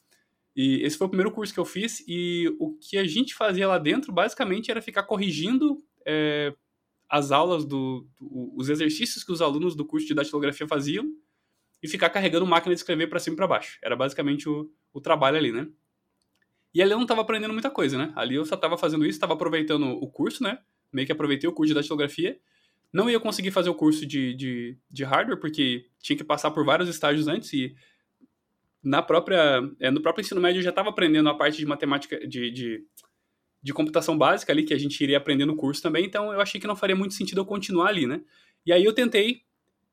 E 0.55 0.81
esse 0.83 0.97
foi 0.97 1.07
o 1.07 1.09
primeiro 1.09 1.31
curso 1.31 1.53
que 1.53 1.59
eu 1.59 1.65
fiz 1.65 2.03
e 2.07 2.53
o 2.59 2.73
que 2.73 2.97
a 2.97 3.05
gente 3.05 3.35
fazia 3.35 3.67
lá 3.67 3.77
dentro, 3.77 4.11
basicamente, 4.11 4.71
era 4.71 4.81
ficar 4.81 5.03
corrigindo 5.03 5.77
é, 6.05 6.53
as 7.09 7.31
aulas, 7.31 7.65
do, 7.65 8.07
do, 8.19 8.53
os 8.55 8.69
exercícios 8.69 9.23
que 9.23 9.31
os 9.31 9.41
alunos 9.41 9.75
do 9.75 9.85
curso 9.85 10.07
de 10.07 10.13
datilografia 10.13 10.67
faziam 10.67 11.05
e 11.81 11.87
ficar 11.87 12.09
carregando 12.09 12.45
máquina 12.45 12.73
de 12.73 12.79
escrever 12.79 13.07
para 13.07 13.19
cima 13.19 13.35
e 13.35 13.37
para 13.37 13.47
baixo. 13.47 13.77
Era 13.81 13.95
basicamente 13.95 14.49
o, 14.49 14.69
o 14.93 14.99
trabalho 14.99 15.37
ali, 15.37 15.51
né? 15.51 15.67
E 16.73 16.81
ali 16.81 16.91
eu 16.91 16.97
não 16.97 17.03
estava 17.03 17.21
aprendendo 17.21 17.53
muita 17.53 17.69
coisa, 17.69 17.97
né? 17.97 18.11
Ali 18.15 18.35
eu 18.35 18.45
só 18.45 18.55
estava 18.55 18.77
fazendo 18.77 19.05
isso, 19.05 19.15
estava 19.15 19.33
aproveitando 19.33 19.87
o 19.87 20.07
curso, 20.09 20.43
né? 20.43 20.59
Meio 20.91 21.05
que 21.05 21.11
aproveitei 21.11 21.49
o 21.49 21.53
curso 21.53 21.69
de 21.69 21.75
datilografia. 21.75 22.39
Não 22.91 23.09
ia 23.09 23.19
conseguir 23.19 23.51
fazer 23.51 23.69
o 23.69 23.75
curso 23.75 24.05
de, 24.05 24.33
de, 24.33 24.77
de 24.89 25.03
hardware, 25.03 25.39
porque 25.39 25.87
tinha 25.99 26.17
que 26.17 26.23
passar 26.23 26.51
por 26.51 26.65
vários 26.65 26.89
estágios 26.89 27.27
antes 27.27 27.51
e 27.53 27.75
na 28.83 29.01
própria, 29.01 29.61
é, 29.79 29.91
no 29.91 30.01
próprio 30.01 30.21
ensino 30.21 30.39
médio 30.39 30.59
eu 30.59 30.63
já 30.63 30.69
estava 30.69 30.89
aprendendo 30.89 31.27
a 31.29 31.33
parte 31.35 31.57
de 31.57 31.65
matemática, 31.65 32.25
de, 32.27 32.51
de, 32.51 32.85
de, 33.61 33.73
computação 33.73 34.17
básica 34.17 34.51
ali, 34.51 34.63
que 34.63 34.73
a 34.73 34.77
gente 34.77 35.01
iria 35.01 35.17
aprender 35.17 35.45
no 35.45 35.55
curso 35.55 35.81
também, 35.81 36.05
então 36.05 36.31
eu 36.31 36.39
achei 36.39 36.59
que 36.59 36.67
não 36.67 36.75
faria 36.75 36.95
muito 36.95 37.13
sentido 37.13 37.41
eu 37.41 37.45
continuar 37.45 37.87
ali, 37.87 38.07
né? 38.07 38.21
E 38.65 38.71
aí 38.71 38.83
eu 38.83 38.93
tentei 38.93 39.41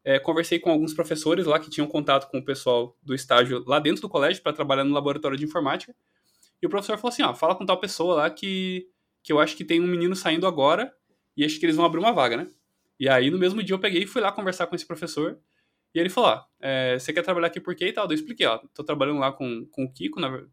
é, 0.04 0.18
conversei 0.18 0.58
com 0.58 0.70
alguns 0.70 0.92
professores 0.92 1.46
lá 1.46 1.58
que 1.58 1.70
tinham 1.70 1.86
contato 1.86 2.30
com 2.30 2.38
o 2.38 2.44
pessoal 2.44 2.96
do 3.02 3.14
estágio 3.14 3.64
lá 3.66 3.80
dentro 3.80 4.02
do 4.02 4.08
colégio 4.08 4.42
para 4.42 4.52
trabalhar 4.52 4.84
no 4.84 4.92
laboratório 4.92 5.36
de 5.36 5.44
informática. 5.44 5.94
E 6.60 6.66
o 6.66 6.68
professor 6.68 6.98
falou 6.98 7.12
assim: 7.12 7.22
ó, 7.22 7.34
fala 7.34 7.54
com 7.54 7.64
tal 7.64 7.80
pessoa 7.80 8.16
lá 8.16 8.30
que, 8.30 8.86
que 9.22 9.32
eu 9.32 9.40
acho 9.40 9.56
que 9.56 9.64
tem 9.64 9.80
um 9.80 9.86
menino 9.86 10.14
saindo 10.14 10.46
agora 10.46 10.92
e 11.36 11.44
acho 11.44 11.58
que 11.58 11.64
eles 11.64 11.76
vão 11.76 11.86
abrir 11.86 12.00
uma 12.00 12.12
vaga, 12.12 12.36
né? 12.36 12.48
E 13.00 13.08
aí 13.08 13.30
no 13.30 13.38
mesmo 13.38 13.62
dia 13.62 13.74
eu 13.74 13.78
peguei 13.78 14.02
e 14.02 14.06
fui 14.06 14.20
lá 14.20 14.30
conversar 14.30 14.66
com 14.66 14.76
esse 14.76 14.86
professor. 14.86 15.38
E 15.94 15.98
ele 15.98 16.10
falou: 16.10 16.30
ó, 16.30 16.44
é, 16.60 16.98
você 16.98 17.12
quer 17.12 17.22
trabalhar 17.22 17.46
aqui 17.46 17.60
por 17.60 17.74
quê 17.74 17.88
e 17.88 17.92
tal? 17.92 18.06
Eu 18.06 18.12
expliquei: 18.12 18.46
ó, 18.46 18.58
tô 18.74 18.84
trabalhando 18.84 19.20
lá 19.20 19.32
com, 19.32 19.66
com 19.70 19.84
o 19.84 19.92
Kiko, 19.92 20.20
na, 20.20 20.44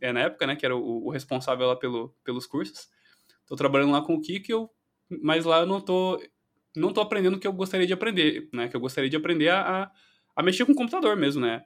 é, 0.00 0.12
na 0.12 0.20
época, 0.20 0.46
né, 0.46 0.56
que 0.56 0.64
era 0.64 0.76
o, 0.76 1.06
o 1.06 1.10
responsável 1.10 1.66
lá 1.66 1.76
pelo, 1.76 2.14
pelos 2.24 2.46
cursos. 2.46 2.88
Tô 3.46 3.56
trabalhando 3.56 3.92
lá 3.92 4.02
com 4.02 4.14
o 4.14 4.20
Kiko, 4.20 4.50
eu, 4.50 4.70
mas 5.22 5.44
lá 5.44 5.60
eu 5.60 5.66
não 5.66 5.80
tô 5.80 6.20
não 6.76 6.92
tô 6.92 7.00
aprendendo 7.00 7.36
o 7.36 7.40
que 7.40 7.46
eu 7.46 7.52
gostaria 7.52 7.86
de 7.86 7.92
aprender, 7.92 8.50
né? 8.52 8.68
Que 8.68 8.76
eu 8.76 8.80
gostaria 8.80 9.08
de 9.08 9.16
aprender 9.16 9.48
a, 9.48 9.90
a 10.34 10.42
mexer 10.42 10.66
com 10.66 10.72
o 10.72 10.74
computador 10.74 11.16
mesmo, 11.16 11.40
né? 11.40 11.64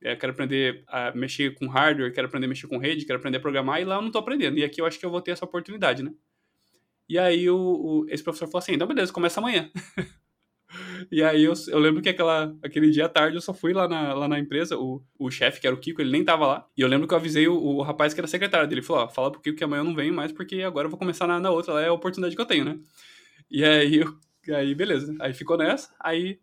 É, 0.00 0.14
quero 0.14 0.32
aprender 0.32 0.84
a 0.86 1.12
mexer 1.12 1.54
com 1.54 1.66
hardware, 1.66 2.12
quero 2.12 2.28
aprender 2.28 2.46
a 2.46 2.48
mexer 2.48 2.68
com 2.68 2.78
rede, 2.78 3.04
quero 3.04 3.18
aprender 3.18 3.38
a 3.38 3.40
programar, 3.40 3.80
e 3.80 3.84
lá 3.84 3.96
eu 3.96 4.02
não 4.02 4.10
tô 4.10 4.18
aprendendo. 4.18 4.58
E 4.58 4.64
aqui 4.64 4.80
eu 4.80 4.86
acho 4.86 4.98
que 4.98 5.06
eu 5.06 5.10
vou 5.10 5.20
ter 5.20 5.32
essa 5.32 5.44
oportunidade, 5.44 6.02
né? 6.02 6.12
E 7.08 7.18
aí 7.18 7.50
o, 7.50 7.56
o 7.56 8.06
esse 8.08 8.22
professor 8.22 8.46
falou 8.46 8.60
assim, 8.60 8.74
então 8.74 8.86
beleza, 8.86 9.12
começa 9.12 9.40
amanhã. 9.40 9.70
e 11.10 11.22
aí 11.22 11.44
eu, 11.44 11.52
eu 11.68 11.78
lembro 11.78 12.02
que 12.02 12.08
aquela, 12.08 12.54
aquele 12.62 12.90
dia 12.90 13.06
à 13.06 13.08
tarde 13.08 13.36
eu 13.36 13.40
só 13.40 13.52
fui 13.52 13.72
lá 13.72 13.88
na, 13.88 14.14
lá 14.14 14.28
na 14.28 14.38
empresa, 14.38 14.76
o, 14.76 15.02
o 15.18 15.30
chefe, 15.30 15.60
que 15.60 15.66
era 15.66 15.74
o 15.74 15.78
Kiko, 15.78 16.00
ele 16.00 16.10
nem 16.10 16.24
tava 16.24 16.46
lá. 16.46 16.66
E 16.76 16.80
eu 16.80 16.88
lembro 16.88 17.06
que 17.06 17.14
eu 17.14 17.18
avisei 17.18 17.48
o, 17.48 17.54
o 17.54 17.82
rapaz 17.82 18.14
que 18.14 18.20
era 18.20 18.26
secretário 18.26 18.68
dele, 18.68 18.80
ele 18.80 18.86
falou, 18.86 19.04
ó, 19.04 19.08
fala 19.08 19.30
pro 19.30 19.40
Kiko 19.40 19.56
que 19.56 19.64
amanhã 19.64 19.80
eu 19.80 19.84
não 19.84 19.94
venho 19.94 20.14
mais, 20.14 20.32
porque 20.32 20.62
agora 20.62 20.86
eu 20.86 20.90
vou 20.90 20.98
começar 20.98 21.26
na, 21.26 21.38
na 21.40 21.50
outra, 21.50 21.74
lá 21.74 21.82
é 21.82 21.88
a 21.88 21.92
oportunidade 21.92 22.34
que 22.34 22.40
eu 22.40 22.46
tenho, 22.46 22.64
né? 22.64 22.78
E 23.50 23.64
aí 23.64 23.96
eu 23.96 24.16
aí, 24.50 24.74
beleza. 24.74 25.14
Aí 25.20 25.32
ficou 25.32 25.56
nessa. 25.56 25.94
Aí, 26.00 26.40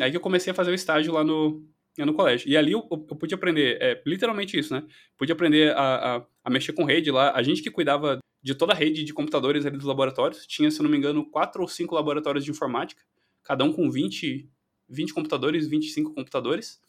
aí 0.00 0.10
que 0.10 0.16
eu 0.16 0.20
comecei 0.20 0.52
a 0.52 0.54
fazer 0.54 0.70
o 0.70 0.74
estágio 0.74 1.12
lá 1.12 1.24
no, 1.24 1.64
no 1.98 2.14
colégio. 2.14 2.48
E 2.48 2.56
ali 2.56 2.72
eu, 2.72 2.86
eu 2.90 3.16
pude 3.16 3.34
aprender, 3.34 3.78
é, 3.80 4.00
literalmente 4.06 4.58
isso, 4.58 4.74
né? 4.74 4.84
Pude 5.16 5.32
aprender 5.32 5.74
a, 5.74 6.16
a, 6.16 6.26
a, 6.44 6.50
mexer 6.50 6.72
com 6.72 6.84
rede 6.84 7.10
lá. 7.10 7.32
A 7.34 7.42
gente 7.42 7.62
que 7.62 7.70
cuidava 7.70 8.18
de 8.42 8.54
toda 8.54 8.72
a 8.72 8.76
rede 8.76 9.04
de 9.04 9.12
computadores 9.14 9.64
ali 9.64 9.76
dos 9.76 9.86
laboratórios. 9.86 10.46
Tinha, 10.46 10.70
se 10.70 10.82
não 10.82 10.90
me 10.90 10.96
engano, 10.96 11.24
quatro 11.24 11.62
ou 11.62 11.68
cinco 11.68 11.94
laboratórios 11.94 12.44
de 12.44 12.50
informática. 12.50 13.02
Cada 13.44 13.64
um 13.64 13.72
com 13.72 13.90
20, 13.90 14.48
20 14.88 15.14
computadores, 15.14 15.68
25 15.68 16.12
computadores. 16.12 16.80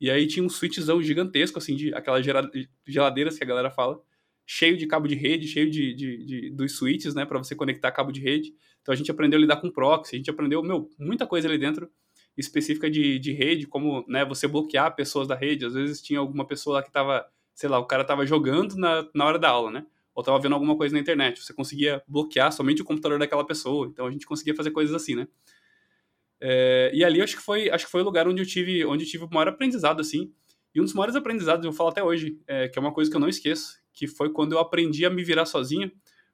E 0.00 0.10
aí 0.10 0.26
tinha 0.26 0.44
um 0.44 0.48
switchzão 0.48 1.02
gigantesco, 1.02 1.58
assim, 1.58 1.76
de 1.76 1.94
aquelas 1.94 2.24
geladeiras 2.86 3.36
que 3.36 3.44
a 3.44 3.46
galera 3.46 3.70
fala 3.70 4.00
cheio 4.46 4.76
de 4.76 4.86
cabo 4.86 5.08
de 5.08 5.14
rede, 5.14 5.46
cheio 5.46 5.70
de, 5.70 5.94
de, 5.94 6.24
de 6.24 6.50
dos 6.50 6.76
switches, 6.76 7.14
né, 7.14 7.24
para 7.24 7.38
você 7.38 7.54
conectar 7.54 7.90
cabo 7.90 8.12
de 8.12 8.20
rede. 8.20 8.54
Então 8.82 8.92
a 8.92 8.96
gente 8.96 9.10
aprendeu 9.10 9.38
a 9.38 9.40
lidar 9.40 9.56
com 9.56 9.70
proxy, 9.70 10.16
a 10.16 10.18
gente 10.18 10.30
aprendeu, 10.30 10.62
meu, 10.62 10.90
muita 10.98 11.26
coisa 11.26 11.48
ali 11.48 11.58
dentro 11.58 11.90
específica 12.36 12.90
de, 12.90 13.18
de 13.18 13.32
rede, 13.32 13.66
como, 13.66 14.04
né, 14.08 14.24
você 14.24 14.46
bloquear 14.46 14.94
pessoas 14.94 15.26
da 15.26 15.34
rede. 15.34 15.64
Às 15.64 15.74
vezes 15.74 16.02
tinha 16.02 16.18
alguma 16.18 16.46
pessoa 16.46 16.76
lá 16.76 16.82
que 16.82 16.90
tava, 16.90 17.26
sei 17.54 17.68
lá, 17.68 17.78
o 17.78 17.86
cara 17.86 18.04
tava 18.04 18.26
jogando 18.26 18.76
na, 18.76 19.08
na 19.14 19.24
hora 19.24 19.38
da 19.38 19.48
aula, 19.48 19.70
né? 19.70 19.86
Ou 20.14 20.22
tava 20.22 20.38
vendo 20.38 20.54
alguma 20.54 20.76
coisa 20.76 20.94
na 20.94 21.00
internet. 21.00 21.42
Você 21.42 21.52
conseguia 21.52 22.02
bloquear 22.06 22.52
somente 22.52 22.82
o 22.82 22.84
computador 22.84 23.18
daquela 23.18 23.46
pessoa. 23.46 23.88
Então 23.88 24.06
a 24.06 24.10
gente 24.10 24.26
conseguia 24.26 24.54
fazer 24.54 24.70
coisas 24.70 24.94
assim, 24.94 25.14
né? 25.16 25.26
É, 26.40 26.90
e 26.94 27.04
ali 27.04 27.22
acho 27.22 27.36
que 27.36 27.42
foi 27.42 27.70
acho 27.70 27.86
que 27.86 27.90
foi 27.90 28.02
o 28.02 28.04
lugar 28.04 28.26
onde 28.28 28.42
eu 28.42 28.46
tive 28.46 28.84
onde 28.84 29.04
eu 29.04 29.08
tive 29.08 29.24
o 29.24 29.30
maior 29.30 29.48
aprendizado 29.48 30.00
assim 30.00 30.32
e 30.74 30.80
um 30.80 30.84
dos 30.84 30.92
maiores 30.92 31.14
aprendizados 31.14 31.64
eu 31.64 31.72
falo 31.72 31.90
até 31.90 32.02
hoje 32.02 32.38
é, 32.46 32.68
que 32.68 32.76
é 32.76 32.82
uma 32.82 32.92
coisa 32.92 33.08
que 33.08 33.16
eu 33.16 33.20
não 33.20 33.28
esqueço 33.28 33.78
que 33.94 34.08
foi 34.08 34.28
quando 34.30 34.52
eu 34.52 34.58
aprendi 34.58 35.06
a 35.06 35.10
me 35.10 35.22
virar 35.22 35.46
sozinho, 35.46 35.90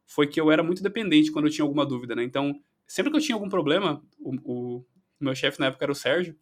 foi 0.06 0.26
que 0.26 0.40
eu 0.40 0.50
era 0.50 0.62
muito 0.62 0.82
dependente 0.82 1.30
quando 1.30 1.46
eu 1.46 1.52
tinha 1.52 1.64
alguma 1.64 1.86
dúvida, 1.86 2.16
né? 2.16 2.24
Então, 2.24 2.58
sempre 2.86 3.12
que 3.12 3.18
eu 3.18 3.20
tinha 3.20 3.36
algum 3.36 3.48
problema, 3.48 4.02
o, 4.18 4.34
o 4.78 4.86
meu 5.20 5.34
chefe 5.34 5.60
na 5.60 5.66
época 5.66 5.84
era 5.84 5.92
o 5.92 5.94
Sérgio, 5.94 6.34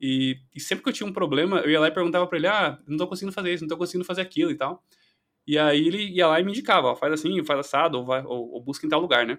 e, 0.00 0.38
e, 0.54 0.60
sempre 0.60 0.82
que 0.82 0.88
eu 0.88 0.92
tinha 0.92 1.06
um 1.08 1.12
problema, 1.12 1.60
eu 1.60 1.70
ia 1.70 1.78
lá 1.78 1.86
e 1.86 1.92
perguntava 1.92 2.26
para 2.26 2.36
ele, 2.36 2.48
ah, 2.48 2.78
não 2.86 2.96
tô 2.96 3.06
conseguindo 3.06 3.32
fazer 3.32 3.54
isso, 3.54 3.62
não 3.62 3.68
tô 3.68 3.76
conseguindo 3.76 4.04
fazer 4.04 4.22
aquilo 4.22 4.50
e 4.50 4.56
tal. 4.56 4.82
E 5.46 5.58
aí 5.58 5.86
ele 5.86 6.04
ia 6.10 6.26
lá 6.26 6.40
e 6.40 6.44
me 6.44 6.50
indicava, 6.52 6.88
ó, 6.88 6.96
faz 6.96 7.12
assim, 7.12 7.44
faz 7.44 7.60
assado, 7.60 7.98
ou, 7.98 8.04
vai, 8.04 8.24
ou, 8.24 8.52
ou 8.52 8.62
busca 8.62 8.86
em 8.86 8.88
tal 8.88 9.00
lugar, 9.00 9.26
né? 9.26 9.38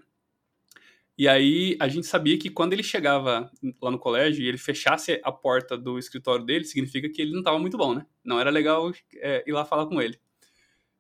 E 1.18 1.28
aí 1.30 1.78
a 1.80 1.88
gente 1.88 2.06
sabia 2.08 2.38
que 2.38 2.50
quando 2.50 2.74
ele 2.74 2.84
chegava 2.84 3.50
lá 3.82 3.90
no 3.92 3.98
colégio 3.98 4.44
e 4.44 4.48
ele 4.48 4.58
fechasse 4.58 5.20
a 5.24 5.32
porta 5.32 5.78
do 5.78 5.98
escritório 5.98 6.46
dele, 6.46 6.66
significa 6.66 7.10
que 7.10 7.22
ele 7.22 7.32
não 7.32 7.40
estava 7.40 7.58
muito 7.58 7.78
bom, 7.78 7.96
né? 7.96 8.06
Não 8.24 8.40
era 8.40 8.50
legal 8.50 8.92
é, 9.16 9.44
ir 9.48 9.54
lá 9.54 9.64
falar 9.64 9.88
com 9.88 10.02
ele. 10.02 10.20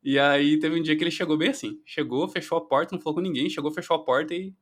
E 0.02 0.18
aí 0.18 0.58
teve 0.60 0.80
um 0.80 0.84
dia 0.84 0.96
que 0.96 1.04
ele 1.04 1.12
chegou 1.12 1.38
bem 1.38 1.50
assim. 1.50 1.82
Chegou, 1.86 2.28
fechou 2.30 2.58
a 2.58 2.62
porta, 2.66 2.96
não 2.96 3.02
falou 3.02 3.16
com 3.16 3.22
ninguém, 3.22 3.50
chegou, 3.50 3.72
fechou 3.72 3.98
a 3.98 4.04
porta 4.06 4.34
e, 4.34 4.54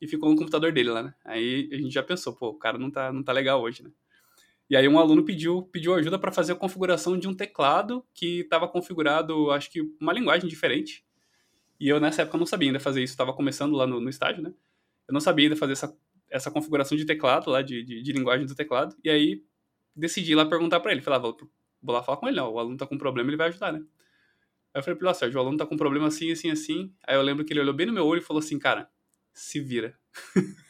e 0.00 0.08
ficou 0.08 0.30
no 0.30 0.36
computador 0.36 0.72
dele 0.72 0.90
lá, 0.90 1.02
né? 1.02 1.14
Aí 1.24 1.68
a 1.72 1.76
gente 1.76 1.92
já 1.92 2.02
pensou, 2.02 2.34
pô, 2.34 2.48
o 2.50 2.58
cara 2.58 2.78
não 2.78 2.90
tá, 2.90 3.12
não 3.12 3.22
tá 3.22 3.32
legal 3.32 3.60
hoje, 3.60 3.82
né? 3.82 3.90
E 4.70 4.76
aí 4.76 4.86
um 4.86 4.98
aluno 4.98 5.24
pediu, 5.24 5.62
pediu 5.62 5.94
ajuda 5.94 6.18
para 6.18 6.30
fazer 6.30 6.52
a 6.52 6.56
configuração 6.56 7.18
de 7.18 7.26
um 7.26 7.34
teclado 7.34 8.04
que 8.12 8.40
estava 8.40 8.68
configurado, 8.68 9.50
acho 9.50 9.70
que 9.70 9.80
uma 10.00 10.12
linguagem 10.12 10.48
diferente. 10.48 11.04
E 11.80 11.88
eu 11.88 12.00
nessa 12.00 12.22
época 12.22 12.36
não 12.36 12.46
sabia 12.46 12.68
ainda 12.68 12.80
fazer 12.80 13.02
isso, 13.02 13.12
estava 13.12 13.32
começando 13.32 13.74
lá 13.74 13.86
no, 13.86 14.00
no 14.00 14.10
estágio, 14.10 14.42
né? 14.42 14.52
Eu 15.06 15.14
não 15.14 15.20
sabia 15.20 15.46
ainda 15.46 15.56
fazer 15.56 15.72
essa, 15.72 15.96
essa 16.30 16.50
configuração 16.50 16.98
de 16.98 17.06
teclado 17.06 17.50
lá, 17.50 17.62
de, 17.62 17.82
de, 17.82 18.02
de 18.02 18.12
linguagem 18.12 18.46
do 18.46 18.54
teclado. 18.54 18.94
E 19.02 19.08
aí 19.08 19.42
decidi 19.96 20.34
lá 20.34 20.44
perguntar 20.44 20.80
para 20.80 20.92
ele. 20.92 21.00
Falei, 21.00 21.18
ah, 21.18 21.22
vou, 21.22 21.36
vou 21.82 21.94
lá 21.94 22.02
falar 22.02 22.18
com 22.18 22.28
ele, 22.28 22.38
ó, 22.40 22.50
o 22.50 22.58
aluno 22.58 22.76
tá 22.76 22.86
com 22.86 22.98
problema, 22.98 23.30
ele 23.30 23.36
vai 23.36 23.48
ajudar, 23.48 23.72
né? 23.72 23.80
Aí 24.74 24.80
eu 24.80 24.82
falei 24.82 24.98
pra 24.98 25.08
ele, 25.08 25.14
Sérgio, 25.14 25.38
o 25.38 25.40
aluno 25.40 25.56
tá 25.56 25.64
com 25.64 25.74
um 25.74 25.78
problema 25.78 26.08
assim, 26.08 26.30
assim, 26.30 26.50
assim. 26.50 26.92
Aí 27.06 27.16
eu 27.16 27.22
lembro 27.22 27.44
que 27.44 27.52
ele 27.52 27.60
olhou 27.60 27.74
bem 27.74 27.86
no 27.86 27.92
meu 27.92 28.04
olho 28.04 28.20
e 28.20 28.24
falou 28.24 28.40
assim, 28.40 28.58
cara, 28.58 28.90
se 29.32 29.60
vira. 29.60 29.98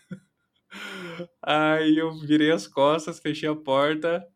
aí 1.43 1.97
eu 1.97 2.13
virei 2.19 2.51
as 2.51 2.67
costas, 2.67 3.19
fechei 3.19 3.49
a 3.49 3.55
porta. 3.55 4.27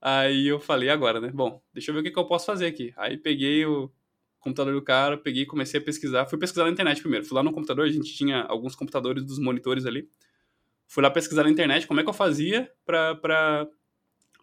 Aí 0.00 0.46
eu 0.46 0.60
falei, 0.60 0.88
agora, 0.88 1.20
né? 1.20 1.30
Bom, 1.32 1.60
deixa 1.72 1.90
eu 1.90 1.94
ver 1.94 2.00
o 2.00 2.02
que, 2.04 2.10
que 2.10 2.18
eu 2.18 2.26
posso 2.26 2.46
fazer 2.46 2.66
aqui. 2.66 2.92
Aí 2.96 3.16
peguei 3.16 3.64
o 3.66 3.90
computador 4.38 4.74
do 4.74 4.82
cara, 4.82 5.16
peguei 5.18 5.42
e 5.42 5.46
comecei 5.46 5.80
a 5.80 5.82
pesquisar. 5.82 6.26
Fui 6.26 6.38
pesquisar 6.38 6.64
na 6.64 6.70
internet 6.70 7.00
primeiro. 7.00 7.24
Fui 7.24 7.34
lá 7.34 7.42
no 7.42 7.52
computador, 7.52 7.86
a 7.86 7.90
gente 7.90 8.14
tinha 8.14 8.42
alguns 8.42 8.76
computadores 8.76 9.24
dos 9.24 9.38
monitores 9.38 9.86
ali. 9.86 10.08
Fui 10.86 11.02
lá 11.02 11.10
pesquisar 11.10 11.42
na 11.42 11.50
internet 11.50 11.86
como 11.86 11.98
é 11.98 12.04
que 12.04 12.08
eu 12.08 12.14
fazia 12.14 12.70
pra, 12.84 13.16
pra, 13.16 13.66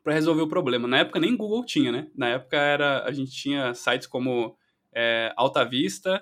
pra 0.03 0.13
resolver 0.13 0.41
o 0.41 0.47
problema. 0.47 0.88
Na 0.88 0.99
época 0.99 1.19
nem 1.19 1.38
Google 1.38 1.65
tinha, 1.65 1.91
né? 1.91 2.08
Na 2.15 2.27
época 2.27 2.58
era, 2.58 3.06
a 3.06 3.12
gente 3.12 3.32
tinha 3.32 3.73
sites 3.73 4.08
como 4.08 4.58
é, 4.91 5.34
Alta 5.38 5.63
Vista, 5.63 6.21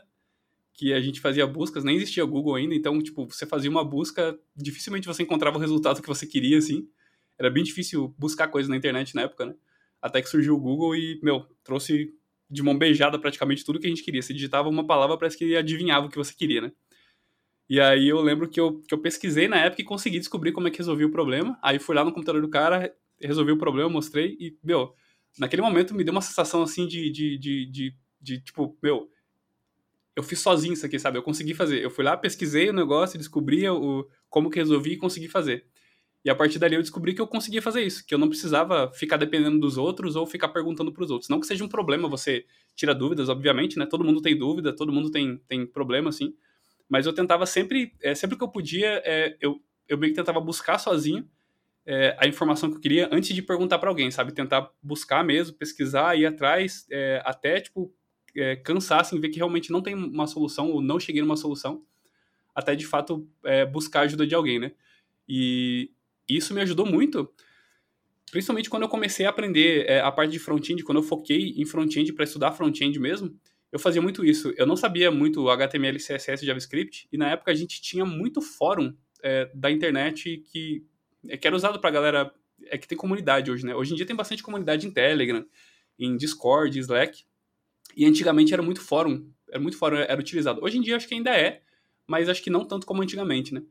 que 0.81 0.93
a 0.93 0.99
gente 0.99 1.21
fazia 1.21 1.45
buscas, 1.45 1.83
nem 1.83 1.95
existia 1.95 2.25
Google 2.25 2.55
ainda, 2.55 2.73
então, 2.73 2.99
tipo, 3.03 3.27
você 3.27 3.45
fazia 3.45 3.69
uma 3.69 3.85
busca, 3.85 4.35
dificilmente 4.55 5.05
você 5.05 5.21
encontrava 5.21 5.55
o 5.55 5.59
resultado 5.59 6.01
que 6.01 6.07
você 6.07 6.25
queria, 6.25 6.57
assim. 6.57 6.89
Era 7.37 7.51
bem 7.51 7.63
difícil 7.63 8.15
buscar 8.17 8.47
coisas 8.47 8.67
na 8.67 8.75
internet 8.75 9.13
na 9.13 9.21
época, 9.21 9.45
né? 9.45 9.53
Até 10.01 10.23
que 10.23 10.27
surgiu 10.27 10.55
o 10.55 10.59
Google 10.59 10.95
e, 10.95 11.19
meu, 11.21 11.45
trouxe 11.63 12.11
de 12.49 12.63
mão 12.63 12.75
beijada 12.75 13.19
praticamente 13.19 13.63
tudo 13.63 13.79
que 13.79 13.85
a 13.85 13.89
gente 13.91 14.01
queria. 14.01 14.23
Você 14.23 14.33
digitava 14.33 14.69
uma 14.69 14.83
palavra, 14.83 15.19
parece 15.19 15.37
que 15.37 15.55
adivinhava 15.55 16.07
o 16.07 16.09
que 16.09 16.17
você 16.17 16.33
queria, 16.33 16.61
né? 16.61 16.71
E 17.69 17.79
aí 17.79 18.09
eu 18.09 18.19
lembro 18.19 18.49
que 18.49 18.59
eu, 18.59 18.79
que 18.81 18.91
eu 18.91 18.97
pesquisei 18.97 19.47
na 19.47 19.57
época 19.57 19.83
e 19.83 19.85
consegui 19.85 20.17
descobrir 20.17 20.51
como 20.51 20.67
é 20.67 20.71
que 20.71 20.79
resolvia 20.79 21.05
o 21.05 21.11
problema. 21.11 21.59
Aí 21.61 21.77
fui 21.77 21.95
lá 21.95 22.03
no 22.03 22.11
computador 22.11 22.41
do 22.41 22.49
cara, 22.49 22.91
resolvi 23.21 23.51
o 23.51 23.57
problema, 23.57 23.87
mostrei 23.87 24.35
e, 24.39 24.57
meu, 24.63 24.95
naquele 25.37 25.61
momento 25.61 25.93
me 25.93 26.03
deu 26.03 26.11
uma 26.11 26.21
sensação 26.21 26.63
assim 26.63 26.87
de, 26.87 27.11
de, 27.11 27.37
de, 27.37 27.65
de 27.67 27.95
de 28.21 28.39
tipo, 28.39 28.77
meu, 28.81 29.09
eu 30.15 30.23
fiz 30.23 30.39
sozinho 30.39 30.73
isso 30.73 30.85
aqui, 30.85 30.99
sabe? 30.99 31.17
Eu 31.17 31.23
consegui 31.23 31.53
fazer. 31.53 31.83
Eu 31.83 31.89
fui 31.89 32.03
lá, 32.03 32.17
pesquisei 32.17 32.69
o 32.69 32.73
negócio, 32.73 33.17
descobri 33.17 33.67
o, 33.67 34.07
como 34.29 34.49
que 34.49 34.59
resolvi 34.59 34.93
e 34.93 34.97
consegui 34.97 35.27
fazer. 35.27 35.65
E 36.23 36.29
a 36.29 36.35
partir 36.35 36.59
dali 36.59 36.75
eu 36.75 36.81
descobri 36.81 37.15
que 37.15 37.21
eu 37.21 37.27
conseguia 37.27 37.61
fazer 37.61 37.81
isso, 37.81 38.05
que 38.05 38.13
eu 38.13 38.17
não 38.19 38.29
precisava 38.29 38.91
ficar 38.93 39.17
dependendo 39.17 39.59
dos 39.59 39.77
outros 39.77 40.15
ou 40.15 40.27
ficar 40.27 40.49
perguntando 40.49 40.91
para 40.91 41.03
os 41.03 41.09
outros. 41.09 41.29
Não 41.29 41.39
que 41.39 41.47
seja 41.47 41.63
um 41.63 41.67
problema 41.67 42.07
você 42.07 42.45
tira 42.75 42.93
dúvidas, 42.93 43.27
obviamente, 43.27 43.79
né? 43.79 43.85
Todo 43.85 44.03
mundo 44.03 44.21
tem 44.21 44.37
dúvida, 44.37 44.75
todo 44.75 44.91
mundo 44.91 45.09
tem, 45.09 45.37
tem 45.47 45.65
problema, 45.65 46.09
assim. 46.09 46.35
Mas 46.87 47.05
eu 47.05 47.13
tentava 47.13 47.45
sempre, 47.45 47.93
é, 48.01 48.13
sempre 48.13 48.37
que 48.37 48.43
eu 48.43 48.49
podia, 48.49 49.01
é, 49.03 49.35
eu, 49.41 49.59
eu 49.87 49.97
meio 49.97 50.13
que 50.13 50.19
tentava 50.19 50.39
buscar 50.39 50.77
sozinho 50.77 51.27
é, 51.85 52.15
a 52.19 52.27
informação 52.27 52.69
que 52.69 52.75
eu 52.75 52.81
queria 52.81 53.09
antes 53.11 53.33
de 53.33 53.41
perguntar 53.41 53.79
para 53.79 53.89
alguém, 53.89 54.11
sabe? 54.11 54.31
Tentar 54.31 54.69
buscar 54.81 55.23
mesmo, 55.23 55.57
pesquisar, 55.57 56.15
ir 56.15 56.25
atrás, 56.25 56.85
é, 56.91 57.21
até, 57.25 57.59
tipo, 57.59 57.91
é, 58.35 58.55
cansassem, 58.55 59.19
ver 59.19 59.29
que 59.29 59.37
realmente 59.37 59.71
não 59.71 59.81
tem 59.81 59.93
uma 59.93 60.27
solução 60.27 60.69
ou 60.71 60.81
não 60.81 60.99
cheguei 60.99 61.21
numa 61.21 61.37
solução, 61.37 61.83
até 62.53 62.75
de 62.75 62.85
fato 62.85 63.27
é, 63.43 63.65
buscar 63.65 64.01
a 64.01 64.03
ajuda 64.03 64.25
de 64.25 64.35
alguém, 64.35 64.59
né? 64.59 64.71
E 65.27 65.91
isso 66.27 66.53
me 66.53 66.61
ajudou 66.61 66.85
muito, 66.85 67.31
principalmente 68.31 68.69
quando 68.69 68.83
eu 68.83 68.89
comecei 68.89 69.25
a 69.25 69.29
aprender 69.29 69.85
é, 69.87 70.01
a 70.01 70.11
parte 70.11 70.31
de 70.31 70.39
front-end, 70.39 70.83
quando 70.83 70.99
eu 70.99 71.03
foquei 71.03 71.53
em 71.57 71.65
front-end 71.65 72.13
para 72.13 72.23
estudar 72.23 72.51
front-end 72.51 72.99
mesmo, 72.99 73.37
eu 73.71 73.79
fazia 73.79 74.01
muito 74.01 74.25
isso. 74.25 74.53
Eu 74.57 74.65
não 74.65 74.75
sabia 74.75 75.09
muito 75.09 75.49
HTML, 75.49 75.97
CSS, 75.97 76.45
JavaScript, 76.45 77.07
e 77.11 77.17
na 77.17 77.29
época 77.29 77.51
a 77.51 77.55
gente 77.55 77.81
tinha 77.81 78.05
muito 78.05 78.41
fórum 78.41 78.93
é, 79.23 79.49
da 79.53 79.71
internet 79.71 80.43
que, 80.51 80.83
é, 81.27 81.37
que 81.37 81.47
era 81.47 81.55
usado 81.55 81.79
para 81.79 81.91
galera 81.91 82.33
é 82.67 82.77
que 82.77 82.87
tem 82.87 82.97
comunidade 82.97 83.49
hoje, 83.49 83.65
né? 83.65 83.75
Hoje 83.75 83.93
em 83.93 83.95
dia 83.95 84.05
tem 84.05 84.15
bastante 84.15 84.43
comunidade 84.43 84.85
em 84.85 84.91
Telegram, 84.91 85.45
em 85.97 86.15
Discord, 86.15 86.77
Slack, 86.77 87.23
e 87.95 88.05
antigamente 88.05 88.53
era 88.53 88.61
muito 88.61 88.81
fórum, 88.81 89.29
era 89.49 89.59
muito 89.59 89.77
fórum, 89.77 89.97
era 89.97 90.19
utilizado. 90.19 90.63
Hoje 90.63 90.77
em 90.77 90.81
dia 90.81 90.95
acho 90.95 91.07
que 91.07 91.15
ainda 91.15 91.35
é, 91.35 91.61
mas 92.07 92.29
acho 92.29 92.43
que 92.43 92.49
não 92.49 92.65
tanto 92.65 92.85
como 92.85 93.01
antigamente, 93.01 93.53
né? 93.53 93.63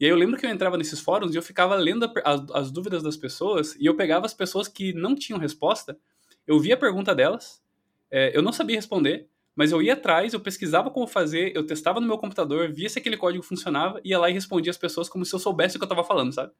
E 0.00 0.04
aí 0.04 0.10
eu 0.10 0.16
lembro 0.16 0.38
que 0.38 0.46
eu 0.46 0.50
entrava 0.50 0.76
nesses 0.76 1.00
fóruns 1.00 1.34
e 1.34 1.38
eu 1.38 1.42
ficava 1.42 1.74
lendo 1.74 2.04
a, 2.04 2.12
as, 2.24 2.50
as 2.52 2.70
dúvidas 2.70 3.02
das 3.02 3.16
pessoas 3.16 3.74
e 3.76 3.86
eu 3.86 3.96
pegava 3.96 4.26
as 4.26 4.34
pessoas 4.34 4.68
que 4.68 4.92
não 4.92 5.14
tinham 5.14 5.38
resposta, 5.38 5.98
eu 6.46 6.58
via 6.60 6.74
a 6.74 6.78
pergunta 6.78 7.14
delas, 7.14 7.62
é, 8.10 8.36
eu 8.36 8.40
não 8.40 8.52
sabia 8.52 8.76
responder, 8.76 9.28
mas 9.56 9.72
eu 9.72 9.82
ia 9.82 9.94
atrás, 9.94 10.32
eu 10.32 10.40
pesquisava 10.40 10.88
como 10.88 11.06
fazer, 11.06 11.52
eu 11.54 11.66
testava 11.66 12.00
no 12.00 12.06
meu 12.06 12.16
computador, 12.16 12.72
via 12.72 12.88
se 12.88 13.00
aquele 13.00 13.16
código 13.16 13.42
funcionava, 13.42 14.00
ia 14.04 14.18
lá 14.18 14.30
e 14.30 14.32
respondia 14.32 14.70
as 14.70 14.78
pessoas 14.78 15.08
como 15.08 15.24
se 15.24 15.34
eu 15.34 15.38
soubesse 15.40 15.76
o 15.76 15.80
que 15.80 15.84
eu 15.84 15.88
estava 15.88 16.04
falando, 16.04 16.32
sabe? 16.32 16.52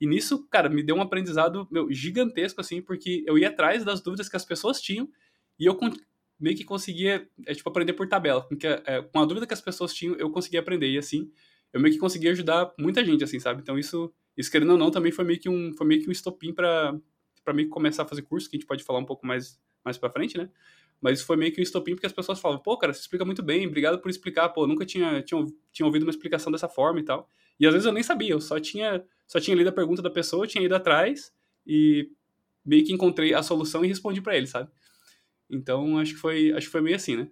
E 0.00 0.06
nisso, 0.06 0.46
cara, 0.48 0.68
me 0.68 0.82
deu 0.82 0.96
um 0.96 1.02
aprendizado 1.02 1.68
meu, 1.70 1.92
gigantesco, 1.92 2.60
assim, 2.60 2.80
porque 2.80 3.22
eu 3.26 3.36
ia 3.36 3.48
atrás 3.48 3.84
das 3.84 4.00
dúvidas 4.00 4.28
que 4.28 4.36
as 4.36 4.44
pessoas 4.44 4.80
tinham 4.80 5.08
e 5.58 5.66
eu 5.66 5.74
meio 6.38 6.56
que 6.56 6.64
conseguia, 6.64 7.28
é, 7.46 7.54
tipo, 7.54 7.68
aprender 7.68 7.92
por 7.92 8.08
tabela. 8.08 8.42
Porque, 8.46 8.66
é, 8.66 9.02
com 9.02 9.20
a 9.20 9.24
dúvida 9.24 9.46
que 9.46 9.54
as 9.54 9.60
pessoas 9.60 9.92
tinham, 9.92 10.14
eu 10.16 10.30
conseguia 10.30 10.60
aprender. 10.60 10.88
E 10.90 10.98
assim, 10.98 11.30
eu 11.72 11.80
meio 11.80 11.92
que 11.92 12.00
consegui 12.00 12.28
ajudar 12.28 12.72
muita 12.78 13.04
gente, 13.04 13.24
assim, 13.24 13.38
sabe? 13.40 13.60
Então 13.62 13.78
isso, 13.78 14.12
isso 14.36 14.50
querendo 14.50 14.72
ou 14.72 14.78
não, 14.78 14.90
também 14.90 15.12
foi 15.12 15.24
meio 15.24 15.38
que 15.38 15.48
um, 15.48 15.72
foi 15.74 15.86
meio 15.86 16.02
que 16.02 16.08
um 16.08 16.12
estopim 16.12 16.52
para 16.52 16.98
para 17.44 17.66
começar 17.68 18.02
a 18.02 18.06
fazer 18.06 18.20
curso, 18.22 18.48
que 18.50 18.56
a 18.56 18.58
gente 18.58 18.66
pode 18.66 18.84
falar 18.84 18.98
um 18.98 19.06
pouco 19.06 19.26
mais 19.26 19.58
mais 19.84 19.96
para 19.96 20.10
frente, 20.10 20.36
né? 20.36 20.50
Mas 21.00 21.22
foi 21.22 21.36
meio 21.36 21.52
que 21.52 21.60
um 21.60 21.62
estopim 21.62 21.94
porque 21.94 22.06
as 22.06 22.12
pessoas 22.12 22.40
falavam, 22.40 22.62
pô, 22.62 22.76
cara, 22.76 22.92
você 22.92 23.00
explica 23.00 23.24
muito 23.24 23.42
bem, 23.42 23.66
obrigado 23.66 24.00
por 24.00 24.10
explicar, 24.10 24.48
pô, 24.50 24.66
nunca 24.66 24.84
tinha, 24.84 25.22
tinha, 25.22 25.46
tinha 25.72 25.86
ouvido 25.86 26.02
uma 26.02 26.10
explicação 26.10 26.52
dessa 26.52 26.68
forma 26.68 27.00
e 27.00 27.04
tal. 27.04 27.28
E 27.58 27.66
às 27.66 27.72
vezes 27.72 27.86
eu 27.86 27.92
nem 27.92 28.02
sabia, 28.02 28.32
eu 28.32 28.40
só 28.40 28.60
tinha, 28.60 29.04
só 29.26 29.40
tinha 29.40 29.56
lido 29.56 29.68
a 29.68 29.72
pergunta 29.72 30.02
da 30.02 30.10
pessoa, 30.10 30.46
tinha 30.46 30.64
ido 30.64 30.74
atrás 30.74 31.32
e 31.66 32.10
meio 32.64 32.84
que 32.84 32.92
encontrei 32.92 33.32
a 33.32 33.42
solução 33.42 33.84
e 33.84 33.88
respondi 33.88 34.20
para 34.20 34.36
ele, 34.36 34.46
sabe? 34.46 34.70
Então 35.50 35.98
acho 35.98 36.14
que 36.14 36.20
foi, 36.20 36.52
acho 36.52 36.66
que 36.66 36.72
foi 36.72 36.80
meio 36.80 36.96
assim, 36.96 37.16
né? 37.16 37.28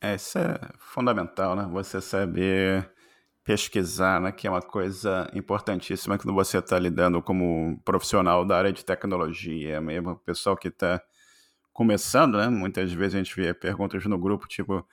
É, 0.00 0.14
isso 0.14 0.38
é 0.38 0.58
fundamental, 0.78 1.56
né? 1.56 1.68
Você 1.72 2.00
saber 2.00 2.88
pesquisar, 3.42 4.20
né, 4.20 4.30
que 4.30 4.46
é 4.46 4.50
uma 4.50 4.60
coisa 4.60 5.26
importantíssima 5.32 6.18
quando 6.18 6.34
você 6.34 6.58
está 6.58 6.78
lidando 6.78 7.22
como 7.22 7.80
profissional 7.82 8.44
da 8.44 8.58
área 8.58 8.70
de 8.70 8.84
tecnologia, 8.84 9.80
mesmo 9.80 10.10
o 10.10 10.16
pessoal 10.16 10.54
que 10.54 10.68
está 10.68 11.00
começando, 11.72 12.36
né? 12.36 12.48
Muitas 12.48 12.92
vezes 12.92 13.14
a 13.14 13.18
gente 13.18 13.34
vê 13.34 13.54
perguntas 13.54 14.04
no 14.04 14.18
grupo 14.18 14.46
tipo 14.46 14.86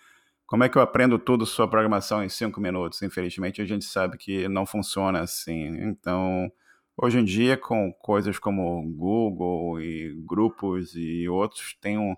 como 0.45 0.63
é 0.63 0.69
que 0.69 0.77
eu 0.77 0.81
aprendo 0.81 1.17
tudo 1.17 1.45
sobre 1.45 1.71
programação 1.71 2.23
em 2.23 2.29
cinco 2.29 2.61
minutos? 2.61 3.01
Infelizmente 3.01 3.61
a 3.61 3.65
gente 3.65 3.83
sabe 3.85 4.17
que 4.17 4.47
não 4.47 4.65
funciona 4.65 5.21
assim. 5.21 5.67
Então 5.81 6.51
hoje 6.97 7.19
em 7.19 7.23
dia 7.23 7.57
com 7.57 7.91
coisas 7.93 8.39
como 8.39 8.83
Google 8.95 9.81
e 9.81 10.15
grupos 10.25 10.95
e 10.95 11.27
outros 11.27 11.75
tem 11.81 11.97
um 11.97 12.15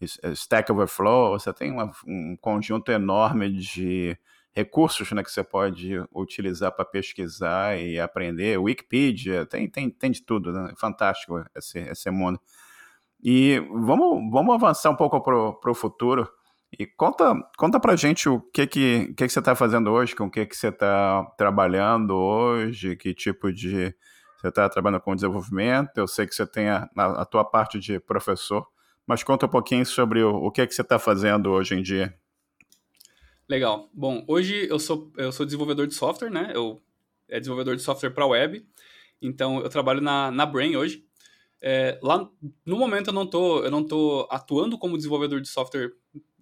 Stack 0.00 0.70
Overflow, 0.70 1.38
você 1.38 1.52
tem 1.52 1.72
uma, 1.72 1.90
um 2.06 2.36
conjunto 2.40 2.92
enorme 2.92 3.50
de 3.50 4.18
recursos 4.56 5.12
né, 5.12 5.22
que 5.22 5.30
você 5.30 5.44
pode 5.44 5.92
utilizar 6.14 6.72
para 6.72 6.84
pesquisar 6.84 7.78
e 7.78 8.00
aprender. 8.00 8.58
Wikipedia, 8.58 9.44
tem, 9.44 9.68
tem, 9.68 9.90
tem 9.90 10.10
de 10.10 10.22
tudo, 10.22 10.50
né? 10.50 10.72
fantástico 10.78 11.44
esse, 11.54 11.78
esse 11.78 12.10
mundo. 12.10 12.40
E 13.22 13.58
vamos, 13.70 14.30
vamos 14.30 14.54
avançar 14.54 14.90
um 14.90 14.96
pouco 14.96 15.20
para 15.20 15.70
o 15.70 15.74
futuro. 15.74 16.26
E 16.78 16.86
conta, 16.86 17.34
conta 17.56 17.78
pra 17.78 17.96
gente 17.96 18.28
o 18.28 18.40
que 18.40 18.66
que, 18.66 19.06
que, 19.16 19.26
que 19.26 19.28
você 19.28 19.38
está 19.38 19.54
fazendo 19.54 19.90
hoje, 19.90 20.16
com 20.16 20.24
o 20.24 20.30
que, 20.30 20.44
que 20.46 20.56
você 20.56 20.68
está 20.68 21.24
trabalhando 21.36 22.14
hoje, 22.14 22.96
que 22.96 23.14
tipo 23.14 23.52
de. 23.52 23.94
Você 24.38 24.48
está 24.48 24.68
trabalhando 24.68 25.00
com 25.00 25.14
desenvolvimento, 25.14 25.96
eu 25.96 26.06
sei 26.06 26.26
que 26.26 26.34
você 26.34 26.46
tem 26.46 26.68
a, 26.68 26.88
a, 26.94 27.24
tua 27.24 27.44
parte 27.44 27.78
de 27.78 27.98
professor, 27.98 28.66
mas 29.06 29.22
conta 29.22 29.46
um 29.46 29.48
pouquinho 29.48 29.84
sobre 29.86 30.22
o, 30.22 30.34
o 30.34 30.50
que, 30.50 30.66
que 30.66 30.74
você 30.74 30.82
está 30.82 30.98
fazendo 30.98 31.50
hoje 31.50 31.74
em 31.74 31.82
dia. 31.82 32.14
Legal. 33.48 33.88
Bom, 33.94 34.24
hoje 34.26 34.68
eu 34.68 34.78
sou, 34.78 35.12
eu 35.16 35.30
sou 35.32 35.46
desenvolvedor 35.46 35.86
de 35.86 35.94
software, 35.94 36.30
né? 36.30 36.52
Eu 36.54 36.82
é 37.28 37.38
desenvolvedor 37.38 37.76
de 37.76 37.82
software 37.82 38.10
para 38.10 38.26
web. 38.26 38.66
Então 39.20 39.60
eu 39.60 39.68
trabalho 39.68 40.00
na, 40.00 40.30
na 40.30 40.46
Brain 40.46 40.76
hoje. 40.76 41.04
É, 41.60 41.98
lá 42.02 42.28
no 42.64 42.76
momento 42.76 43.08
eu 43.08 43.14
não 43.14 43.26
tô 43.26 43.64
eu 43.64 43.70
não 43.70 43.82
tô 43.82 44.28
atuando 44.30 44.78
como 44.78 44.96
desenvolvedor 44.96 45.40
de 45.40 45.48
software 45.48 45.90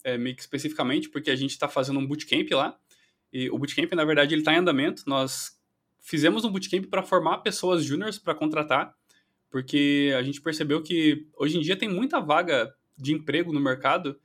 é, 0.02 0.18
meio 0.18 0.34
que 0.34 0.42
especificamente 0.42 1.08
porque 1.08 1.30
a 1.30 1.36
gente 1.36 1.52
está 1.52 1.68
fazendo 1.68 2.00
um 2.00 2.06
bootcamp 2.06 2.50
lá 2.50 2.76
e 3.32 3.48
o 3.48 3.56
bootcamp 3.56 3.92
na 3.92 4.04
verdade 4.04 4.34
ele 4.34 4.40
está 4.40 4.52
em 4.52 4.56
andamento 4.56 5.04
nós 5.06 5.56
fizemos 6.04 6.44
um 6.44 6.50
bootcamp 6.52 6.86
para 6.86 7.02
formar 7.02 7.38
pessoas 7.38 7.84
juniors 7.84 8.18
para 8.18 8.34
contratar 8.34 8.94
porque 9.54 10.12
a 10.18 10.20
gente 10.20 10.42
percebeu 10.42 10.82
que 10.82 11.28
hoje 11.38 11.56
em 11.56 11.60
dia 11.60 11.76
tem 11.76 11.88
muita 11.88 12.18
vaga 12.18 12.74
de 12.98 13.12
emprego 13.12 13.52
no 13.52 13.60
mercado 13.60 14.18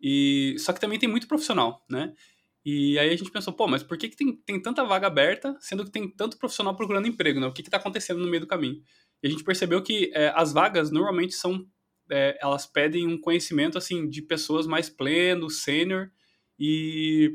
e 0.00 0.54
só 0.56 0.72
que 0.72 0.78
também 0.78 1.00
tem 1.00 1.08
muito 1.08 1.26
profissional, 1.26 1.84
né? 1.90 2.14
E 2.64 2.96
aí 2.96 3.10
a 3.10 3.16
gente 3.16 3.32
pensou, 3.32 3.52
pô, 3.52 3.66
mas 3.66 3.82
por 3.82 3.98
que, 3.98 4.08
que 4.08 4.16
tem, 4.16 4.36
tem 4.36 4.62
tanta 4.62 4.84
vaga 4.84 5.08
aberta, 5.08 5.56
sendo 5.58 5.84
que 5.84 5.90
tem 5.90 6.08
tanto 6.08 6.38
profissional 6.38 6.76
procurando 6.76 7.08
emprego, 7.08 7.40
né? 7.40 7.48
O 7.48 7.52
que 7.52 7.60
está 7.60 7.76
acontecendo 7.76 8.20
no 8.20 8.30
meio 8.30 8.42
do 8.42 8.46
caminho? 8.46 8.80
E 9.20 9.26
a 9.26 9.30
gente 9.30 9.42
percebeu 9.42 9.82
que 9.82 10.12
é, 10.14 10.32
as 10.32 10.52
vagas 10.52 10.92
normalmente 10.92 11.34
são, 11.34 11.66
é, 12.08 12.38
elas 12.40 12.64
pedem 12.64 13.04
um 13.08 13.20
conhecimento, 13.20 13.76
assim, 13.76 14.08
de 14.08 14.22
pessoas 14.22 14.64
mais 14.64 14.88
pleno, 14.88 15.50
sênior 15.50 16.08
e, 16.56 17.32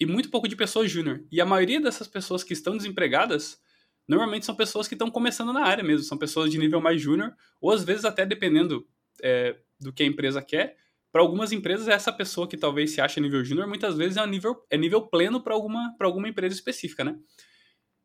e 0.00 0.06
muito 0.06 0.30
pouco 0.30 0.48
de 0.48 0.56
pessoas 0.56 0.90
júnior. 0.90 1.22
E 1.30 1.40
a 1.40 1.46
maioria 1.46 1.80
dessas 1.80 2.08
pessoas 2.08 2.42
que 2.42 2.54
estão 2.54 2.76
desempregadas, 2.76 3.60
normalmente 4.08 4.46
são 4.46 4.54
pessoas 4.54 4.88
que 4.88 4.94
estão 4.94 5.10
começando 5.10 5.52
na 5.52 5.64
área 5.64 5.84
mesmo, 5.84 6.04
são 6.04 6.16
pessoas 6.16 6.50
de 6.50 6.58
nível 6.58 6.80
mais 6.80 7.00
júnior, 7.00 7.34
ou 7.60 7.70
às 7.70 7.84
vezes 7.84 8.06
até 8.06 8.24
dependendo 8.24 8.86
é, 9.22 9.56
do 9.78 9.92
que 9.92 10.02
a 10.02 10.06
empresa 10.06 10.40
quer, 10.40 10.76
para 11.12 11.22
algumas 11.22 11.52
empresas, 11.52 11.88
essa 11.88 12.12
pessoa 12.12 12.48
que 12.48 12.56
talvez 12.56 12.92
se 12.92 13.00
ache 13.00 13.20
nível 13.20 13.44
júnior, 13.44 13.66
muitas 13.66 13.96
vezes 13.96 14.16
é 14.16 14.26
nível, 14.26 14.64
é 14.70 14.76
nível 14.76 15.02
pleno 15.02 15.42
para 15.42 15.54
alguma, 15.54 15.94
alguma 16.00 16.28
empresa 16.28 16.54
específica, 16.54 17.04
né? 17.04 17.18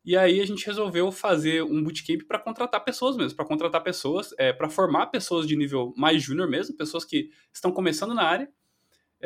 E 0.03 0.15
aí 0.15 0.39
a 0.39 0.45
gente 0.45 0.65
resolveu 0.65 1.11
fazer 1.11 1.63
um 1.63 1.83
bootcamp 1.83 2.23
para 2.27 2.39
contratar 2.39 2.83
pessoas 2.83 3.15
mesmo, 3.15 3.35
para 3.35 3.45
contratar 3.45 3.81
pessoas, 3.81 4.33
é, 4.37 4.53
para 4.53 4.69
formar 4.69 5.07
pessoas 5.07 5.47
de 5.47 5.55
nível 5.55 5.93
mais 5.97 6.21
júnior 6.21 6.47
mesmo, 6.47 6.75
pessoas 6.75 7.05
que 7.05 7.29
estão 7.53 7.71
começando 7.71 8.13
na 8.13 8.23
área, 8.23 8.49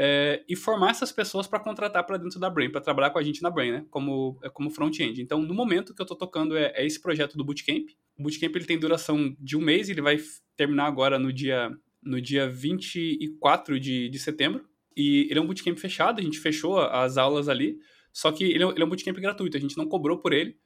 é, 0.02 0.46
e 0.48 0.56
formar 0.56 0.92
essas 0.92 1.12
pessoas 1.12 1.46
para 1.46 1.60
contratar 1.60 2.06
para 2.06 2.16
dentro 2.16 2.40
da 2.40 2.50
Brain, 2.50 2.70
para 2.70 2.80
trabalhar 2.80 3.10
com 3.10 3.20
a 3.20 3.22
gente 3.22 3.44
na 3.44 3.50
Brain, 3.50 3.72
né? 3.74 3.86
Como, 3.90 4.40
é, 4.42 4.48
como 4.48 4.70
front-end. 4.70 5.22
Então, 5.22 5.42
no 5.42 5.54
momento 5.54 5.94
que 5.94 6.02
eu 6.02 6.06
estou 6.06 6.18
tocando 6.18 6.56
é, 6.56 6.72
é, 6.74 6.86
esse 6.86 7.02
projeto 7.02 7.36
do 7.38 7.44
Bootcamp. 7.44 7.90
O 8.18 8.24
Bootcamp 8.24 8.56
ele 8.56 8.64
tem 8.64 8.80
duração 8.80 9.36
de 9.38 9.58
um 9.58 9.60
mês, 9.60 9.90
ele 9.90 10.02
vai 10.02 10.18
terminar 10.56 10.86
agora 10.86 11.20
no 11.20 11.34
dia 11.34 11.70
no 12.02 12.22
dia 12.22 12.50
24 12.50 13.78
de, 13.78 14.08
de 14.08 14.20
setembro. 14.20 14.64
E 14.96 15.28
ele 15.30 15.38
é 15.38 15.42
um 15.42 15.46
bootcamp 15.46 15.78
fechado, 15.78 16.22
a 16.22 16.24
gente 16.24 16.40
fechou 16.40 16.80
as 16.80 17.18
aulas 17.18 17.50
ali, 17.50 17.78
só 18.14 18.32
que 18.32 18.46
ele 18.46 18.64
é, 18.64 18.68
ele 18.68 18.82
é 18.82 18.86
um 18.86 18.90
bootcamp 18.90 19.18
gratuito, 19.18 19.58
a 19.58 19.60
gente 19.60 19.78
não 19.78 19.86
cobrou 19.86 20.18
por 20.18 20.32
ele. 20.32 20.58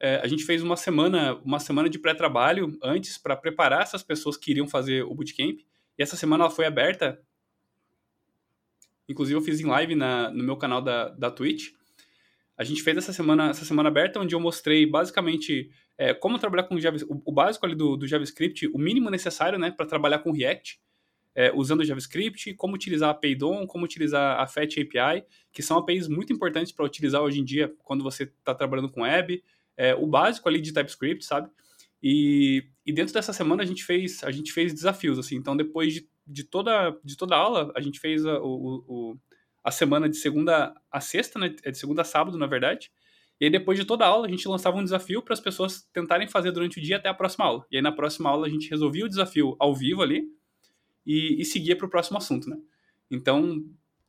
É, 0.00 0.16
a 0.16 0.26
gente 0.26 0.42
fez 0.42 0.64
uma 0.64 0.76
semana, 0.76 1.34
uma 1.44 1.60
semana 1.60 1.88
de 1.88 1.98
pré-trabalho 1.98 2.76
antes 2.82 3.16
para 3.18 3.36
preparar 3.36 3.82
essas 3.82 4.02
pessoas 4.02 4.36
que 4.36 4.50
iriam 4.50 4.66
fazer 4.66 5.04
o 5.04 5.14
bootcamp. 5.14 5.60
E 5.96 6.02
essa 6.02 6.16
semana 6.16 6.42
ela 6.42 6.50
foi 6.50 6.66
aberta. 6.66 7.20
Inclusive 9.10 9.36
eu 9.36 9.42
fiz 9.42 9.60
em 9.60 9.66
live 9.66 9.96
na, 9.96 10.30
no 10.30 10.44
meu 10.44 10.56
canal 10.56 10.80
da, 10.80 11.08
da 11.08 11.30
Twitch. 11.30 11.70
A 12.56 12.62
gente 12.62 12.82
fez 12.82 12.96
essa 12.96 13.12
semana, 13.12 13.50
essa 13.50 13.64
semana 13.64 13.88
aberta, 13.88 14.20
onde 14.20 14.34
eu 14.34 14.40
mostrei 14.40 14.86
basicamente 14.86 15.70
é, 15.98 16.14
como 16.14 16.38
trabalhar 16.38 16.64
com 16.64 16.76
o, 16.76 17.22
o 17.24 17.32
básico 17.32 17.66
ali 17.66 17.74
do, 17.74 17.96
do, 17.96 18.06
JavaScript, 18.06 18.68
o 18.68 18.78
mínimo 18.78 19.10
necessário 19.10 19.58
né, 19.58 19.70
para 19.70 19.84
trabalhar 19.84 20.20
com 20.20 20.30
React, 20.30 20.80
é, 21.34 21.52
usando 21.52 21.80
o 21.80 21.84
JavaScript, 21.84 22.54
como 22.54 22.74
utilizar 22.74 23.10
a 23.10 23.14
PayDom, 23.14 23.66
como 23.66 23.84
utilizar 23.84 24.38
a 24.38 24.46
Fetch 24.46 24.78
API, 24.78 25.24
que 25.52 25.62
são 25.62 25.78
APIs 25.78 26.06
muito 26.06 26.32
importantes 26.32 26.70
para 26.70 26.84
utilizar 26.84 27.20
hoje 27.22 27.40
em 27.40 27.44
dia 27.44 27.74
quando 27.82 28.04
você 28.04 28.24
está 28.24 28.54
trabalhando 28.54 28.90
com 28.90 29.02
web, 29.02 29.42
é, 29.76 29.94
o 29.94 30.06
básico 30.06 30.48
ali 30.48 30.60
de 30.60 30.72
TypeScript, 30.72 31.24
sabe? 31.24 31.50
E, 32.02 32.64
e, 32.84 32.92
dentro 32.92 33.12
dessa 33.12 33.32
semana 33.32 33.62
a 33.62 33.66
gente 33.66 33.84
fez, 33.84 34.24
a 34.24 34.30
gente 34.30 34.52
fez 34.52 34.72
desafios, 34.72 35.18
assim, 35.18 35.36
então 35.36 35.56
depois 35.56 35.94
de, 35.94 36.08
de, 36.30 36.44
toda, 36.44 36.96
de 37.04 37.16
toda 37.16 37.36
aula, 37.36 37.72
a 37.74 37.80
gente 37.80 37.98
fez 37.98 38.24
a, 38.24 38.38
o, 38.40 38.84
o, 38.86 39.18
a 39.64 39.70
semana 39.70 40.08
de 40.08 40.16
segunda 40.16 40.74
a 40.90 41.00
sexta, 41.00 41.38
né, 41.38 41.54
é 41.64 41.70
de 41.70 41.78
segunda 41.78 42.02
a 42.02 42.04
sábado, 42.04 42.38
na 42.38 42.46
verdade, 42.46 42.90
e 43.40 43.46
aí, 43.46 43.50
depois 43.50 43.78
de 43.78 43.86
toda 43.86 44.04
a 44.04 44.08
aula, 44.08 44.26
a 44.26 44.30
gente 44.30 44.46
lançava 44.46 44.76
um 44.76 44.84
desafio 44.84 45.22
para 45.22 45.32
as 45.32 45.40
pessoas 45.40 45.88
tentarem 45.94 46.28
fazer 46.28 46.52
durante 46.52 46.78
o 46.78 46.82
dia 46.82 46.98
até 46.98 47.08
a 47.08 47.14
próxima 47.14 47.46
aula. 47.46 47.66
E 47.70 47.76
aí, 47.76 47.82
na 47.82 47.90
próxima 47.90 48.28
aula, 48.28 48.46
a 48.46 48.50
gente 48.50 48.68
resolvia 48.68 49.06
o 49.06 49.08
desafio 49.08 49.56
ao 49.58 49.74
vivo 49.74 50.02
ali 50.02 50.28
e, 51.06 51.40
e 51.40 51.44
seguia 51.46 51.74
para 51.74 51.86
o 51.86 51.88
próximo 51.88 52.18
assunto, 52.18 52.50
né? 52.50 52.58
Então, 53.10 53.64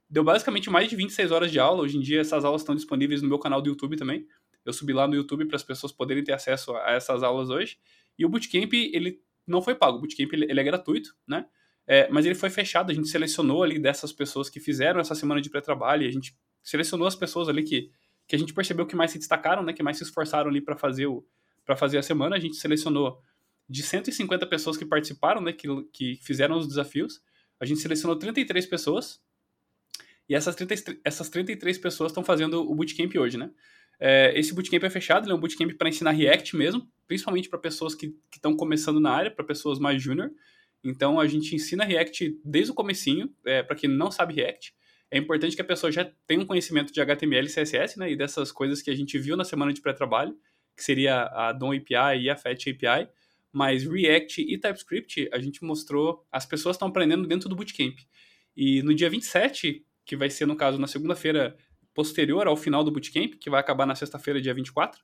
deu 0.09 0.22
basicamente 0.22 0.69
mais 0.69 0.89
de 0.89 0.97
26 0.97 1.32
horas 1.32 1.49
de 1.49 1.57
aula. 1.59 1.84
Hoje 1.84 1.97
em 1.97 2.01
dia, 2.01 2.19
essas 2.19 2.43
aulas 2.43 2.61
estão 2.61 2.76
disponíveis 2.76 3.22
no 3.22 3.30
meu 3.30 3.39
canal 3.39 3.61
do 3.61 3.69
YouTube 3.69 3.95
também. 3.95 4.28
Eu 4.65 4.74
subi 4.74 4.91
lá 4.91 5.07
no 5.07 5.15
YouTube 5.15 5.45
para 5.45 5.55
as 5.55 5.63
pessoas 5.63 5.93
poderem 5.93 6.26
ter 6.26 6.34
acesso 6.34 6.76
a 6.76 6.91
essas 6.91 7.24
aulas 7.24 7.49
hoje. 7.49 7.80
E 8.19 8.26
o 8.26 8.30
Bootcamp, 8.30 8.74
ele 8.74 9.22
não 9.47 9.61
foi 9.61 9.76
pago. 9.76 9.97
O 9.97 10.01
Bootcamp, 10.01 10.34
ele, 10.34 10.45
ele 10.51 10.59
é 10.59 10.63
gratuito, 10.63 11.15
né? 11.26 11.45
É, 11.88 12.09
mas 12.09 12.25
ele 12.25 12.36
foi 12.36 12.49
fechado. 12.49 12.91
A 12.91 12.93
gente 12.93 13.07
selecionou 13.07 13.63
ali 13.63 13.79
dessas 13.79 14.11
pessoas 14.11 14.49
que 14.49 14.59
fizeram 14.59 14.99
essa 14.99 15.15
semana 15.15 15.41
de 15.41 15.49
pré-trabalho. 15.49 16.07
A 16.07 16.11
gente 16.11 16.36
selecionou 16.63 17.07
as 17.07 17.15
pessoas 17.15 17.49
ali 17.49 17.63
que 17.63 17.91
que 18.27 18.36
a 18.36 18.39
gente 18.39 18.53
percebeu 18.53 18.86
que 18.86 18.95
mais 18.95 19.11
se 19.11 19.17
destacaram, 19.17 19.61
né, 19.61 19.73
que 19.73 19.84
mais 19.84 19.97
se 19.97 20.03
esforçaram 20.03 20.49
ali 20.49 20.61
para 20.61 20.77
fazer 20.77 21.05
o 21.05 21.25
para 21.65 21.75
fazer 21.75 21.97
a 21.97 22.01
semana. 22.01 22.38
A 22.38 22.39
gente 22.39 22.55
selecionou 22.55 23.21
de 23.67 23.84
150 23.84 24.47
pessoas 24.47 24.77
que 24.77 24.86
participaram, 24.86 25.41
né, 25.41 25.51
que, 25.51 25.67
que 25.91 26.15
fizeram 26.21 26.57
os 26.57 26.65
desafios. 26.65 27.21
A 27.59 27.65
gente 27.65 27.82
selecionou 27.82 28.17
33 28.17 28.65
pessoas. 28.65 29.21
E 30.29 30.34
essas, 30.34 30.55
30, 30.55 30.97
essas 31.03 31.29
33 31.29 31.77
pessoas 31.77 32.11
estão 32.11 32.23
fazendo 32.23 32.61
o 32.61 32.73
bootcamp 32.73 33.13
hoje, 33.17 33.38
né? 33.38 33.51
É, 33.99 34.32
esse 34.39 34.53
bootcamp 34.53 34.84
é 34.84 34.89
fechado, 34.89 35.25
ele 35.25 35.34
é 35.34 35.36
um 35.36 35.39
bootcamp 35.39 35.73
para 35.77 35.89
ensinar 35.89 36.11
React 36.11 36.55
mesmo, 36.55 36.89
principalmente 37.07 37.49
para 37.49 37.59
pessoas 37.59 37.93
que 37.93 38.15
estão 38.34 38.55
começando 38.55 38.99
na 38.99 39.11
área, 39.11 39.29
para 39.29 39.43
pessoas 39.43 39.77
mais 39.77 40.01
júnior. 40.01 40.32
Então 40.84 41.19
a 41.19 41.27
gente 41.27 41.55
ensina 41.55 41.84
React 41.84 42.39
desde 42.43 42.71
o 42.71 42.75
comecinho, 42.75 43.34
é, 43.45 43.61
para 43.61 43.75
quem 43.75 43.89
não 43.89 44.09
sabe 44.11 44.34
React. 44.34 44.73
É 45.09 45.17
importante 45.17 45.55
que 45.55 45.61
a 45.61 45.65
pessoa 45.65 45.91
já 45.91 46.09
tenha 46.25 46.39
um 46.39 46.45
conhecimento 46.45 46.93
de 46.93 47.01
HTML 47.01 47.45
e 47.45 47.51
CSS, 47.51 47.99
né, 47.99 48.11
e 48.11 48.15
dessas 48.15 48.51
coisas 48.51 48.82
que 48.82 48.89
a 48.89 48.95
gente 48.95 49.17
viu 49.19 49.36
na 49.36 49.43
semana 49.43 49.73
de 49.73 49.82
pré-trabalho, 49.82 50.36
que 50.75 50.84
seria 50.84 51.23
a 51.23 51.51
DOM 51.51 51.73
API 51.73 52.23
e 52.23 52.29
a 52.29 52.36
Fetch 52.36 52.67
API. 52.67 53.09
Mas 53.51 53.84
React 53.84 54.41
e 54.41 54.57
TypeScript, 54.57 55.29
a 55.34 55.39
gente 55.39 55.63
mostrou, 55.63 56.25
as 56.32 56.45
pessoas 56.45 56.75
estão 56.75 56.88
aprendendo 56.88 57.27
dentro 57.27 57.49
do 57.49 57.55
bootcamp. 57.55 57.97
E 58.55 58.82
no 58.82 58.95
dia 58.95 59.09
27, 59.09 59.86
que 60.05 60.15
vai 60.15 60.29
ser, 60.29 60.45
no 60.45 60.55
caso, 60.55 60.79
na 60.79 60.88
segunda-feira 60.88 61.57
posterior 61.93 62.47
ao 62.47 62.55
final 62.55 62.82
do 62.84 62.91
bootcamp, 62.91 63.34
que 63.39 63.49
vai 63.49 63.59
acabar 63.59 63.86
na 63.86 63.95
sexta-feira, 63.95 64.41
dia 64.41 64.53
24, 64.53 65.01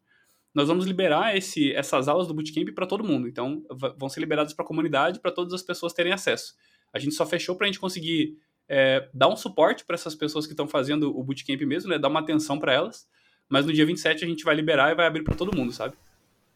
nós 0.58 0.70
vamos 0.70 0.88
liberar 0.88 1.38
esse, 1.38 1.72
essas 1.74 2.08
aulas 2.08 2.26
do 2.26 2.34
bootcamp 2.34 2.74
para 2.74 2.88
todo 2.88 3.04
mundo. 3.04 3.28
Então, 3.28 3.64
vão 3.96 4.10
ser 4.10 4.22
liberadas 4.22 4.54
para 4.54 4.66
a 4.66 4.68
comunidade, 4.68 5.20
para 5.20 5.32
todas 5.32 5.54
as 5.54 5.62
pessoas 5.62 5.94
terem 5.94 6.12
acesso. 6.12 6.56
A 6.92 6.98
gente 6.98 7.14
só 7.14 7.28
fechou 7.28 7.56
para 7.56 7.66
a 7.66 7.68
gente 7.68 7.80
conseguir 7.80 8.40
é, 8.68 9.08
dar 9.14 9.28
um 9.28 9.36
suporte 9.36 9.86
para 9.86 9.94
essas 9.94 10.16
pessoas 10.16 10.48
que 10.48 10.54
estão 10.54 10.68
fazendo 10.68 11.16
o 11.16 11.24
bootcamp 11.24 11.62
mesmo, 11.62 11.92
né, 11.92 12.00
dar 12.00 12.08
uma 12.08 12.22
atenção 12.22 12.58
para 12.58 12.74
elas. 12.74 13.08
Mas 13.48 13.68
no 13.68 13.72
dia 13.72 13.86
27 13.86 14.26
a 14.26 14.28
gente 14.28 14.44
vai 14.44 14.56
liberar 14.56 14.92
e 14.92 14.96
vai 14.96 15.06
abrir 15.06 15.24
para 15.24 15.36
todo 15.36 15.56
mundo, 15.56 15.72
sabe? 15.72 15.96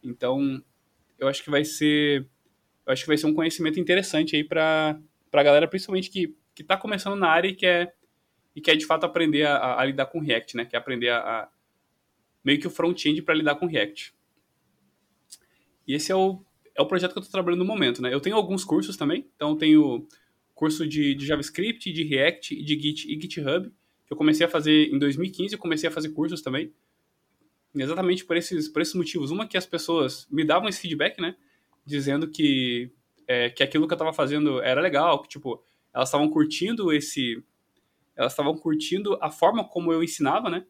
Então, 0.04 0.60
eu 1.20 1.28
acho 1.28 1.44
que 1.44 1.52
vai 1.52 1.64
ser 1.64 2.28
eu 2.88 2.94
acho 2.94 3.04
que 3.04 3.08
vai 3.08 3.18
ser 3.18 3.28
um 3.28 3.36
conhecimento 3.36 3.80
interessante 3.80 4.36
aí 4.36 4.44
para 4.44 5.00
a 5.32 5.44
galera, 5.44 5.68
principalmente 5.68 6.10
que 6.10 6.36
que 6.56 6.64
está 6.64 6.76
começando 6.76 7.16
na 7.16 7.30
área 7.30 7.50
e 7.50 7.54
quer 7.54 7.94
e 8.56 8.62
quer 8.62 8.76
de 8.76 8.86
fato 8.88 9.06
aprender 9.06 9.46
a, 9.46 9.80
a 9.80 9.86
lidar 9.86 10.08
com 10.08 10.20
React, 10.20 10.58
né? 10.58 10.66
Quer 10.66 10.78
aprender 10.78 11.10
a, 11.10 11.20
a 11.20 11.50
meio 12.44 12.60
que 12.60 12.68
o 12.68 12.72
front-end 12.72 13.22
para 13.22 13.36
lidar 13.36 13.56
com 13.56 13.66
React. 13.66 14.14
E 15.88 15.94
esse 15.94 16.12
é 16.12 16.16
o, 16.16 16.44
é 16.76 16.82
o 16.82 16.86
projeto 16.86 17.14
que 17.14 17.18
eu 17.18 17.22
estou 17.22 17.32
trabalhando 17.32 17.60
no 17.60 17.66
momento, 17.66 18.02
né? 18.02 18.14
Eu 18.14 18.20
tenho 18.20 18.36
alguns 18.36 18.64
cursos 18.64 18.98
também, 18.98 19.30
então 19.36 19.52
eu 19.52 19.56
tenho 19.56 20.08
curso 20.54 20.88
de, 20.88 21.16
de, 21.16 21.26
JavaScript, 21.26 21.92
de 21.92 22.04
React, 22.04 22.56
de 22.64 22.80
Git 22.80 23.12
e 23.12 23.20
GitHub, 23.20 23.70
que 24.06 24.14
eu 24.14 24.18
comecei 24.18 24.46
a 24.46 24.50
fazer 24.50 24.94
em 24.94 25.00
2015, 25.00 25.54
eu 25.54 25.60
comecei 25.60 25.90
a 25.90 25.92
fazer 25.92 26.10
cursos 26.10 26.42
também, 26.42 26.72
exatamente 27.76 28.26
por 28.26 28.38
esses, 28.38 28.68
por 28.68 28.82
esses 28.82 28.94
motivos. 28.94 29.32
Uma 29.32 29.48
que 29.48 29.58
as 29.58 29.66
pessoas 29.66 30.28
me 30.30 30.44
davam 30.44 30.70
esse 30.70 30.82
feedback, 30.82 31.20
né? 31.20 31.36
Dizendo 31.86 32.28
que, 32.28 32.92
é, 33.28 33.50
que 33.50 33.64
aquilo 33.64 33.88
que 33.88 33.94
eu 33.94 33.96
estava 33.96 34.14
fazendo 34.14 34.62
era 34.62 34.82
legal, 34.82 35.22
que, 35.22 35.30
tipo, 35.30 35.64
elas 35.94 36.10
estavam 36.10 36.30
curtindo 36.30 36.92
esse... 36.94 37.44
Elas 38.16 38.34
estavam 38.34 38.56
curtindo 38.56 39.18
a 39.22 39.32
forma 39.32 39.68
como 39.68 39.92
eu 39.92 40.04
ensinava, 40.04 40.50
né? 40.50 40.66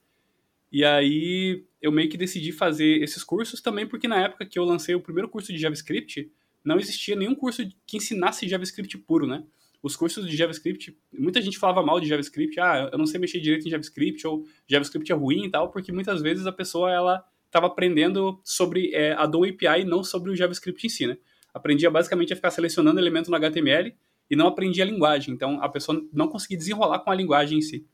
E 0.71 0.85
aí 0.85 1.65
eu 1.81 1.91
meio 1.91 2.09
que 2.09 2.17
decidi 2.17 2.51
fazer 2.51 3.01
esses 3.03 3.23
cursos 3.23 3.61
também 3.61 3.85
porque 3.85 4.07
na 4.07 4.19
época 4.21 4.45
que 4.45 4.57
eu 4.57 4.63
lancei 4.63 4.95
o 4.95 5.01
primeiro 5.01 5.27
curso 5.27 5.51
de 5.51 5.59
JavaScript, 5.59 6.31
não 6.63 6.77
existia 6.77 7.15
nenhum 7.15 7.35
curso 7.35 7.67
que 7.85 7.97
ensinasse 7.97 8.47
JavaScript 8.47 8.97
puro, 8.99 9.27
né? 9.27 9.43
Os 9.83 9.95
cursos 9.95 10.29
de 10.29 10.35
JavaScript, 10.37 10.95
muita 11.11 11.41
gente 11.41 11.57
falava 11.57 11.83
mal 11.83 11.99
de 11.99 12.07
JavaScript, 12.07 12.59
ah, 12.59 12.89
eu 12.91 12.97
não 12.99 13.07
sei 13.07 13.19
mexer 13.19 13.39
direito 13.39 13.67
em 13.67 13.71
JavaScript, 13.71 14.25
ou 14.27 14.45
JavaScript 14.67 15.11
é 15.11 15.15
ruim 15.15 15.45
e 15.45 15.49
tal, 15.49 15.71
porque 15.71 15.91
muitas 15.91 16.21
vezes 16.21 16.45
a 16.45 16.51
pessoa, 16.51 16.91
ela 16.91 17.25
estava 17.47 17.65
aprendendo 17.65 18.39
sobre 18.43 18.93
é, 18.93 19.13
a 19.13 19.25
DOM 19.25 19.43
API 19.43 19.81
e 19.81 19.85
não 19.85 20.03
sobre 20.03 20.31
o 20.31 20.35
JavaScript 20.35 20.85
em 20.85 20.89
si, 20.89 21.07
né? 21.07 21.17
Aprendia 21.51 21.89
basicamente 21.89 22.31
a 22.31 22.35
ficar 22.35 22.51
selecionando 22.51 22.99
elemento 22.99 23.29
no 23.29 23.35
HTML 23.35 23.93
e 24.29 24.35
não 24.35 24.47
aprendia 24.47 24.83
a 24.83 24.87
linguagem, 24.87 25.33
então 25.33 25.61
a 25.61 25.67
pessoa 25.67 26.01
não 26.13 26.27
conseguia 26.27 26.57
desenrolar 26.57 26.99
com 26.99 27.09
a 27.09 27.15
linguagem 27.15 27.57
em 27.57 27.61
si. 27.61 27.85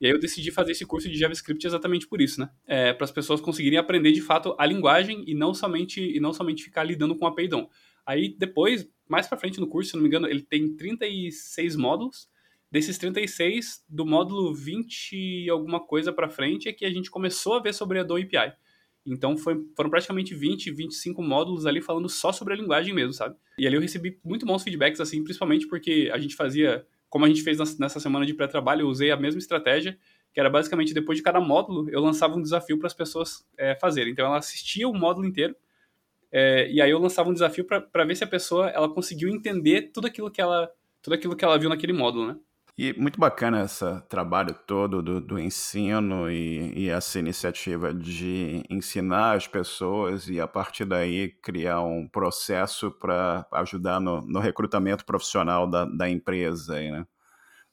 E 0.00 0.06
aí 0.06 0.12
eu 0.12 0.18
decidi 0.18 0.50
fazer 0.50 0.72
esse 0.72 0.84
curso 0.84 1.08
de 1.08 1.16
JavaScript 1.16 1.66
exatamente 1.66 2.06
por 2.06 2.20
isso, 2.20 2.40
né? 2.40 2.50
É, 2.66 2.92
para 2.92 3.04
as 3.04 3.10
pessoas 3.10 3.40
conseguirem 3.40 3.78
aprender 3.78 4.12
de 4.12 4.20
fato 4.20 4.54
a 4.58 4.66
linguagem 4.66 5.24
e 5.26 5.34
não 5.34 5.54
somente 5.54 6.00
e 6.00 6.20
não 6.20 6.32
somente 6.32 6.62
ficar 6.62 6.84
lidando 6.84 7.16
com 7.16 7.26
a 7.26 7.34
Paydon. 7.34 7.68
Aí 8.04 8.36
depois, 8.38 8.88
mais 9.08 9.26
para 9.26 9.38
frente 9.38 9.58
no 9.58 9.66
curso, 9.66 9.90
se 9.90 9.96
não 9.96 10.02
me 10.02 10.08
engano, 10.08 10.28
ele 10.28 10.42
tem 10.42 10.76
36 10.76 11.76
módulos. 11.76 12.28
Desses 12.70 12.98
36, 12.98 13.84
do 13.88 14.04
módulo 14.04 14.52
20 14.52 15.12
e 15.16 15.48
alguma 15.48 15.80
coisa 15.80 16.12
para 16.12 16.28
frente 16.28 16.68
é 16.68 16.72
que 16.72 16.84
a 16.84 16.90
gente 16.90 17.10
começou 17.10 17.54
a 17.54 17.60
ver 17.60 17.72
sobre 17.72 17.98
a 17.98 18.02
DOM 18.02 18.16
API. 18.16 18.52
Então 19.06 19.36
foi, 19.36 19.64
foram 19.76 19.88
praticamente 19.88 20.34
20, 20.34 20.72
25 20.72 21.22
módulos 21.22 21.64
ali 21.64 21.80
falando 21.80 22.08
só 22.08 22.32
sobre 22.32 22.54
a 22.54 22.56
linguagem 22.56 22.92
mesmo, 22.92 23.12
sabe? 23.12 23.36
E 23.58 23.66
ali 23.66 23.76
eu 23.76 23.80
recebi 23.80 24.18
muito 24.24 24.44
bons 24.44 24.64
feedbacks, 24.64 25.00
assim, 25.00 25.22
principalmente 25.22 25.66
porque 25.68 26.10
a 26.12 26.18
gente 26.18 26.34
fazia 26.34 26.84
como 27.08 27.24
a 27.24 27.28
gente 27.28 27.42
fez 27.42 27.78
nessa 27.78 28.00
semana 28.00 28.26
de 28.26 28.34
pré-trabalho, 28.34 28.82
eu 28.82 28.88
usei 28.88 29.10
a 29.10 29.16
mesma 29.16 29.38
estratégia, 29.38 29.98
que 30.32 30.40
era 30.40 30.50
basicamente 30.50 30.92
depois 30.92 31.16
de 31.16 31.22
cada 31.22 31.40
módulo, 31.40 31.88
eu 31.90 32.00
lançava 32.00 32.36
um 32.36 32.42
desafio 32.42 32.78
para 32.78 32.86
as 32.86 32.94
pessoas 32.94 33.46
é, 33.56 33.74
fazerem. 33.76 34.12
Então 34.12 34.26
ela 34.26 34.38
assistia 34.38 34.88
o 34.88 34.94
módulo 34.94 35.26
inteiro, 35.26 35.56
é, 36.30 36.70
e 36.70 36.80
aí 36.80 36.90
eu 36.90 36.98
lançava 36.98 37.30
um 37.30 37.32
desafio 37.32 37.64
para 37.64 38.04
ver 38.04 38.16
se 38.16 38.24
a 38.24 38.26
pessoa 38.26 38.68
ela 38.68 38.88
conseguiu 38.88 39.28
entender 39.28 39.90
tudo 39.92 40.06
aquilo 40.06 40.30
que 40.30 40.40
ela, 40.40 40.70
tudo 41.00 41.14
aquilo 41.14 41.36
que 41.36 41.44
ela 41.44 41.58
viu 41.58 41.68
naquele 41.68 41.92
módulo, 41.92 42.26
né? 42.26 42.36
E 42.78 42.92
muito 42.92 43.18
bacana 43.18 43.64
esse 43.64 43.84
trabalho 44.02 44.54
todo 44.66 45.02
do, 45.02 45.18
do 45.18 45.38
ensino 45.38 46.30
e, 46.30 46.72
e, 46.76 46.90
essa 46.90 47.18
iniciativa 47.18 47.94
de 47.94 48.62
ensinar 48.68 49.34
as 49.34 49.48
pessoas 49.48 50.28
e, 50.28 50.38
a 50.38 50.46
partir 50.46 50.84
daí, 50.84 51.30
criar 51.42 51.80
um 51.80 52.06
processo 52.06 52.90
para 52.90 53.46
ajudar 53.52 53.98
no, 53.98 54.20
no, 54.20 54.40
recrutamento 54.40 55.06
profissional 55.06 55.66
da, 55.66 55.86
da 55.86 56.06
empresa. 56.10 56.74
Aí, 56.74 56.90
né? 56.90 57.06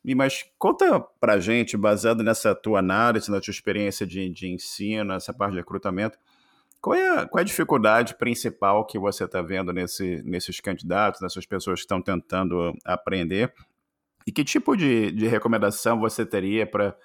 E, 0.06 0.16
mas 0.16 0.46
conta 0.58 1.02
para 1.20 1.38
gente, 1.38 1.76
baseado 1.76 2.24
nessa 2.24 2.56
tua 2.56 2.80
análise, 2.80 3.30
na 3.30 3.42
tua 3.42 3.52
experiência 3.52 4.08
de, 4.08 4.30
de 4.30 4.48
ensino, 4.48 5.12
essa 5.12 5.34
parte 5.34 5.52
de 5.52 5.60
recrutamento, 5.60 6.18
qual 6.80 6.96
é, 6.96 7.10
a, 7.20 7.28
qual 7.28 7.40
é 7.40 7.42
a 7.42 7.46
dificuldade 7.46 8.16
principal 8.16 8.86
que 8.86 8.98
você 8.98 9.26
está 9.26 9.42
vendo 9.42 9.74
nesse, 9.74 10.22
nesses 10.24 10.62
candidatos, 10.62 11.20
nessas 11.20 11.46
pessoas 11.46 11.80
que 11.80 11.84
estão 11.84 12.02
tentando 12.02 12.74
aprender 12.86 13.54
e 14.26 14.32
que 14.32 14.44
tipo 14.44 14.76
de, 14.76 15.12
de 15.12 15.28
recomendação 15.28 16.00
você 16.00 16.26
teria 16.26 16.66
para 16.66 16.96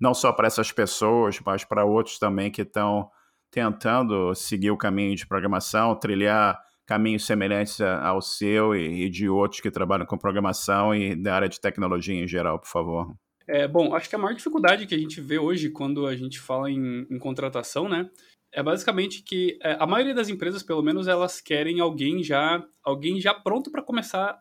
não 0.00 0.14
só 0.14 0.32
para 0.32 0.46
essas 0.46 0.70
pessoas, 0.70 1.40
mas 1.44 1.64
para 1.64 1.84
outros 1.84 2.18
também 2.18 2.50
que 2.50 2.62
estão 2.62 3.10
tentando 3.50 4.34
seguir 4.34 4.70
o 4.70 4.76
caminho 4.76 5.16
de 5.16 5.26
programação, 5.26 5.98
trilhar 5.98 6.58
caminhos 6.86 7.26
semelhantes 7.26 7.80
ao 7.80 8.22
seu 8.22 8.74
e, 8.74 9.04
e, 9.04 9.10
de 9.10 9.28
outros 9.28 9.60
que 9.60 9.70
trabalham 9.70 10.06
com 10.06 10.16
programação 10.16 10.94
e 10.94 11.14
da 11.14 11.34
área 11.34 11.48
de 11.48 11.60
tecnologia 11.60 12.14
em 12.14 12.26
geral, 12.26 12.58
por 12.58 12.68
favor? 12.68 13.14
É, 13.46 13.66
bom, 13.66 13.94
acho 13.94 14.08
que 14.08 14.14
a 14.14 14.18
maior 14.18 14.34
dificuldade 14.34 14.86
que 14.86 14.94
a 14.94 14.98
gente 14.98 15.20
vê 15.20 15.38
hoje 15.38 15.70
quando 15.70 16.06
a 16.06 16.14
gente 16.14 16.38
fala 16.38 16.70
em, 16.70 17.06
em 17.10 17.18
contratação, 17.18 17.88
né, 17.88 18.08
é 18.52 18.62
basicamente 18.62 19.22
que 19.22 19.58
é, 19.62 19.76
a 19.78 19.86
maioria 19.86 20.14
das 20.14 20.28
empresas, 20.28 20.62
pelo 20.62 20.82
menos, 20.82 21.06
elas 21.06 21.40
querem 21.40 21.80
alguém 21.80 22.22
já, 22.22 22.64
alguém 22.82 23.20
já 23.20 23.34
pronto 23.34 23.70
para 23.70 23.82
começar 23.82 24.38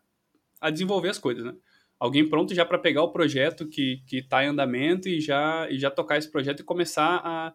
a 0.60 0.70
desenvolver 0.70 1.10
as 1.10 1.20
coisas, 1.20 1.44
né? 1.44 1.54
Alguém 2.00 2.28
pronto 2.28 2.54
já 2.54 2.66
para 2.66 2.78
pegar 2.78 3.04
o 3.04 3.12
projeto 3.12 3.68
que 3.68 4.02
está 4.12 4.44
em 4.44 4.48
andamento 4.48 5.10
e 5.10 5.20
já, 5.20 5.68
e 5.70 5.78
já 5.78 5.90
tocar 5.90 6.18
esse 6.18 6.32
projeto 6.32 6.60
e 6.62 6.64
começar 6.64 7.22
a, 7.24 7.54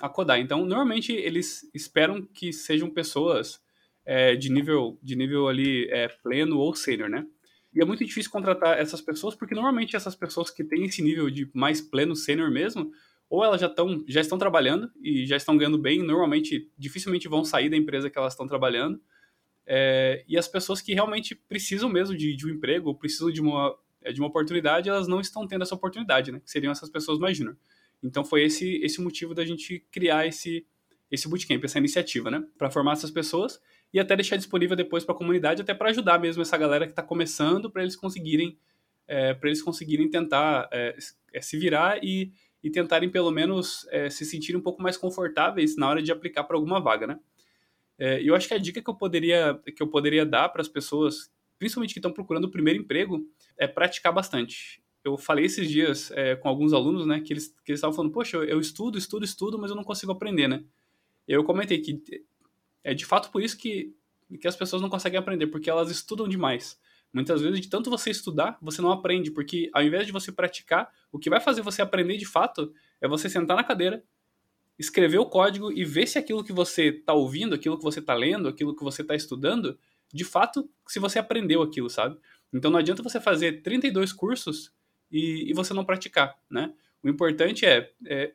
a 0.00 0.08
codar. 0.08 0.38
Então, 0.38 0.64
normalmente 0.64 1.12
eles 1.12 1.68
esperam 1.74 2.22
que 2.22 2.52
sejam 2.52 2.90
pessoas 2.90 3.60
é, 4.04 4.36
de 4.36 4.50
nível 4.50 4.98
de 5.02 5.16
nível 5.16 5.48
ali 5.48 5.88
é, 5.90 6.08
pleno 6.08 6.58
ou 6.58 6.74
sênior, 6.74 7.08
né? 7.08 7.26
E 7.74 7.82
é 7.82 7.84
muito 7.84 8.04
difícil 8.04 8.30
contratar 8.30 8.78
essas 8.78 9.00
pessoas 9.00 9.34
porque 9.34 9.54
normalmente 9.54 9.96
essas 9.96 10.14
pessoas 10.14 10.50
que 10.50 10.64
têm 10.64 10.84
esse 10.84 11.02
nível 11.02 11.28
de 11.28 11.50
mais 11.52 11.80
pleno 11.80 12.14
sênior 12.14 12.50
mesmo, 12.50 12.90
ou 13.28 13.44
elas 13.44 13.60
já 13.60 13.66
estão 13.66 14.04
já 14.06 14.20
estão 14.20 14.38
trabalhando 14.38 14.90
e 15.02 15.26
já 15.26 15.36
estão 15.36 15.56
ganhando 15.56 15.76
bem, 15.76 16.02
normalmente 16.02 16.70
dificilmente 16.78 17.26
vão 17.26 17.44
sair 17.44 17.68
da 17.68 17.76
empresa 17.76 18.08
que 18.08 18.16
elas 18.16 18.32
estão 18.32 18.46
trabalhando 18.46 19.00
é, 19.66 20.24
e 20.28 20.38
as 20.38 20.46
pessoas 20.46 20.80
que 20.80 20.94
realmente 20.94 21.34
precisam 21.34 21.88
mesmo 21.88 22.16
de, 22.16 22.36
de 22.36 22.46
um 22.46 22.50
emprego, 22.50 22.94
precisam 22.94 23.30
de 23.30 23.40
uma, 23.40 23.76
é, 24.02 24.12
de 24.12 24.20
uma 24.20 24.28
oportunidade, 24.28 24.88
elas 24.88 25.08
não 25.08 25.20
estão 25.20 25.46
tendo 25.46 25.62
essa 25.62 25.74
oportunidade, 25.74 26.30
né? 26.30 26.40
Que 26.40 26.50
seriam 26.50 26.70
essas 26.70 26.88
pessoas 26.88 27.18
mais 27.18 27.36
júnior. 27.36 27.56
Então 28.02 28.24
foi 28.24 28.44
esse 28.44 28.76
esse 28.82 29.00
motivo 29.00 29.34
da 29.34 29.44
gente 29.44 29.84
criar 29.90 30.26
esse 30.26 30.64
esse 31.10 31.28
bootcamp, 31.28 31.62
essa 31.64 31.78
iniciativa, 31.78 32.30
né? 32.30 32.44
Para 32.56 32.70
formar 32.70 32.92
essas 32.92 33.10
pessoas 33.10 33.60
e 33.92 33.98
até 33.98 34.14
deixar 34.14 34.36
disponível 34.36 34.76
depois 34.76 35.04
para 35.04 35.14
a 35.14 35.18
comunidade, 35.18 35.62
até 35.62 35.74
para 35.74 35.90
ajudar 35.90 36.18
mesmo 36.18 36.42
essa 36.42 36.56
galera 36.56 36.86
que 36.86 36.92
está 36.92 37.02
começando, 37.02 37.70
para 37.70 37.82
eles 37.82 37.96
conseguirem 37.96 38.58
é, 39.08 39.34
para 39.34 39.48
eles 39.48 39.62
conseguirem 39.62 40.08
tentar 40.08 40.68
é, 40.72 40.96
é, 41.32 41.40
se 41.40 41.56
virar 41.56 42.02
e, 42.02 42.32
e 42.62 42.70
tentarem 42.70 43.08
pelo 43.08 43.30
menos 43.30 43.86
é, 43.90 44.10
se 44.10 44.24
sentirem 44.24 44.60
um 44.60 44.62
pouco 44.62 44.82
mais 44.82 44.96
confortáveis 44.96 45.76
na 45.76 45.88
hora 45.88 46.02
de 46.02 46.10
aplicar 46.10 46.44
para 46.44 46.56
alguma 46.56 46.80
vaga, 46.80 47.06
né? 47.06 47.18
É, 47.98 48.20
eu 48.22 48.34
acho 48.34 48.46
que 48.46 48.54
a 48.54 48.58
dica 48.58 48.82
que 48.82 48.90
eu 48.90 48.94
poderia, 48.94 49.60
que 49.74 49.82
eu 49.82 49.88
poderia 49.88 50.24
dar 50.24 50.48
para 50.48 50.60
as 50.60 50.68
pessoas, 50.68 51.30
principalmente 51.58 51.92
que 51.92 51.98
estão 51.98 52.12
procurando 52.12 52.44
o 52.44 52.50
primeiro 52.50 52.80
emprego, 52.80 53.26
é 53.56 53.66
praticar 53.66 54.12
bastante. 54.12 54.82
Eu 55.02 55.16
falei 55.16 55.44
esses 55.44 55.68
dias 55.68 56.10
é, 56.10 56.34
com 56.34 56.48
alguns 56.48 56.72
alunos, 56.72 57.06
né, 57.06 57.20
que 57.20 57.32
eles 57.32 57.54
que 57.64 57.72
estavam 57.72 57.94
falando, 57.94 58.12
poxa, 58.12 58.36
eu, 58.36 58.44
eu, 58.44 58.60
estudo, 58.60 58.98
estudo, 58.98 59.24
estudo, 59.24 59.58
mas 59.58 59.70
eu 59.70 59.76
não 59.76 59.84
consigo 59.84 60.12
aprender, 60.12 60.48
né? 60.48 60.64
Eu 61.26 61.44
comentei 61.44 61.80
que 61.80 62.02
é 62.82 62.92
de 62.92 63.06
fato 63.06 63.30
por 63.30 63.42
isso 63.42 63.56
que, 63.56 63.94
que 64.40 64.46
as 64.46 64.56
pessoas 64.56 64.82
não 64.82 64.88
conseguem 64.88 65.18
aprender, 65.18 65.46
porque 65.46 65.70
elas 65.70 65.90
estudam 65.90 66.28
demais. 66.28 66.78
Muitas 67.12 67.40
vezes, 67.40 67.60
de 67.60 67.68
tanto 67.68 67.88
você 67.88 68.10
estudar, 68.10 68.58
você 68.60 68.82
não 68.82 68.90
aprende, 68.90 69.30
porque 69.30 69.70
ao 69.72 69.82
invés 69.82 70.06
de 70.06 70.12
você 70.12 70.30
praticar, 70.30 70.92
o 71.10 71.18
que 71.18 71.30
vai 71.30 71.40
fazer 71.40 71.62
você 71.62 71.80
aprender 71.80 72.16
de 72.16 72.26
fato 72.26 72.72
é 73.00 73.08
você 73.08 73.28
sentar 73.28 73.56
na 73.56 73.64
cadeira, 73.64 74.04
escrever 74.78 75.18
o 75.18 75.26
código 75.26 75.72
e 75.72 75.84
ver 75.84 76.06
se 76.06 76.18
aquilo 76.18 76.44
que 76.44 76.52
você 76.52 76.88
está 76.88 77.12
ouvindo, 77.12 77.54
aquilo 77.54 77.78
que 77.78 77.84
você 77.84 78.00
está 78.00 78.14
lendo, 78.14 78.48
aquilo 78.48 78.74
que 78.74 78.84
você 78.84 79.02
está 79.02 79.14
estudando, 79.14 79.78
de 80.12 80.24
fato, 80.24 80.68
se 80.86 80.98
você 80.98 81.18
aprendeu 81.18 81.62
aquilo, 81.62 81.88
sabe? 81.88 82.18
Então 82.52 82.70
não 82.70 82.78
adianta 82.78 83.02
você 83.02 83.20
fazer 83.20 83.62
32 83.62 84.12
cursos 84.12 84.72
e, 85.10 85.50
e 85.50 85.52
você 85.54 85.72
não 85.72 85.84
praticar, 85.84 86.38
né? 86.50 86.72
O 87.02 87.08
importante 87.08 87.64
é, 87.64 87.90
é, 88.06 88.34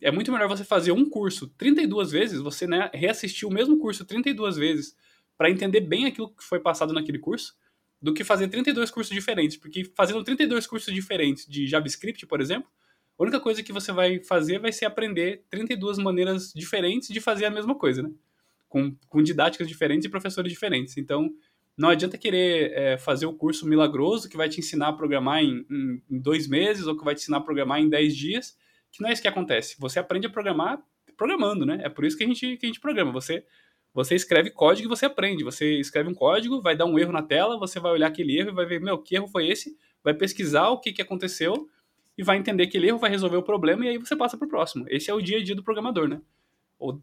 é 0.00 0.10
muito 0.10 0.32
melhor 0.32 0.48
você 0.48 0.64
fazer 0.64 0.92
um 0.92 1.08
curso 1.08 1.48
32 1.48 2.10
vezes, 2.10 2.40
você 2.40 2.66
né, 2.66 2.90
reassistir 2.92 3.46
o 3.48 3.52
mesmo 3.52 3.78
curso 3.78 4.04
32 4.04 4.56
vezes 4.56 4.96
para 5.36 5.50
entender 5.50 5.80
bem 5.80 6.06
aquilo 6.06 6.34
que 6.34 6.44
foi 6.44 6.60
passado 6.60 6.92
naquele 6.92 7.18
curso, 7.18 7.56
do 8.00 8.12
que 8.12 8.22
fazer 8.22 8.48
32 8.48 8.90
cursos 8.90 9.14
diferentes, 9.14 9.56
porque 9.56 9.84
fazendo 9.96 10.22
32 10.22 10.66
cursos 10.66 10.92
diferentes 10.92 11.46
de 11.46 11.66
JavaScript, 11.66 12.26
por 12.26 12.40
exemplo, 12.40 12.70
a 13.18 13.22
única 13.22 13.40
coisa 13.40 13.62
que 13.62 13.72
você 13.72 13.92
vai 13.92 14.20
fazer 14.20 14.58
vai 14.58 14.72
ser 14.72 14.86
aprender 14.86 15.44
32 15.48 15.98
maneiras 15.98 16.52
diferentes 16.52 17.08
de 17.08 17.20
fazer 17.20 17.46
a 17.46 17.50
mesma 17.50 17.74
coisa, 17.74 18.02
né? 18.02 18.10
Com, 18.68 18.94
com 19.08 19.22
didáticas 19.22 19.68
diferentes 19.68 20.06
e 20.06 20.10
professores 20.10 20.52
diferentes. 20.52 20.96
Então, 20.96 21.32
não 21.76 21.88
adianta 21.88 22.18
querer 22.18 22.72
é, 22.72 22.98
fazer 22.98 23.26
o 23.26 23.32
curso 23.32 23.66
milagroso 23.66 24.28
que 24.28 24.36
vai 24.36 24.48
te 24.48 24.58
ensinar 24.58 24.88
a 24.88 24.92
programar 24.92 25.42
em, 25.42 25.64
em, 25.70 26.02
em, 26.10 26.18
dois 26.20 26.48
meses 26.48 26.86
ou 26.86 26.96
que 26.96 27.04
vai 27.04 27.14
te 27.14 27.22
ensinar 27.22 27.38
a 27.38 27.40
programar 27.40 27.80
em 27.80 27.88
dez 27.88 28.16
dias, 28.16 28.56
que 28.90 29.00
não 29.00 29.08
é 29.08 29.12
isso 29.12 29.22
que 29.22 29.28
acontece. 29.28 29.76
Você 29.78 29.98
aprende 29.98 30.26
a 30.26 30.30
programar 30.30 30.82
programando, 31.16 31.64
né? 31.64 31.80
É 31.84 31.88
por 31.88 32.04
isso 32.04 32.16
que 32.16 32.24
a 32.24 32.26
gente, 32.26 32.56
que 32.56 32.66
a 32.66 32.68
gente 32.68 32.80
programa. 32.80 33.12
Você, 33.12 33.44
você 33.92 34.16
escreve 34.16 34.50
código 34.50 34.88
e 34.88 34.90
você 34.90 35.06
aprende. 35.06 35.44
Você 35.44 35.78
escreve 35.78 36.08
um 36.08 36.14
código, 36.14 36.60
vai 36.60 36.76
dar 36.76 36.84
um 36.84 36.98
erro 36.98 37.12
na 37.12 37.22
tela, 37.22 37.58
você 37.58 37.78
vai 37.78 37.92
olhar 37.92 38.08
aquele 38.08 38.36
erro 38.36 38.50
e 38.50 38.54
vai 38.54 38.66
ver, 38.66 38.80
meu, 38.80 38.98
que 38.98 39.14
erro 39.14 39.28
foi 39.28 39.48
esse? 39.48 39.76
Vai 40.02 40.14
pesquisar 40.14 40.68
o 40.70 40.80
que, 40.80 40.92
que 40.92 41.02
aconteceu 41.02 41.68
e 42.16 42.22
vai 42.22 42.36
entender 42.36 42.64
aquele 42.64 42.88
erro, 42.88 42.98
vai 42.98 43.10
resolver 43.10 43.36
o 43.36 43.42
problema 43.42 43.84
e 43.84 43.88
aí 43.88 43.98
você 43.98 44.14
passa 44.14 44.36
para 44.36 44.46
o 44.46 44.48
próximo. 44.48 44.86
Esse 44.88 45.10
é 45.10 45.14
o 45.14 45.20
dia 45.20 45.38
a 45.38 45.42
dia 45.42 45.54
do 45.54 45.62
programador, 45.62 46.08
né? 46.08 46.20
Ou 46.78 47.00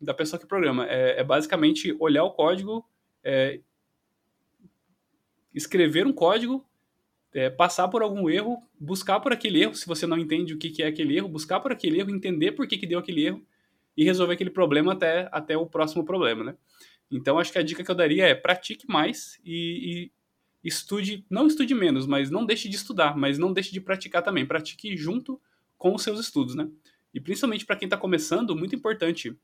da 0.00 0.14
pessoa 0.14 0.38
que 0.38 0.46
programa. 0.46 0.86
É, 0.86 1.20
é 1.20 1.24
basicamente 1.24 1.94
olhar 1.98 2.24
o 2.24 2.30
código, 2.30 2.86
é, 3.22 3.60
escrever 5.52 6.06
um 6.06 6.12
código, 6.12 6.64
é, 7.32 7.50
passar 7.50 7.88
por 7.88 8.02
algum 8.02 8.28
erro, 8.30 8.62
buscar 8.78 9.18
por 9.20 9.32
aquele 9.32 9.62
erro, 9.62 9.74
se 9.74 9.86
você 9.86 10.06
não 10.06 10.18
entende 10.18 10.54
o 10.54 10.58
que, 10.58 10.70
que 10.70 10.82
é 10.82 10.86
aquele 10.86 11.16
erro, 11.16 11.28
buscar 11.28 11.58
por 11.60 11.72
aquele 11.72 11.98
erro, 11.98 12.10
entender 12.10 12.52
por 12.52 12.66
que, 12.66 12.78
que 12.78 12.86
deu 12.86 12.98
aquele 12.98 13.26
erro 13.26 13.44
e 13.96 14.04
resolver 14.04 14.34
aquele 14.34 14.50
problema 14.50 14.92
até, 14.92 15.28
até 15.32 15.56
o 15.56 15.66
próximo 15.66 16.04
problema, 16.04 16.44
né? 16.44 16.56
Então, 17.10 17.38
acho 17.38 17.52
que 17.52 17.58
a 17.58 17.62
dica 17.62 17.84
que 17.84 17.90
eu 17.90 17.94
daria 17.94 18.26
é 18.26 18.34
pratique 18.34 18.86
mais 18.88 19.40
e, 19.44 19.52
e 20.08 20.12
estude, 20.64 21.24
não 21.28 21.46
estude 21.46 21.74
menos, 21.74 22.06
mas 22.06 22.30
não 22.30 22.44
deixe 22.44 22.68
de 22.68 22.76
estudar, 22.76 23.16
mas 23.16 23.38
não 23.38 23.52
deixe 23.52 23.70
de 23.70 23.80
praticar 23.80 24.22
também. 24.22 24.46
Pratique 24.46 24.96
junto 24.96 25.40
com 25.76 25.94
os 25.94 26.02
seus 26.02 26.18
estudos, 26.18 26.54
né? 26.54 26.68
E 27.12 27.20
principalmente 27.20 27.66
para 27.66 27.76
quem 27.76 27.86
está 27.86 27.96
começando, 27.96 28.56
muito 28.56 28.74
importante, 28.74 29.36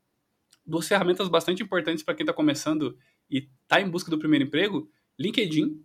duas 0.66 0.88
ferramentas 0.88 1.28
bastante 1.28 1.62
importantes 1.62 2.02
para 2.02 2.14
quem 2.14 2.24
está 2.24 2.32
começando 2.32 2.96
e 3.30 3.48
está 3.62 3.80
em 3.80 3.88
busca 3.88 4.10
do 4.10 4.18
primeiro 4.18 4.46
emprego, 4.46 4.90
LinkedIn 5.18 5.84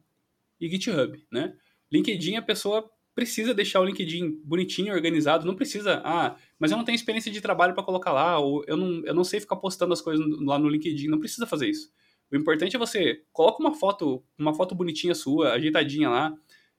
e 0.59 0.69
GitHub, 0.69 1.23
né? 1.29 1.55
LinkedIn, 1.91 2.37
a 2.37 2.41
pessoa 2.41 2.89
precisa 3.13 3.53
deixar 3.53 3.79
o 3.79 3.85
LinkedIn 3.85 4.41
bonitinho, 4.43 4.93
organizado, 4.93 5.45
não 5.45 5.55
precisa, 5.55 6.01
ah, 6.03 6.35
mas 6.59 6.71
eu 6.71 6.77
não 6.77 6.83
tenho 6.83 6.95
experiência 6.95 7.31
de 7.31 7.39
trabalho 7.39 7.73
para 7.73 7.83
colocar 7.83 8.11
lá, 8.11 8.37
ou 8.39 8.63
eu 8.67 8.75
não, 8.75 9.05
eu 9.05 9.13
não 9.13 9.23
sei 9.23 9.39
ficar 9.39 9.55
postando 9.55 9.93
as 9.93 10.01
coisas 10.01 10.25
lá 10.41 10.59
no 10.59 10.67
LinkedIn, 10.67 11.07
não 11.07 11.19
precisa 11.19 11.47
fazer 11.47 11.69
isso. 11.69 11.91
O 12.31 12.35
importante 12.35 12.75
é 12.75 12.79
você 12.79 13.21
coloca 13.31 13.61
uma 13.61 13.73
foto, 13.73 14.23
uma 14.37 14.53
foto 14.53 14.73
bonitinha 14.73 15.13
sua, 15.13 15.53
ajeitadinha 15.53 16.09
lá, 16.09 16.33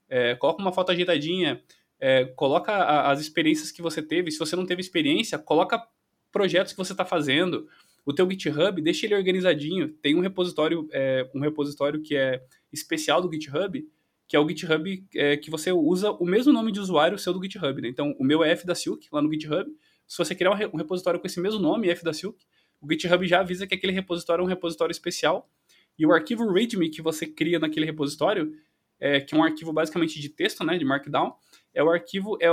é, 0.08 0.34
coloca 0.34 0.60
uma 0.60 0.72
foto 0.72 0.92
ajeitadinha, 0.92 1.62
é, 1.98 2.24
coloca 2.24 2.72
a, 2.72 3.10
as 3.10 3.20
experiências 3.20 3.70
que 3.70 3.82
você 3.82 4.02
teve. 4.02 4.30
Se 4.30 4.38
você 4.38 4.56
não 4.56 4.66
teve 4.66 4.80
experiência, 4.80 5.38
coloca 5.38 5.82
projetos 6.30 6.72
que 6.72 6.78
você 6.78 6.92
está 6.92 7.04
fazendo. 7.04 7.68
O 8.04 8.12
teu 8.12 8.28
GitHub, 8.30 8.80
deixa 8.82 9.06
ele 9.06 9.14
organizadinho. 9.14 9.88
Tem 9.88 10.14
um 10.14 10.20
repositório, 10.20 10.88
é, 10.92 11.28
um 11.34 11.40
repositório 11.40 12.00
que 12.00 12.16
é 12.16 12.42
especial 12.72 13.20
do 13.20 13.32
GitHub, 13.32 13.84
que 14.28 14.36
é 14.36 14.40
o 14.40 14.48
GitHub 14.48 15.04
é, 15.14 15.36
que 15.36 15.50
você 15.50 15.72
usa 15.72 16.10
o 16.12 16.24
mesmo 16.24 16.52
nome 16.52 16.72
de 16.72 16.80
usuário 16.80 17.18
seu 17.18 17.32
do 17.32 17.42
GitHub. 17.42 17.80
Né? 17.80 17.88
Então, 17.88 18.14
o 18.18 18.24
meu 18.24 18.44
é 18.44 18.50
F 18.50 18.66
da 18.66 18.74
Silk, 18.74 19.08
lá 19.10 19.22
no 19.22 19.32
GitHub. 19.32 19.70
Se 20.06 20.18
você 20.18 20.34
criar 20.34 20.52
um 20.72 20.76
repositório 20.76 21.18
com 21.18 21.26
esse 21.26 21.40
mesmo 21.40 21.58
nome, 21.58 21.88
F 21.88 22.04
da 22.04 22.12
Silk, 22.12 22.44
o 22.86 22.92
GitHub 22.92 23.26
já 23.26 23.40
avisa 23.40 23.66
que 23.66 23.74
aquele 23.74 23.92
repositório 23.92 24.42
é 24.42 24.44
um 24.44 24.48
repositório 24.48 24.92
especial 24.92 25.50
e 25.98 26.06
o 26.06 26.12
arquivo 26.12 26.50
README 26.52 26.90
que 26.90 27.02
você 27.02 27.26
cria 27.26 27.58
naquele 27.58 27.86
repositório, 27.86 28.52
é, 29.00 29.20
que 29.20 29.34
é 29.34 29.38
um 29.38 29.42
arquivo 29.42 29.72
basicamente 29.72 30.20
de 30.20 30.28
texto, 30.28 30.64
né, 30.64 30.78
de 30.78 30.84
Markdown, 30.84 31.34
é 31.74 31.82
o 31.82 31.90
arquivo 31.90 32.38
é 32.40 32.48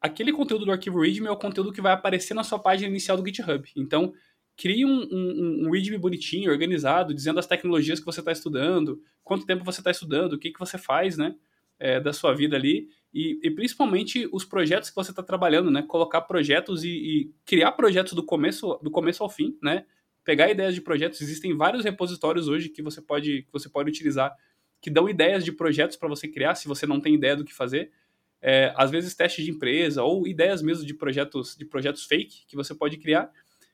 aquele 0.00 0.32
conteúdo 0.32 0.64
do 0.64 0.72
arquivo 0.72 1.00
README 1.00 1.26
é 1.26 1.30
o 1.30 1.36
conteúdo 1.36 1.72
que 1.72 1.80
vai 1.80 1.92
aparecer 1.92 2.34
na 2.34 2.44
sua 2.44 2.58
página 2.58 2.88
inicial 2.88 3.16
do 3.16 3.24
GitHub. 3.24 3.68
Então, 3.76 4.12
crie 4.56 4.84
um, 4.84 5.08
um, 5.10 5.66
um 5.66 5.70
README 5.70 5.98
bonitinho, 5.98 6.50
organizado, 6.50 7.14
dizendo 7.14 7.38
as 7.38 7.46
tecnologias 7.46 7.98
que 7.98 8.06
você 8.06 8.20
está 8.20 8.32
estudando, 8.32 9.02
quanto 9.24 9.46
tempo 9.46 9.64
você 9.64 9.80
está 9.80 9.90
estudando, 9.90 10.34
o 10.34 10.38
que, 10.38 10.50
que 10.50 10.58
você 10.58 10.76
faz, 10.76 11.16
né, 11.16 11.34
é, 11.78 11.98
da 12.00 12.12
sua 12.12 12.34
vida 12.34 12.56
ali 12.56 12.88
e, 13.12 13.38
e, 13.42 13.50
principalmente 13.50 14.26
os 14.32 14.44
projetos 14.44 14.88
que 14.88 14.96
você 14.96 15.10
está 15.10 15.22
trabalhando, 15.22 15.70
né? 15.70 15.82
Colocar 15.82 16.22
projetos 16.22 16.82
e, 16.82 16.88
e, 16.88 17.30
criar 17.44 17.72
projetos 17.72 18.14
do 18.14 18.24
começo, 18.24 18.78
do 18.82 18.90
começo 18.90 19.22
ao 19.22 19.28
fim, 19.28 19.58
né? 19.62 19.84
Pegar 20.24 20.50
ideias 20.50 20.74
de 20.74 20.80
projetos. 20.80 21.20
Existem 21.20 21.54
vários 21.54 21.84
repositórios 21.84 22.48
hoje 22.48 22.70
que 22.70 22.80
você 22.80 23.02
pode, 23.02 23.42
que 23.42 23.52
você 23.52 23.68
pode 23.68 23.90
utilizar 23.90 24.34
que 24.80 24.90
dão 24.90 25.08
ideias 25.08 25.44
de 25.44 25.52
projetos 25.52 25.96
para 25.96 26.08
você 26.08 26.26
criar, 26.26 26.56
se 26.56 26.66
você 26.66 26.86
não 26.86 27.00
tem 27.00 27.14
ideia 27.14 27.36
do 27.36 27.44
que 27.44 27.54
fazer. 27.54 27.92
É, 28.40 28.72
às 28.76 28.90
vezes 28.90 29.14
testes 29.14 29.44
de 29.44 29.50
empresa 29.52 30.02
ou 30.02 30.26
ideias 30.26 30.60
mesmo 30.60 30.84
de 30.84 30.92
projetos, 30.92 31.56
de 31.56 31.64
projetos 31.64 32.04
fake 32.04 32.44
que 32.48 32.56
você 32.56 32.74
pode 32.74 32.96
criar 32.96 33.30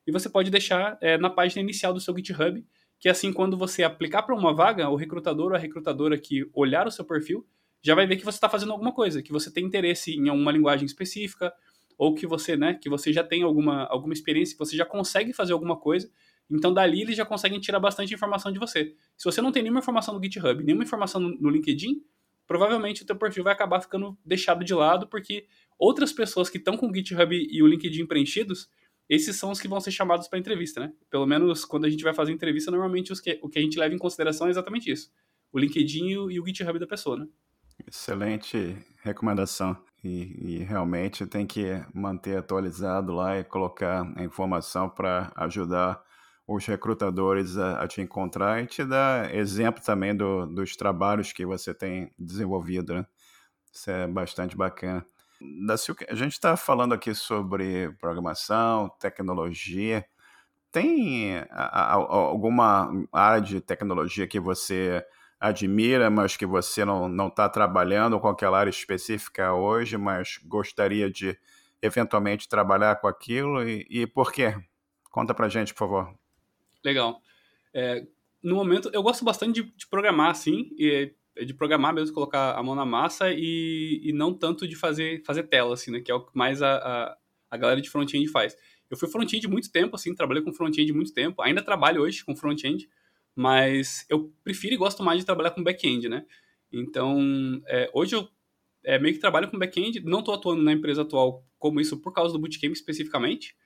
e 0.06 0.12
você 0.12 0.28
pode 0.28 0.50
deixar 0.50 0.98
é, 1.00 1.16
na 1.16 1.30
página 1.30 1.62
inicial 1.62 1.94
do 1.94 2.00
seu 2.00 2.14
GitHub, 2.14 2.62
que 3.00 3.08
assim 3.08 3.32
quando 3.32 3.56
você 3.56 3.82
aplicar 3.82 4.24
para 4.24 4.34
uma 4.34 4.52
vaga, 4.52 4.90
o 4.90 4.96
recrutador 4.96 5.52
ou 5.52 5.56
a 5.56 5.58
recrutadora 5.58 6.18
que 6.18 6.46
olhar 6.52 6.86
o 6.86 6.90
seu 6.90 7.04
perfil 7.04 7.46
já 7.82 7.94
vai 7.94 8.06
ver 8.06 8.16
que 8.16 8.24
você 8.24 8.36
está 8.36 8.48
fazendo 8.48 8.72
alguma 8.72 8.92
coisa, 8.92 9.22
que 9.22 9.32
você 9.32 9.50
tem 9.50 9.64
interesse 9.64 10.12
em 10.12 10.28
alguma 10.28 10.52
linguagem 10.52 10.86
específica, 10.86 11.52
ou 11.96 12.14
que 12.14 12.26
você, 12.26 12.56
né, 12.56 12.74
que 12.74 12.88
você 12.88 13.12
já 13.12 13.24
tem 13.24 13.42
alguma, 13.42 13.84
alguma 13.86 14.12
experiência, 14.12 14.54
que 14.54 14.58
você 14.58 14.76
já 14.76 14.86
consegue 14.86 15.32
fazer 15.32 15.52
alguma 15.52 15.76
coisa. 15.76 16.10
Então, 16.50 16.72
dali 16.72 17.02
eles 17.02 17.16
já 17.16 17.26
conseguem 17.26 17.60
tirar 17.60 17.80
bastante 17.80 18.14
informação 18.14 18.52
de 18.52 18.58
você. 18.58 18.94
Se 19.16 19.24
você 19.24 19.42
não 19.42 19.52
tem 19.52 19.62
nenhuma 19.62 19.80
informação 19.80 20.14
no 20.14 20.22
GitHub, 20.22 20.62
nenhuma 20.64 20.84
informação 20.84 21.20
no 21.20 21.50
LinkedIn, 21.50 22.00
provavelmente 22.46 23.02
o 23.02 23.06
teu 23.06 23.16
perfil 23.16 23.44
vai 23.44 23.52
acabar 23.52 23.80
ficando 23.80 24.16
deixado 24.24 24.64
de 24.64 24.72
lado, 24.72 25.08
porque 25.08 25.46
outras 25.78 26.12
pessoas 26.12 26.48
que 26.48 26.56
estão 26.56 26.76
com 26.76 26.88
o 26.88 26.94
GitHub 26.94 27.34
e 27.34 27.62
o 27.62 27.66
LinkedIn 27.66 28.06
preenchidos, 28.06 28.70
esses 29.08 29.36
são 29.36 29.50
os 29.50 29.60
que 29.60 29.68
vão 29.68 29.80
ser 29.80 29.90
chamados 29.90 30.28
para 30.28 30.38
entrevista, 30.38 30.80
né? 30.80 30.92
Pelo 31.10 31.26
menos 31.26 31.64
quando 31.64 31.84
a 31.84 31.90
gente 31.90 32.04
vai 32.04 32.14
fazer 32.14 32.32
entrevista, 32.32 32.70
normalmente 32.70 33.12
que, 33.20 33.38
o 33.42 33.48
que 33.48 33.58
a 33.58 33.62
gente 33.62 33.78
leva 33.78 33.94
em 33.94 33.98
consideração 33.98 34.46
é 34.46 34.50
exatamente 34.50 34.90
isso. 34.90 35.10
O 35.52 35.58
LinkedIn 35.58 36.08
e 36.08 36.18
o, 36.18 36.30
e 36.30 36.40
o 36.40 36.46
GitHub 36.46 36.78
da 36.78 36.86
pessoa, 36.86 37.18
né? 37.18 37.26
Excelente 37.86 38.76
recomendação. 39.02 39.76
E, 40.02 40.60
e, 40.60 40.64
realmente 40.64 41.26
tem 41.26 41.46
que 41.46 41.64
manter 41.92 42.38
atualizado 42.38 43.12
lá 43.12 43.38
e 43.38 43.44
colocar 43.44 44.06
a 44.16 44.22
informação 44.22 44.88
para 44.88 45.32
ajudar 45.34 46.00
os 46.46 46.64
recrutadores 46.64 47.58
a, 47.58 47.82
a, 47.82 47.88
te 47.88 48.00
encontrar 48.00 48.62
e 48.62 48.66
te 48.66 48.84
dar 48.84 49.34
exemplo 49.34 49.82
também 49.82 50.16
do, 50.16 50.46
dos 50.46 50.76
trabalhos 50.76 51.32
que 51.32 51.44
você 51.44 51.74
tem 51.74 52.12
desenvolvido. 52.18 52.94
Né? 52.94 53.06
Isso 53.72 53.90
é 53.90 54.06
bastante 54.06 54.56
bacana. 54.56 55.04
A 56.08 56.14
gente 56.14 56.32
está 56.32 56.56
falando 56.56 56.94
aqui 56.94 57.14
sobre 57.14 57.92
programação, 58.00 58.88
tecnologia. 58.98 60.04
Tem 60.72 61.44
alguma 61.50 62.90
área 63.12 63.40
de 63.40 63.60
tecnologia 63.60 64.26
que 64.26 64.40
você 64.40 65.04
admira, 65.40 66.10
mas 66.10 66.36
que 66.36 66.46
você 66.46 66.84
não 66.84 67.28
está 67.28 67.48
trabalhando 67.48 68.18
com 68.18 68.28
aquela 68.28 68.58
área 68.58 68.70
específica 68.70 69.52
hoje, 69.52 69.96
mas 69.96 70.38
gostaria 70.44 71.10
de 71.10 71.38
eventualmente 71.80 72.48
trabalhar 72.48 72.96
com 72.96 73.06
aquilo 73.06 73.62
e, 73.62 73.86
e 73.88 74.06
por 74.06 74.32
quê? 74.32 74.54
Conta 75.10 75.32
pra 75.32 75.48
gente, 75.48 75.72
por 75.72 75.80
favor. 75.80 76.14
Legal. 76.84 77.20
É, 77.72 78.04
no 78.42 78.56
momento, 78.56 78.90
eu 78.92 79.02
gosto 79.02 79.24
bastante 79.24 79.62
de, 79.62 79.72
de 79.76 79.86
programar, 79.86 80.30
assim, 80.30 80.70
e, 80.76 81.12
de 81.44 81.54
programar 81.54 81.94
mesmo, 81.94 82.14
colocar 82.14 82.56
a 82.56 82.62
mão 82.62 82.74
na 82.74 82.84
massa 82.84 83.30
e, 83.30 84.00
e 84.02 84.12
não 84.12 84.34
tanto 84.34 84.66
de 84.66 84.74
fazer, 84.74 85.22
fazer 85.24 85.44
tela, 85.44 85.74
assim, 85.74 85.92
né, 85.92 86.00
que 86.00 86.10
é 86.10 86.14
o 86.14 86.24
que 86.24 86.36
mais 86.36 86.62
a, 86.62 86.76
a, 86.76 87.16
a 87.50 87.56
galera 87.56 87.80
de 87.80 87.88
front-end 87.88 88.28
faz. 88.28 88.56
Eu 88.90 88.96
fui 88.96 89.08
front-end 89.08 89.46
muito 89.46 89.70
tempo, 89.70 89.94
assim, 89.94 90.14
trabalhei 90.14 90.42
com 90.42 90.52
front-end 90.52 90.92
muito 90.92 91.12
tempo, 91.12 91.42
ainda 91.42 91.62
trabalho 91.62 92.02
hoje 92.02 92.24
com 92.24 92.34
front-end, 92.34 92.88
mas 93.38 94.04
eu 94.08 94.34
prefiro 94.42 94.74
e 94.74 94.76
gosto 94.76 95.00
mais 95.00 95.20
de 95.20 95.24
trabalhar 95.24 95.52
com 95.52 95.62
back-end, 95.62 96.08
né? 96.08 96.26
Então, 96.72 97.62
é, 97.68 97.88
hoje 97.94 98.16
eu 98.16 98.28
é, 98.82 98.98
meio 98.98 99.14
que 99.14 99.20
trabalho 99.20 99.48
com 99.48 99.56
back-end, 99.56 100.00
não 100.00 100.18
estou 100.18 100.34
atuando 100.34 100.60
na 100.60 100.72
empresa 100.72 101.02
atual 101.02 101.46
como 101.56 101.80
isso 101.80 101.96
por 102.00 102.12
causa 102.12 102.32
do 102.32 102.38
Bootcamp 102.40 102.72
especificamente, 102.72 103.56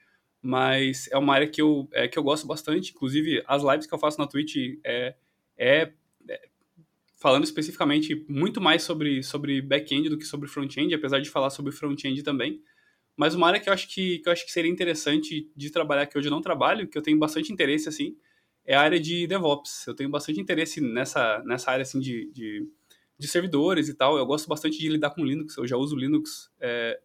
mas 0.42 1.08
é 1.10 1.16
uma 1.16 1.32
área 1.32 1.48
que 1.48 1.62
eu, 1.62 1.88
é, 1.94 2.06
que 2.06 2.18
eu 2.18 2.22
gosto 2.22 2.46
bastante, 2.46 2.90
inclusive 2.90 3.42
as 3.46 3.62
lives 3.62 3.86
que 3.86 3.94
eu 3.94 3.98
faço 3.98 4.18
na 4.18 4.26
Twitch 4.26 4.56
é, 4.84 5.14
é, 5.56 5.92
é 6.28 6.48
falando 7.18 7.44
especificamente 7.44 8.26
muito 8.28 8.60
mais 8.60 8.82
sobre, 8.82 9.22
sobre 9.22 9.62
back-end 9.62 10.10
do 10.10 10.18
que 10.18 10.26
sobre 10.26 10.50
front-end, 10.50 10.94
apesar 10.94 11.18
de 11.18 11.30
falar 11.30 11.48
sobre 11.48 11.72
front-end 11.72 12.22
também, 12.22 12.62
Mas 13.16 13.34
uma 13.34 13.46
área 13.46 13.58
que 13.58 13.70
eu 13.70 13.72
acho 13.72 13.88
que, 13.88 14.18
que 14.18 14.28
eu 14.28 14.32
acho 14.34 14.44
que 14.44 14.52
seria 14.52 14.70
interessante 14.70 15.50
de 15.56 15.70
trabalhar, 15.70 16.04
que 16.04 16.18
hoje 16.18 16.28
eu 16.28 16.32
não 16.32 16.42
trabalho, 16.42 16.86
que 16.86 16.98
eu 16.98 17.02
tenho 17.02 17.18
bastante 17.18 17.50
interesse, 17.50 17.88
assim, 17.88 18.18
é 18.64 18.74
a 18.74 18.80
área 18.80 19.00
de 19.00 19.26
DevOps. 19.26 19.86
Eu 19.86 19.94
tenho 19.94 20.10
bastante 20.10 20.40
interesse 20.40 20.80
nessa, 20.80 21.42
nessa 21.44 21.70
área, 21.70 21.82
assim, 21.82 22.00
de, 22.00 22.30
de, 22.32 22.68
de 23.18 23.28
servidores 23.28 23.88
e 23.88 23.94
tal. 23.94 24.16
Eu 24.16 24.26
gosto 24.26 24.48
bastante 24.48 24.78
de 24.78 24.88
lidar 24.88 25.10
com 25.10 25.24
Linux, 25.24 25.56
eu 25.56 25.66
já 25.66 25.76
uso 25.76 25.96
Linux 25.96 26.50
é, 26.60 27.00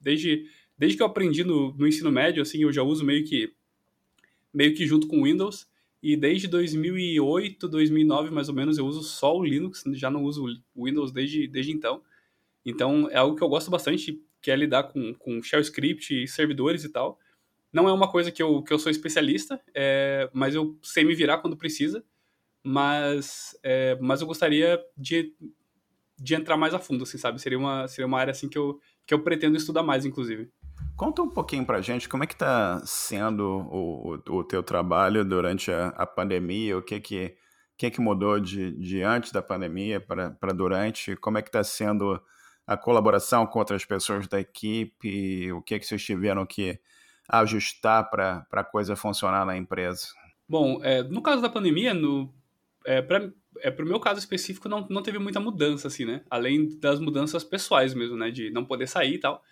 desde, 0.00 0.46
desde 0.78 0.96
que 0.96 1.02
eu 1.02 1.06
aprendi 1.06 1.44
no, 1.44 1.74
no 1.74 1.86
ensino 1.86 2.10
médio, 2.10 2.42
assim, 2.42 2.62
eu 2.62 2.72
já 2.72 2.82
uso 2.82 3.04
meio 3.04 3.24
que, 3.24 3.52
meio 4.52 4.74
que 4.74 4.86
junto 4.86 5.06
com 5.06 5.24
Windows. 5.24 5.68
E 6.02 6.16
desde 6.16 6.48
2008, 6.48 7.68
2009, 7.68 8.30
mais 8.30 8.48
ou 8.48 8.54
menos, 8.54 8.78
eu 8.78 8.86
uso 8.86 9.02
só 9.02 9.36
o 9.36 9.44
Linux, 9.44 9.84
já 9.92 10.10
não 10.10 10.24
uso 10.24 10.46
o 10.74 10.86
Windows 10.86 11.12
desde, 11.12 11.46
desde 11.46 11.72
então. 11.72 12.02
Então, 12.64 13.08
é 13.10 13.16
algo 13.18 13.36
que 13.36 13.42
eu 13.42 13.48
gosto 13.48 13.70
bastante, 13.70 14.18
que 14.40 14.50
é 14.50 14.56
lidar 14.56 14.84
com, 14.84 15.12
com 15.14 15.42
shell 15.42 15.60
script 15.60 16.26
servidores 16.26 16.84
e 16.84 16.88
tal. 16.88 17.18
Não 17.72 17.88
é 17.88 17.92
uma 17.92 18.10
coisa 18.10 18.30
que 18.30 18.42
eu, 18.42 18.62
que 18.62 18.72
eu 18.72 18.78
sou 18.78 18.90
especialista, 18.90 19.60
é, 19.74 20.28
mas 20.32 20.54
eu 20.54 20.78
sei 20.82 21.04
me 21.04 21.14
virar 21.14 21.38
quando 21.38 21.56
precisa. 21.56 22.04
Mas, 22.62 23.56
é, 23.62 23.96
mas 24.00 24.20
eu 24.20 24.26
gostaria 24.26 24.78
de, 24.96 25.32
de 26.18 26.34
entrar 26.34 26.56
mais 26.56 26.74
a 26.74 26.78
fundo, 26.78 27.04
assim, 27.04 27.16
sabe? 27.16 27.40
Seria 27.40 27.58
uma, 27.58 27.88
seria 27.88 28.06
uma 28.06 28.18
área 28.18 28.32
assim 28.32 28.48
que 28.48 28.58
eu, 28.58 28.78
que 29.06 29.14
eu 29.14 29.22
pretendo 29.22 29.56
estudar 29.56 29.82
mais, 29.82 30.04
inclusive. 30.04 30.50
Conta 30.96 31.22
um 31.22 31.30
pouquinho 31.30 31.64
pra 31.64 31.80
gente 31.80 32.08
como 32.08 32.24
é 32.24 32.26
que 32.26 32.36
tá 32.36 32.82
sendo 32.84 33.42
o, 33.42 34.20
o, 34.28 34.38
o 34.38 34.44
teu 34.44 34.62
trabalho 34.62 35.24
durante 35.24 35.72
a, 35.72 35.88
a 35.88 36.06
pandemia, 36.06 36.76
o 36.76 36.82
que 36.82 37.00
que, 37.00 37.36
que, 37.78 37.90
que 37.90 38.00
mudou 38.00 38.38
de, 38.38 38.72
de 38.72 39.02
antes 39.02 39.32
da 39.32 39.40
pandemia 39.40 39.98
para 40.00 40.52
durante, 40.52 41.16
como 41.16 41.38
é 41.38 41.42
que 41.42 41.48
está 41.48 41.64
sendo 41.64 42.20
a 42.66 42.76
colaboração 42.76 43.46
com 43.46 43.58
outras 43.58 43.84
pessoas 43.84 44.28
da 44.28 44.38
equipe, 44.38 45.50
o 45.52 45.62
que 45.62 45.78
que 45.78 45.86
vocês 45.86 46.04
tiveram 46.04 46.44
que 46.44 46.78
ajustar 47.30 48.10
para 48.10 48.46
a 48.52 48.64
coisa 48.64 48.96
funcionar 48.96 49.44
na 49.46 49.56
empresa? 49.56 50.08
Bom, 50.48 50.80
é, 50.82 51.02
no 51.02 51.22
caso 51.22 51.40
da 51.40 51.48
pandemia, 51.48 51.94
no, 51.94 52.32
é, 52.84 53.00
para 53.00 53.30
é, 53.60 53.70
o 53.70 53.86
meu 53.86 54.00
caso 54.00 54.18
específico, 54.18 54.68
não, 54.68 54.86
não 54.88 55.02
teve 55.02 55.18
muita 55.18 55.40
mudança, 55.40 55.88
assim, 55.88 56.04
né? 56.04 56.22
Além 56.30 56.78
das 56.78 57.00
mudanças 57.00 57.44
pessoais 57.44 57.94
mesmo, 57.94 58.16
né? 58.16 58.30
De 58.30 58.50
não 58.50 58.64
poder 58.64 58.86
sair 58.86 59.14
e 59.14 59.18
tal. 59.18 59.42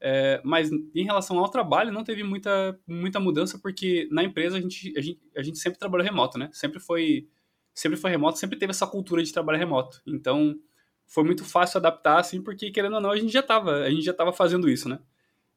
É, 0.00 0.40
mas 0.44 0.70
em 0.70 1.04
relação 1.04 1.38
ao 1.38 1.48
trabalho, 1.48 1.92
não 1.92 2.04
teve 2.04 2.22
muita, 2.22 2.78
muita 2.86 3.18
mudança, 3.18 3.58
porque 3.58 4.08
na 4.12 4.22
empresa 4.22 4.56
a 4.56 4.60
gente, 4.60 4.96
a, 4.96 5.00
gente, 5.00 5.20
a 5.36 5.42
gente 5.42 5.58
sempre 5.58 5.78
trabalhou 5.78 6.04
remoto, 6.04 6.38
né? 6.38 6.48
Sempre 6.52 6.78
foi, 6.80 7.28
sempre 7.74 7.98
foi 7.98 8.10
remoto, 8.10 8.38
sempre 8.38 8.58
teve 8.58 8.70
essa 8.70 8.86
cultura 8.86 9.22
de 9.22 9.32
trabalho 9.32 9.58
remoto. 9.58 10.00
Então, 10.06 10.56
foi 11.06 11.24
muito 11.24 11.44
fácil 11.44 11.78
adaptar, 11.78 12.18
assim, 12.20 12.42
porque 12.42 12.70
querendo 12.70 12.94
ou 12.94 13.00
não, 13.00 13.10
a 13.10 13.16
gente 13.16 13.32
já 13.32 13.40
estava 13.40 13.82
a 13.82 13.90
gente 13.90 14.04
já 14.04 14.14
tava 14.14 14.32
fazendo 14.32 14.68
isso, 14.68 14.88
né? 14.88 15.00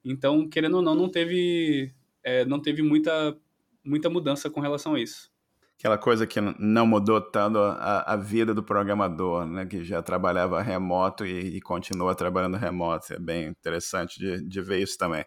Então, 0.04 0.48
querendo 0.48 0.78
ou 0.78 0.82
não, 0.82 0.96
não 0.96 1.10
teve, 1.10 1.94
é, 2.24 2.46
não 2.46 2.60
teve 2.60 2.82
muita, 2.82 3.38
muita 3.84 4.10
mudança 4.10 4.50
com 4.50 4.60
relação 4.60 4.96
a 4.96 5.00
isso. 5.00 5.32
Aquela 5.78 5.98
coisa 5.98 6.28
que 6.28 6.40
não 6.60 6.86
mudou 6.86 7.20
tanto 7.20 7.58
a, 7.58 8.14
a 8.14 8.16
vida 8.16 8.54
do 8.54 8.62
programador, 8.64 9.48
né? 9.48 9.66
Que 9.66 9.84
já 9.84 10.02
trabalhava 10.02 10.62
remoto 10.62 11.26
e, 11.26 11.58
e 11.58 11.62
continua 11.62 12.14
trabalhando 12.14 12.56
remoto. 12.56 13.14
É 13.14 13.20
bem 13.20 13.48
interessante 13.48 14.20
de, 14.20 14.48
de 14.48 14.62
ver 14.62 14.80
isso 14.80 14.98
também. 14.98 15.26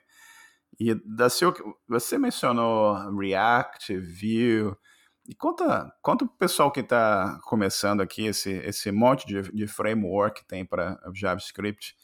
E 0.78 0.94
da 1.04 1.28
seu, 1.28 1.52
você 1.88 2.18
mencionou 2.18 3.16
React, 3.18 3.96
Vue. 3.98 4.76
E 5.28 5.34
conta, 5.34 5.92
conta 6.02 6.24
o 6.24 6.28
pessoal 6.28 6.70
que 6.70 6.80
está 6.80 7.38
começando 7.44 8.00
aqui 8.00 8.26
esse, 8.26 8.50
esse 8.50 8.92
monte 8.92 9.26
de, 9.26 9.42
de 9.52 9.66
framework 9.66 10.42
que 10.42 10.46
tem 10.46 10.64
para 10.64 11.00
JavaScript. 11.14 11.96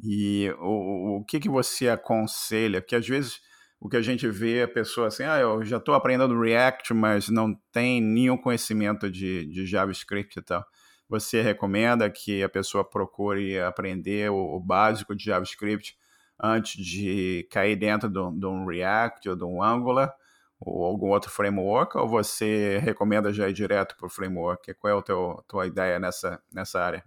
E 0.00 0.50
o, 0.58 1.18
o 1.18 1.24
que, 1.24 1.40
que 1.40 1.48
você 1.48 1.88
aconselha? 1.88 2.80
Porque 2.80 2.96
às 2.96 3.06
vezes 3.06 3.40
o 3.80 3.88
que 3.88 3.96
a 3.96 4.02
gente 4.02 4.28
vê 4.28 4.58
é 4.58 4.62
a 4.64 4.68
pessoa 4.68 5.08
assim, 5.08 5.24
ah, 5.24 5.38
eu 5.38 5.64
já 5.64 5.76
estou 5.78 5.94
aprendendo 5.94 6.40
React, 6.40 6.94
mas 6.94 7.28
não 7.28 7.54
tem 7.72 8.00
nenhum 8.00 8.36
conhecimento 8.36 9.10
de, 9.10 9.46
de 9.46 9.66
JavaScript 9.66 10.38
e 10.38 10.42
tal. 10.42 10.64
Você 11.08 11.40
recomenda 11.42 12.10
que 12.10 12.42
a 12.42 12.48
pessoa 12.48 12.84
procure 12.84 13.60
aprender 13.60 14.30
o, 14.30 14.56
o 14.56 14.60
básico 14.60 15.14
de 15.14 15.24
JavaScript 15.24 15.96
antes 16.40 16.84
de 16.84 17.48
cair 17.50 17.76
dentro 17.76 18.08
de 18.08 18.46
um 18.46 18.66
React 18.66 19.30
ou 19.30 19.36
de 19.36 19.44
um 19.44 19.62
Angular 19.62 20.14
ou 20.60 20.84
algum 20.84 21.10
outro 21.10 21.30
framework, 21.30 21.96
ou 21.96 22.08
você 22.08 22.78
recomenda 22.78 23.32
já 23.32 23.48
ir 23.48 23.52
direto 23.52 23.96
para 23.96 24.06
o 24.06 24.10
framework? 24.10 24.74
Qual 24.74 24.92
é 24.92 24.98
a 24.98 25.02
tua, 25.02 25.44
tua 25.46 25.66
ideia 25.66 25.98
nessa, 26.00 26.42
nessa 26.52 26.80
área? 26.80 27.04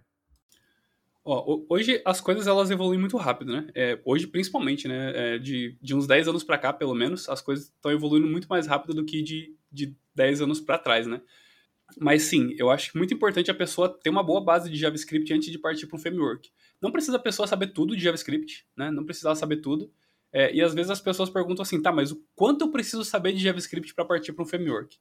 Ó, 1.24 1.64
hoje 1.68 2.02
as 2.04 2.20
coisas 2.20 2.48
elas 2.48 2.70
evoluem 2.70 2.98
muito 2.98 3.16
rápido, 3.16 3.52
né? 3.52 3.68
É, 3.74 4.00
hoje, 4.04 4.26
principalmente, 4.26 4.88
né? 4.88 5.34
É, 5.34 5.38
de, 5.38 5.76
de 5.80 5.94
uns 5.94 6.06
10 6.06 6.28
anos 6.28 6.42
para 6.42 6.58
cá, 6.58 6.72
pelo 6.72 6.94
menos, 6.94 7.28
as 7.28 7.40
coisas 7.40 7.66
estão 7.66 7.92
evoluindo 7.92 8.26
muito 8.26 8.48
mais 8.48 8.66
rápido 8.66 8.94
do 8.94 9.04
que 9.04 9.22
de, 9.22 9.54
de 9.70 9.96
10 10.14 10.42
anos 10.42 10.60
para 10.60 10.78
trás, 10.78 11.06
né? 11.06 11.20
Mas 12.00 12.22
sim, 12.22 12.54
eu 12.58 12.70
acho 12.70 12.96
muito 12.96 13.14
importante 13.14 13.50
a 13.50 13.54
pessoa 13.54 13.88
ter 13.88 14.10
uma 14.10 14.22
boa 14.22 14.40
base 14.42 14.70
de 14.70 14.76
JavaScript 14.76 15.32
antes 15.32 15.50
de 15.50 15.58
partir 15.58 15.86
para 15.86 15.96
um 15.96 16.00
framework. 16.00 16.50
Não 16.80 16.90
precisa 16.90 17.16
a 17.16 17.20
pessoa 17.20 17.46
saber 17.46 17.68
tudo 17.68 17.96
de 17.96 18.02
JavaScript, 18.02 18.66
né? 18.76 18.90
Não 18.90 19.04
precisa 19.04 19.34
saber 19.34 19.58
tudo. 19.58 19.92
É, 20.32 20.52
e 20.52 20.62
às 20.62 20.74
vezes 20.74 20.90
as 20.90 21.00
pessoas 21.00 21.28
perguntam 21.28 21.62
assim, 21.62 21.80
tá, 21.80 21.92
mas 21.92 22.10
o 22.10 22.24
quanto 22.34 22.62
eu 22.62 22.70
preciso 22.70 23.04
saber 23.04 23.32
de 23.32 23.42
JavaScript 23.42 23.94
para 23.94 24.04
partir 24.04 24.32
para 24.32 24.42
um 24.42 24.46
framework? 24.46 24.96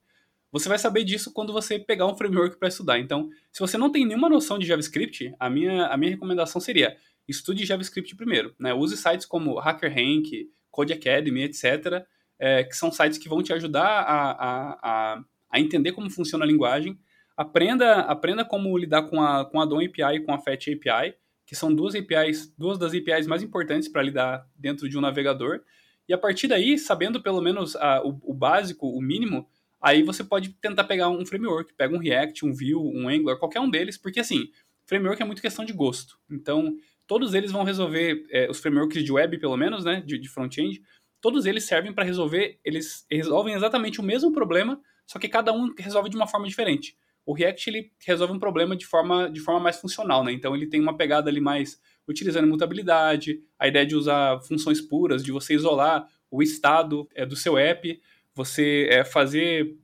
Você 0.52 0.68
vai 0.68 0.78
saber 0.78 1.04
disso 1.04 1.32
quando 1.32 1.54
você 1.54 1.80
pegar 1.80 2.06
um 2.08 2.16
framework 2.16 2.58
para 2.58 2.68
estudar. 2.68 3.00
Então, 3.00 3.30
se 3.52 3.60
você 3.60 3.78
não 3.78 3.92
tem 3.92 4.06
nenhuma 4.06 4.30
noção 4.30 4.60
de 4.60 4.66
JavaScript, 4.66 5.34
a 5.40 5.50
minha, 5.50 5.88
a 5.88 5.98
minha 5.98 6.12
recomendação 6.12 6.60
seria 6.60 6.98
estude 7.28 7.66
JavaScript 7.66 8.16
primeiro. 8.16 8.54
Né? 8.60 8.74
Use 8.74 8.98
sites 8.98 9.26
como 9.26 9.60
HackerRank, 9.60 10.50
Code 10.70 10.94
Academy, 10.94 11.44
etc., 11.44 12.06
é, 12.38 12.64
que 12.64 12.76
são 12.76 12.92
sites 12.92 13.18
que 13.18 13.30
vão 13.30 13.44
te 13.44 13.54
ajudar 13.54 13.86
a, 13.86 14.32
a, 14.32 14.80
a, 14.82 15.24
a, 15.52 15.60
entender 15.60 15.92
como 15.92 16.10
funciona 16.10 16.44
a 16.44 16.48
linguagem. 16.48 16.98
Aprenda, 17.38 18.00
aprenda 18.02 18.44
como 18.44 18.76
lidar 18.78 19.04
com 19.04 19.22
a, 19.22 19.46
com 19.46 19.62
a 19.62 19.66
DOM 19.66 19.80
API 19.80 20.16
e 20.16 20.20
com 20.22 20.34
a 20.34 20.40
Fetch 20.40 20.70
API, 20.70 21.14
que 21.46 21.56
são 21.56 21.74
duas 21.74 21.94
APIs, 21.94 22.52
duas 22.58 22.80
das 22.80 22.94
APIs 22.94 23.28
mais 23.28 23.44
importantes 23.44 23.88
para 23.88 24.02
lidar 24.02 24.48
dentro 24.56 24.90
de 24.90 24.98
um 24.98 25.02
navegador. 25.02 25.62
E 26.10 26.14
a 26.14 26.18
partir 26.18 26.48
daí, 26.48 26.80
sabendo 26.80 27.22
pelo 27.22 27.42
menos 27.42 27.76
a, 27.76 28.02
o, 28.04 28.20
o 28.24 28.34
básico, 28.34 28.88
o 28.88 29.00
mínimo, 29.00 29.48
Aí 29.82 30.04
você 30.04 30.24
pode 30.24 30.50
tentar 30.62 30.84
pegar 30.84 31.10
um 31.10 31.26
framework, 31.26 31.74
pega 31.74 31.96
um 31.96 32.00
React, 32.00 32.46
um 32.46 32.54
Vue, 32.54 32.76
um 32.76 33.10
Angular, 33.10 33.38
qualquer 33.38 33.60
um 33.60 33.70
deles, 33.70 33.98
porque 33.98 34.20
assim, 34.20 34.50
framework 34.86 35.22
é 35.22 35.26
muito 35.26 35.42
questão 35.42 35.66
de 35.66 35.74
gosto. 35.74 36.20
Então, 36.30 36.76
todos 37.08 37.34
eles 37.34 37.52
vão 37.52 37.64
resolver, 37.64 38.26
é, 38.30 38.50
os 38.50 38.60
frameworks 38.60 39.04
de 39.04 39.12
web, 39.12 39.38
pelo 39.40 39.58
menos, 39.58 39.84
né, 39.84 40.02
de, 40.06 40.20
de 40.20 40.30
front-end, 40.30 40.82
todos 41.20 41.46
eles 41.46 41.64
servem 41.64 41.94
para 41.94 42.04
resolver, 42.04 42.60
eles 42.64 43.06
resolvem 43.10 43.56
exatamente 43.56 44.00
o 44.00 44.04
mesmo 44.04 44.32
problema, 44.32 44.80
só 45.06 45.18
que 45.18 45.28
cada 45.28 45.52
um 45.52 45.74
resolve 45.78 46.10
de 46.10 46.16
uma 46.16 46.28
forma 46.28 46.48
diferente. 46.48 46.96
O 47.26 47.34
React 47.34 47.70
ele 47.70 47.92
resolve 48.06 48.34
um 48.34 48.40
problema 48.40 48.76
de 48.76 48.86
forma, 48.86 49.30
de 49.30 49.40
forma 49.40 49.60
mais 49.60 49.80
funcional, 49.80 50.24
né? 50.24 50.32
Então 50.32 50.56
ele 50.56 50.68
tem 50.68 50.82
uma 50.82 50.98
pegada 50.98 51.30
ali 51.30 51.40
mais 51.40 51.80
utilizando 52.08 52.48
mutabilidade, 52.48 53.40
a 53.60 53.68
ideia 53.68 53.86
de 53.86 53.96
usar 53.96 54.40
funções 54.42 54.82
puras, 54.82 55.24
de 55.24 55.32
você 55.32 55.54
isolar 55.54 56.08
o 56.32 56.42
estado 56.42 57.08
é, 57.14 57.26
do 57.26 57.36
seu 57.36 57.58
app 57.58 58.02
você 58.34 58.88
é, 58.90 59.04
fazer 59.04 59.78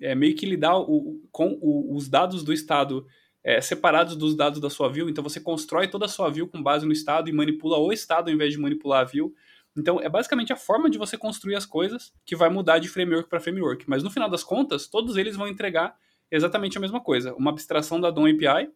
é, 0.00 0.14
meio 0.14 0.34
que 0.34 0.46
lidar 0.46 0.78
o, 0.78 1.20
com 1.30 1.58
o, 1.60 1.96
os 1.96 2.08
dados 2.08 2.42
do 2.42 2.52
estado 2.52 3.06
é, 3.42 3.60
separados 3.60 4.16
dos 4.16 4.34
dados 4.34 4.60
da 4.60 4.70
sua 4.70 4.88
view. 4.88 5.08
Então 5.08 5.22
você 5.22 5.40
constrói 5.40 5.86
toda 5.88 6.06
a 6.06 6.08
sua 6.08 6.30
view 6.30 6.48
com 6.48 6.62
base 6.62 6.86
no 6.86 6.92
estado 6.92 7.28
e 7.28 7.32
manipula 7.32 7.78
o 7.78 7.92
estado 7.92 8.28
ao 8.28 8.34
invés 8.34 8.52
de 8.52 8.58
manipular 8.58 9.02
a 9.02 9.04
view. 9.04 9.34
Então 9.76 10.00
é 10.00 10.08
basicamente 10.08 10.52
a 10.52 10.56
forma 10.56 10.88
de 10.88 10.96
você 10.96 11.18
construir 11.18 11.56
as 11.56 11.66
coisas 11.66 12.12
que 12.24 12.36
vai 12.36 12.48
mudar 12.48 12.78
de 12.78 12.88
framework 12.88 13.28
para 13.28 13.40
framework. 13.40 13.84
Mas 13.88 14.02
no 14.02 14.10
final 14.10 14.30
das 14.30 14.42
contas, 14.42 14.88
todos 14.88 15.16
eles 15.16 15.36
vão 15.36 15.46
entregar 15.48 15.96
exatamente 16.30 16.78
a 16.78 16.80
mesma 16.80 17.00
coisa, 17.00 17.34
uma 17.34 17.50
abstração 17.50 18.00
da 18.00 18.10
DOM 18.10 18.26
API. 18.26 18.70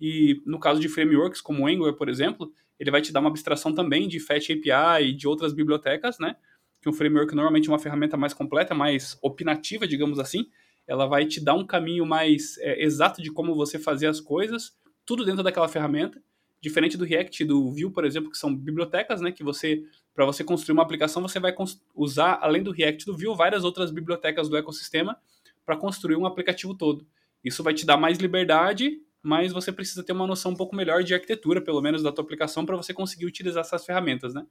E 0.00 0.42
no 0.46 0.58
caso 0.58 0.80
de 0.80 0.88
frameworks 0.88 1.40
como 1.40 1.64
o 1.64 1.66
Angular, 1.66 1.94
por 1.94 2.08
exemplo, 2.08 2.52
ele 2.78 2.90
vai 2.90 3.00
te 3.00 3.12
dar 3.12 3.20
uma 3.20 3.30
abstração 3.30 3.72
também 3.72 4.08
de 4.08 4.18
Fetch 4.18 4.50
API 4.50 5.08
e 5.08 5.12
de 5.12 5.28
outras 5.28 5.52
bibliotecas, 5.52 6.18
né? 6.18 6.36
Que 6.84 6.90
um 6.90 6.92
framework 6.92 7.34
normalmente 7.34 7.66
é 7.66 7.72
uma 7.72 7.78
ferramenta 7.78 8.14
mais 8.14 8.34
completa, 8.34 8.74
mais 8.74 9.18
opinativa, 9.22 9.88
digamos 9.88 10.18
assim. 10.18 10.46
Ela 10.86 11.06
vai 11.06 11.24
te 11.24 11.42
dar 11.42 11.54
um 11.54 11.66
caminho 11.66 12.04
mais 12.04 12.58
é, 12.58 12.84
exato 12.84 13.22
de 13.22 13.32
como 13.32 13.54
você 13.54 13.78
fazer 13.78 14.06
as 14.06 14.20
coisas, 14.20 14.76
tudo 15.06 15.24
dentro 15.24 15.42
daquela 15.42 15.66
ferramenta. 15.66 16.22
Diferente 16.60 16.98
do 16.98 17.04
React 17.04 17.42
e 17.42 17.46
do 17.46 17.70
Vue, 17.70 17.90
por 17.90 18.04
exemplo, 18.04 18.30
que 18.30 18.36
são 18.36 18.54
bibliotecas, 18.54 19.22
né? 19.22 19.32
Que 19.32 19.42
você, 19.42 19.82
para 20.14 20.26
você 20.26 20.44
construir 20.44 20.74
uma 20.74 20.82
aplicação, 20.82 21.22
você 21.22 21.40
vai 21.40 21.54
usar, 21.94 22.38
além 22.42 22.62
do 22.62 22.70
React 22.70 23.02
e 23.02 23.06
do 23.06 23.16
Vue, 23.16 23.34
várias 23.34 23.64
outras 23.64 23.90
bibliotecas 23.90 24.46
do 24.46 24.56
ecossistema 24.56 25.16
para 25.64 25.78
construir 25.78 26.16
um 26.16 26.26
aplicativo 26.26 26.74
todo. 26.74 27.06
Isso 27.42 27.62
vai 27.62 27.72
te 27.72 27.86
dar 27.86 27.96
mais 27.96 28.18
liberdade, 28.18 29.00
mas 29.22 29.52
você 29.52 29.72
precisa 29.72 30.02
ter 30.02 30.12
uma 30.12 30.26
noção 30.26 30.52
um 30.52 30.56
pouco 30.56 30.76
melhor 30.76 31.02
de 31.02 31.14
arquitetura, 31.14 31.62
pelo 31.62 31.80
menos 31.80 32.02
da 32.02 32.12
tua 32.12 32.22
aplicação, 32.22 32.66
para 32.66 32.76
você 32.76 32.92
conseguir 32.92 33.24
utilizar 33.24 33.62
essas 33.62 33.86
ferramentas, 33.86 34.34
né? 34.34 34.44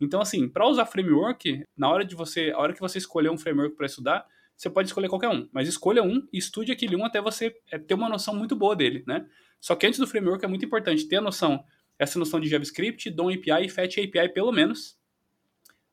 Então, 0.00 0.20
assim, 0.20 0.48
para 0.48 0.68
usar 0.68 0.86
framework, 0.86 1.64
na 1.76 1.88
hora 1.88 2.04
de 2.04 2.14
você, 2.14 2.52
a 2.54 2.58
hora 2.58 2.72
que 2.72 2.80
você 2.80 2.98
escolher 2.98 3.30
um 3.30 3.38
framework 3.38 3.76
para 3.76 3.86
estudar, 3.86 4.26
você 4.56 4.70
pode 4.70 4.88
escolher 4.88 5.08
qualquer 5.08 5.28
um, 5.28 5.48
mas 5.52 5.68
escolha 5.68 6.02
um 6.02 6.26
e 6.32 6.38
estude 6.38 6.72
aquele 6.72 6.96
um 6.96 7.04
até 7.04 7.20
você 7.20 7.54
é, 7.70 7.78
ter 7.78 7.94
uma 7.94 8.08
noção 8.08 8.34
muito 8.34 8.56
boa 8.56 8.74
dele, 8.74 9.04
né? 9.06 9.26
Só 9.60 9.74
que 9.74 9.86
antes 9.86 9.98
do 9.98 10.06
framework 10.06 10.44
é 10.44 10.48
muito 10.48 10.64
importante 10.64 11.06
ter 11.06 11.16
a 11.16 11.20
noção, 11.20 11.62
essa 11.98 12.18
noção 12.18 12.40
de 12.40 12.48
JavaScript, 12.48 13.10
DOM 13.10 13.28
API 13.28 13.66
e 13.66 13.68
Fetch 13.68 13.98
API 13.98 14.28
pelo 14.32 14.52
menos, 14.52 14.98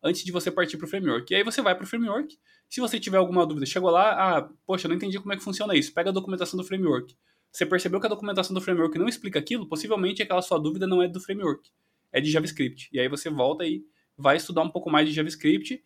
antes 0.02 0.24
de 0.24 0.32
você 0.32 0.52
partir 0.52 0.78
para 0.78 0.86
o 0.86 0.90
framework. 0.90 1.32
E 1.32 1.36
aí 1.36 1.44
você 1.44 1.62
vai 1.62 1.76
para 1.76 1.84
o 1.84 1.88
framework. 1.88 2.38
Se 2.70 2.82
você 2.82 3.00
tiver 3.00 3.18
alguma 3.18 3.46
dúvida, 3.46 3.66
chegou 3.66 3.90
lá, 3.90 4.38
ah, 4.38 4.50
poxa, 4.66 4.88
não 4.88 4.96
entendi 4.96 5.20
como 5.20 5.34
é 5.34 5.38
que 5.38 5.44
funciona 5.44 5.76
isso. 5.76 5.94
Pega 5.94 6.10
a 6.10 6.14
documentação 6.14 6.58
do 6.58 6.66
framework. 6.66 7.16
Você 7.52 7.66
percebeu 7.66 8.00
que 8.00 8.08
a 8.08 8.10
documentação 8.10 8.54
do 8.54 8.62
framework 8.62 8.98
não 8.98 9.08
explica 9.08 9.40
aquilo, 9.40 9.68
possivelmente 9.68 10.24
aquela 10.24 10.42
sua 10.42 10.58
dúvida 10.58 10.88
não 10.88 11.04
é 11.04 11.08
do 11.08 11.20
framework, 11.20 11.70
é 12.12 12.20
de 12.20 12.32
JavaScript. 12.32 12.90
E 12.92 13.00
aí 13.00 13.08
você 13.08 13.30
volta 13.30 13.66
e 13.66 13.84
vai 14.18 14.38
estudar 14.38 14.62
um 14.62 14.70
pouco 14.70 14.90
mais 14.90 15.08
de 15.08 15.14
JavaScript, 15.14 15.84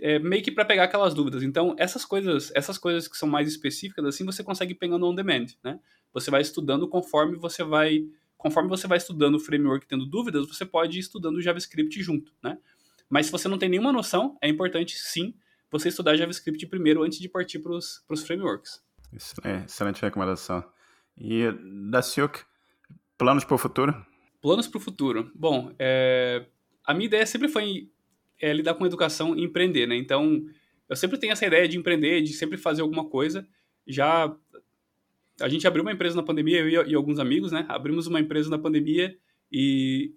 é, 0.00 0.18
meio 0.18 0.42
que 0.42 0.50
para 0.50 0.64
pegar 0.64 0.84
aquelas 0.84 1.14
dúvidas. 1.14 1.42
Então, 1.42 1.74
essas 1.78 2.04
coisas, 2.04 2.50
essas 2.54 2.78
coisas 2.78 3.06
que 3.06 3.16
são 3.16 3.28
mais 3.28 3.48
específicas 3.48 4.04
assim, 4.04 4.24
você 4.24 4.42
consegue 4.42 4.74
pegando 4.74 5.06
on 5.06 5.14
demand, 5.14 5.46
né? 5.62 5.78
Você 6.12 6.30
vai 6.30 6.42
estudando 6.42 6.88
conforme 6.88 7.36
você 7.36 7.62
vai 7.62 8.06
conforme 8.36 8.68
você 8.68 8.88
vai 8.88 8.98
estudando 8.98 9.36
o 9.36 9.40
framework 9.40 9.86
tendo 9.86 10.04
dúvidas, 10.04 10.48
você 10.48 10.66
pode 10.66 10.98
ir 10.98 11.00
estudando 11.00 11.36
o 11.36 11.40
JavaScript 11.40 12.02
junto, 12.02 12.32
né? 12.42 12.58
Mas 13.08 13.26
se 13.26 13.32
você 13.32 13.46
não 13.46 13.56
tem 13.56 13.68
nenhuma 13.68 13.92
noção, 13.92 14.36
é 14.42 14.48
importante 14.48 14.98
sim 14.98 15.34
você 15.70 15.88
estudar 15.88 16.16
JavaScript 16.16 16.66
primeiro 16.66 17.02
antes 17.02 17.20
de 17.20 17.28
partir 17.28 17.60
para 17.60 17.72
os 17.72 18.22
frameworks. 18.26 18.82
É, 19.44 19.64
excelente 19.64 20.02
recomendação. 20.02 20.64
E 21.16 21.44
da 21.90 22.02
Silk, 22.02 22.40
planos 23.16 23.44
para 23.44 23.54
o 23.54 23.58
futuro? 23.58 23.94
Planos 24.40 24.66
para 24.66 24.78
o 24.78 24.80
futuro. 24.80 25.30
Bom, 25.34 25.72
é, 25.78 26.46
a 26.92 26.94
minha 26.94 27.06
ideia 27.06 27.26
sempre 27.26 27.48
foi 27.48 27.88
é, 28.40 28.52
lidar 28.52 28.74
com 28.74 28.86
educação 28.86 29.34
e 29.36 29.42
empreender, 29.42 29.86
né? 29.86 29.96
Então, 29.96 30.44
eu 30.88 30.94
sempre 30.94 31.18
tenho 31.18 31.32
essa 31.32 31.46
ideia 31.46 31.66
de 31.66 31.78
empreender, 31.78 32.20
de 32.20 32.32
sempre 32.34 32.58
fazer 32.58 32.82
alguma 32.82 33.08
coisa. 33.08 33.48
Já 33.86 34.34
a 35.40 35.48
gente 35.48 35.66
abriu 35.66 35.82
uma 35.82 35.92
empresa 35.92 36.14
na 36.14 36.22
pandemia, 36.22 36.60
eu 36.60 36.86
e, 36.86 36.90
e 36.90 36.94
alguns 36.94 37.18
amigos, 37.18 37.50
né? 37.50 37.64
Abrimos 37.68 38.06
uma 38.06 38.20
empresa 38.20 38.50
na 38.50 38.58
pandemia 38.58 39.16
e 39.50 40.12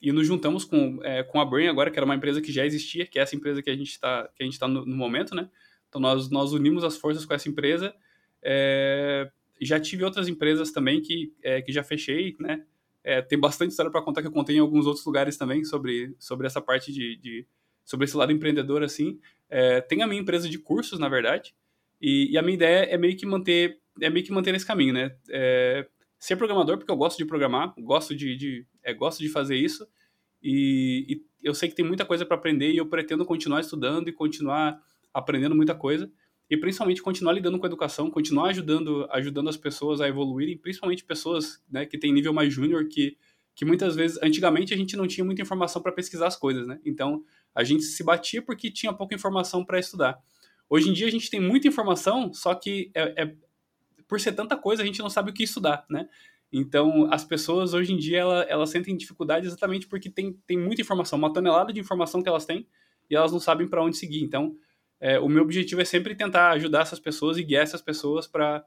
e 0.00 0.12
nos 0.12 0.24
juntamos 0.28 0.64
com, 0.64 1.00
é, 1.02 1.24
com 1.24 1.40
a 1.40 1.44
Brain 1.44 1.66
agora, 1.66 1.90
que 1.90 1.98
era 1.98 2.06
uma 2.06 2.14
empresa 2.14 2.40
que 2.40 2.52
já 2.52 2.64
existia, 2.64 3.04
que 3.04 3.18
é 3.18 3.22
essa 3.22 3.34
empresa 3.34 3.60
que 3.60 3.68
a 3.68 3.74
gente 3.74 3.90
está 3.90 4.30
está 4.38 4.68
no, 4.68 4.86
no, 4.86 4.96
momento, 4.96 5.34
né? 5.34 5.50
Então 5.88 6.00
nós 6.00 6.30
nós 6.30 6.52
unimos 6.52 6.84
as 6.84 6.96
forças 6.96 7.24
com 7.26 7.34
essa 7.34 7.48
empresa. 7.48 7.92
É, 8.40 9.28
já 9.60 9.80
tive 9.80 10.04
outras 10.04 10.28
empresas 10.28 10.70
também 10.70 11.00
que 11.00 11.34
é, 11.42 11.60
que 11.60 11.72
já 11.72 11.82
fechei, 11.82 12.36
né? 12.38 12.64
É, 13.04 13.20
tem 13.20 13.38
bastante 13.38 13.70
história 13.70 13.90
para 13.90 14.02
contar 14.02 14.22
que 14.22 14.28
eu 14.28 14.32
contei 14.32 14.56
em 14.56 14.60
alguns 14.60 14.86
outros 14.86 15.04
lugares 15.04 15.36
também 15.36 15.64
sobre 15.64 16.14
sobre 16.18 16.46
essa 16.46 16.60
parte 16.60 16.92
de, 16.92 17.16
de 17.16 17.46
sobre 17.84 18.04
esse 18.04 18.16
lado 18.16 18.32
empreendedor 18.32 18.82
assim. 18.82 19.18
É, 19.48 19.80
tem 19.80 20.02
a 20.02 20.06
minha 20.06 20.20
empresa 20.20 20.48
de 20.48 20.58
cursos, 20.58 20.98
na 20.98 21.08
verdade, 21.08 21.54
e, 22.00 22.32
e, 22.32 22.38
a 22.38 22.42
minha 22.42 22.54
ideia 22.54 22.84
é 22.84 22.96
meio 22.96 23.16
que 23.16 23.26
manter 23.26 23.80
é 24.00 24.08
meio 24.08 24.24
que 24.24 24.32
manter 24.32 24.54
esse 24.54 24.66
caminho, 24.66 24.94
né? 24.94 25.14
É, 25.30 25.86
ser 26.18 26.36
programador 26.36 26.78
porque 26.78 26.90
eu 26.90 26.96
gosto 26.96 27.18
de 27.18 27.24
programar, 27.24 27.74
gosto 27.78 28.14
de, 28.14 28.36
de 28.36 28.66
é, 28.82 28.94
gosto 28.94 29.18
de 29.18 29.28
fazer 29.28 29.56
isso 29.56 29.86
e, 30.42 31.06
e, 31.08 31.22
eu 31.42 31.54
sei 31.54 31.68
que 31.68 31.74
tem 31.74 31.84
muita 31.84 32.04
coisa 32.04 32.24
para 32.24 32.36
aprender 32.36 32.70
e 32.70 32.76
eu 32.76 32.86
pretendo 32.86 33.24
continuar 33.24 33.60
estudando 33.60 34.08
e 34.08 34.12
continuar 34.12 34.80
aprendendo 35.12 35.54
muita 35.54 35.74
coisa 35.74 36.10
e 36.52 36.56
principalmente 36.58 37.00
continuar 37.00 37.32
lidando 37.32 37.58
com 37.58 37.64
a 37.64 37.66
educação, 37.66 38.10
continuar 38.10 38.50
ajudando 38.50 39.08
ajudando 39.10 39.48
as 39.48 39.56
pessoas 39.56 40.02
a 40.02 40.06
evoluírem, 40.06 40.58
principalmente 40.58 41.02
pessoas 41.02 41.64
né, 41.66 41.86
que 41.86 41.96
têm 41.96 42.12
nível 42.12 42.34
mais 42.34 42.52
júnior 42.52 42.88
que 42.88 43.16
que 43.54 43.64
muitas 43.64 43.96
vezes 43.96 44.18
antigamente 44.22 44.74
a 44.74 44.76
gente 44.76 44.94
não 44.94 45.06
tinha 45.06 45.24
muita 45.24 45.40
informação 45.40 45.80
para 45.80 45.92
pesquisar 45.92 46.26
as 46.26 46.36
coisas, 46.36 46.66
né? 46.66 46.78
Então 46.84 47.24
a 47.54 47.64
gente 47.64 47.84
se 47.84 48.04
batia 48.04 48.42
porque 48.42 48.70
tinha 48.70 48.92
pouca 48.92 49.14
informação 49.14 49.64
para 49.64 49.78
estudar. 49.78 50.18
Hoje 50.68 50.90
em 50.90 50.92
dia 50.92 51.06
a 51.06 51.10
gente 51.10 51.30
tem 51.30 51.40
muita 51.40 51.68
informação, 51.68 52.34
só 52.34 52.54
que 52.54 52.90
é, 52.94 53.22
é, 53.22 53.34
por 54.06 54.20
ser 54.20 54.32
tanta 54.32 54.54
coisa, 54.54 54.82
a 54.82 54.86
gente 54.86 55.00
não 55.00 55.08
sabe 55.08 55.30
o 55.30 55.34
que 55.34 55.44
estudar, 55.44 55.86
né? 55.88 56.06
Então, 56.52 57.10
as 57.10 57.24
pessoas 57.24 57.72
hoje 57.72 57.94
em 57.94 57.96
dia, 57.96 58.18
ela, 58.18 58.42
elas 58.42 58.68
sentem 58.68 58.94
dificuldade 58.94 59.46
exatamente 59.46 59.86
porque 59.86 60.10
tem, 60.10 60.34
tem 60.46 60.58
muita 60.58 60.82
informação, 60.82 61.18
uma 61.18 61.32
tonelada 61.32 61.72
de 61.72 61.80
informação 61.80 62.22
que 62.22 62.28
elas 62.28 62.44
têm 62.44 62.66
e 63.08 63.16
elas 63.16 63.32
não 63.32 63.40
sabem 63.40 63.66
para 63.66 63.82
onde 63.82 63.96
seguir. 63.96 64.22
Então, 64.22 64.54
é, 65.02 65.18
o 65.18 65.28
meu 65.28 65.42
objetivo 65.42 65.80
é 65.80 65.84
sempre 65.84 66.14
tentar 66.14 66.50
ajudar 66.52 66.82
essas 66.82 67.00
pessoas 67.00 67.36
e 67.36 67.42
guiar 67.42 67.62
essas 67.62 67.82
pessoas 67.82 68.26
para. 68.26 68.64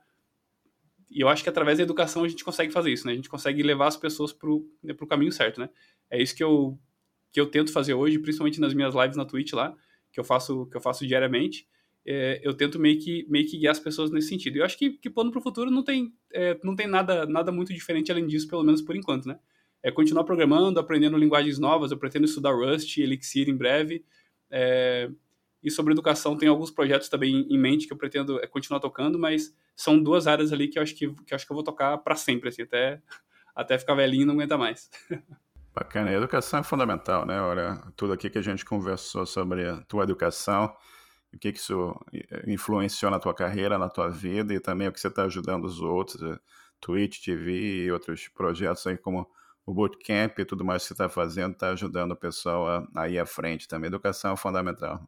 E 1.10 1.22
eu 1.22 1.30
acho 1.30 1.42
que 1.42 1.50
através 1.50 1.78
da 1.78 1.84
educação 1.84 2.24
a 2.24 2.28
gente 2.28 2.44
consegue 2.44 2.72
fazer 2.72 2.92
isso, 2.92 3.08
né? 3.08 3.14
A 3.14 3.16
gente 3.16 3.30
consegue 3.30 3.64
levar 3.64 3.88
as 3.88 3.96
pessoas 3.96 4.34
para 4.34 4.50
o 4.50 4.68
né, 4.84 4.94
caminho 5.10 5.32
certo, 5.32 5.62
né? 5.62 5.70
É 6.10 6.22
isso 6.22 6.36
que 6.36 6.44
eu, 6.44 6.78
que 7.32 7.40
eu 7.40 7.46
tento 7.46 7.72
fazer 7.72 7.94
hoje, 7.94 8.20
principalmente 8.20 8.60
nas 8.60 8.74
minhas 8.74 8.94
lives 8.94 9.16
na 9.16 9.26
Twitch 9.26 9.54
lá, 9.54 9.74
que 10.12 10.20
eu 10.20 10.24
faço, 10.24 10.68
que 10.68 10.78
eu 10.78 10.82
faço 10.82 11.08
diariamente 11.08 11.68
é, 12.06 12.40
eu 12.44 12.54
tento 12.54 12.80
meio 12.80 13.00
que, 13.00 13.26
meio 13.28 13.48
que 13.48 13.58
guiar 13.58 13.72
as 13.72 13.80
pessoas 13.80 14.12
nesse 14.12 14.30
sentido. 14.30 14.58
Eu 14.58 14.66
acho 14.66 14.78
que, 14.78 14.92
que 14.92 15.10
plano 15.10 15.32
para 15.32 15.40
o 15.40 15.44
futuro 15.44 15.72
não 15.72 15.84
tem, 15.84 16.14
é, 16.32 16.58
não 16.64 16.76
tem 16.76 16.88
nada, 16.88 17.26
nada 17.26 17.52
muito 17.52 17.74
diferente 17.74 18.12
além 18.12 18.28
disso, 18.28 18.48
pelo 18.48 18.64
menos 18.64 18.82
por 18.82 18.96
enquanto, 18.96 19.28
né? 19.28 19.40
É 19.82 19.92
continuar 19.92 20.24
programando, 20.24 20.80
aprendendo 20.80 21.18
linguagens 21.18 21.58
novas. 21.58 21.92
Eu 21.92 21.98
pretendo 21.98 22.26
estudar 22.26 22.54
Rust, 22.54 22.98
Elixir 22.98 23.50
em 23.50 23.56
breve. 23.56 24.04
É, 24.52 25.10
e 25.66 25.72
sobre 25.72 25.94
educação, 25.94 26.38
tem 26.38 26.48
alguns 26.48 26.72
projetos 26.72 27.10
também 27.10 27.48
em 27.50 27.58
mente 27.58 27.88
que 27.88 27.94
eu 27.94 27.98
pretendo 27.98 28.40
é, 28.40 28.48
continuar 28.48 28.80
tocando, 28.80 29.18
mas 29.18 29.54
são 29.76 30.02
duas 30.02 30.28
áreas 30.28 30.54
ali 30.54 30.68
que 30.68 30.78
eu 30.78 30.84
acho 30.84 30.96
que, 30.96 31.08
que, 31.08 31.34
eu, 31.34 31.36
acho 31.36 31.46
que 31.46 31.52
eu 31.52 31.56
vou 31.56 31.64
tocar 31.64 31.98
para 31.98 32.16
sempre, 32.16 32.50
assim, 32.50 32.62
até, 32.62 33.02
até 33.56 33.78
ficar 33.78 33.96
velhinho 33.96 34.24
e 34.24 34.26
não 34.26 34.36
aguentar 34.36 34.58
mais. 34.58 34.90
Bacana. 35.74 36.14
Educação 36.14 36.62
é 36.62 36.64
fundamental, 36.64 37.26
né? 37.26 37.42
Olha, 37.42 37.82
tudo 37.98 38.14
aqui 38.14 38.30
que 38.30 38.38
a 38.38 38.42
gente 38.42 38.64
conversou 38.64 39.26
sobre 39.26 39.68
a 39.68 39.82
tua 39.82 40.04
educação 40.04 40.74
o 41.36 41.40
que, 41.40 41.52
que 41.52 41.60
isso 41.60 41.94
influenciou 42.48 43.12
na 43.12 43.20
tua 43.20 43.34
carreira, 43.34 43.78
na 43.78 43.90
tua 43.90 44.10
vida 44.10 44.54
e 44.54 44.60
também 44.60 44.88
o 44.88 44.92
que 44.92 45.00
você 45.00 45.10
está 45.10 45.24
ajudando 45.26 45.66
os 45.66 45.82
outros, 45.82 46.22
eh, 46.24 46.40
Twitch 46.80 47.24
TV 47.24 47.84
e 47.86 47.92
outros 47.92 48.28
projetos 48.30 48.88
aí 48.88 48.98
como 48.98 49.30
o 49.66 49.74
Bootcamp 49.74 50.40
e 50.40 50.46
tudo 50.46 50.64
mais 50.64 50.84
que 50.84 50.88
você 50.90 50.94
está 50.94 51.10
fazendo, 51.10 51.54
está 51.54 51.70
ajudando 51.72 52.12
o 52.12 52.16
pessoal 52.16 52.68
a, 52.68 52.88
a, 52.96 53.10
ir 53.10 53.20
à 53.20 53.26
frente 53.26 53.68
também. 53.68 53.88
Educação 53.88 54.34
é 54.34 54.38
fundamental. 54.38 55.06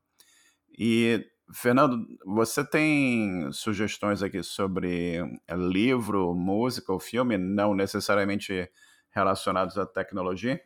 E, 0.78 1.26
Fernando, 1.52 2.06
você 2.26 2.64
tem 2.64 3.52
sugestões 3.52 4.22
aqui 4.22 4.44
sobre 4.44 5.16
eh, 5.48 5.56
livro, 5.56 6.36
música 6.36 6.94
ou 6.94 7.00
filme, 7.00 7.38
não 7.38 7.74
necessariamente 7.74 8.70
relacionados 9.10 9.78
à 9.78 9.86
tecnologia? 9.86 10.62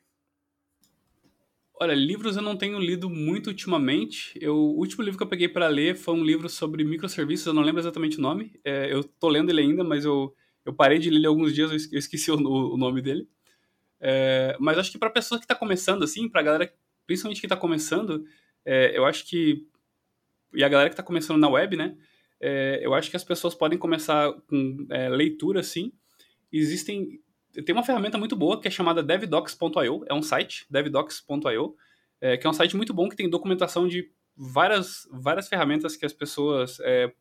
Olha, 1.80 1.96
livros 1.96 2.36
eu 2.36 2.44
não 2.44 2.56
tenho 2.56 2.78
lido 2.78 3.10
muito 3.10 3.48
ultimamente. 3.48 4.38
Eu, 4.40 4.56
o 4.56 4.78
último 4.78 5.04
livro 5.04 5.18
que 5.18 5.24
eu 5.24 5.30
peguei 5.30 5.48
para 5.48 5.68
ler 5.68 5.96
foi 5.96 6.14
um 6.14 6.24
livro 6.24 6.48
sobre 6.48 6.84
microserviços, 6.84 7.48
eu 7.48 7.54
não 7.54 7.64
lembro 7.64 7.82
exatamente 7.82 8.20
o 8.20 8.22
nome. 8.22 8.60
É, 8.64 8.94
eu 8.94 9.04
tô 9.04 9.30
lendo 9.30 9.50
ele 9.50 9.62
ainda, 9.62 9.84
mas 9.84 10.06
eu, 10.06 10.36
eu 10.64 10.74
parei 10.74 11.00
de 11.00 11.10
ler 11.10 11.18
ele 11.18 11.28
alguns 11.28 11.56
dias, 11.56 11.90
eu 11.92 11.98
esqueci 11.98 12.30
o, 12.30 12.36
o 12.36 12.78
nome 12.78 13.02
dele. 13.02 13.28
É, 14.00 14.56
mas 14.60 14.78
acho 14.78 14.92
que 14.92 15.00
para 15.00 15.10
pessoa 15.10 15.40
que 15.40 15.46
está 15.46 15.56
começando, 15.56 16.04
assim, 16.04 16.30
para 16.30 16.44
galera, 16.44 16.74
principalmente 17.08 17.40
que 17.40 17.48
está 17.48 17.58
começando, 17.58 18.26
é, 18.66 18.98
eu 18.98 19.06
acho 19.06 19.26
que. 19.28 19.68
E 20.54 20.64
a 20.64 20.70
galera 20.70 20.90
que 20.90 20.94
está 20.94 21.04
começando 21.04 21.40
na 21.40 21.50
web, 21.50 21.76
né? 21.78 21.96
É, 22.40 22.80
eu 22.82 22.94
acho 22.94 23.10
que 23.10 23.16
as 23.16 23.24
pessoas 23.24 23.54
podem 23.54 23.78
começar 23.78 24.32
com 24.48 24.88
é, 24.90 25.10
leitura, 25.10 25.60
assim. 25.60 25.92
Existem 26.52 27.20
tem 27.66 27.76
uma 27.76 27.84
ferramenta 27.84 28.18
muito 28.18 28.36
boa 28.36 28.62
que 28.62 28.68
é 28.68 28.72
chamada 28.72 29.04
devdocs.io, 29.04 30.06
é 30.08 30.14
um 30.14 30.22
site, 30.22 30.66
devdocs.io, 30.70 31.76
é, 32.22 32.38
que 32.38 32.48
é 32.48 32.50
um 32.50 32.54
site 32.54 32.78
muito 32.78 32.94
bom 32.94 33.10
que 33.10 33.16
tem 33.16 33.30
documentação 33.30 33.88
de 33.88 34.10
várias, 34.38 35.08
várias 35.12 35.50
ferramentas 35.50 35.98
que 35.98 36.06
as 36.06 36.14
pessoas 36.14 36.80
é, 36.82 37.12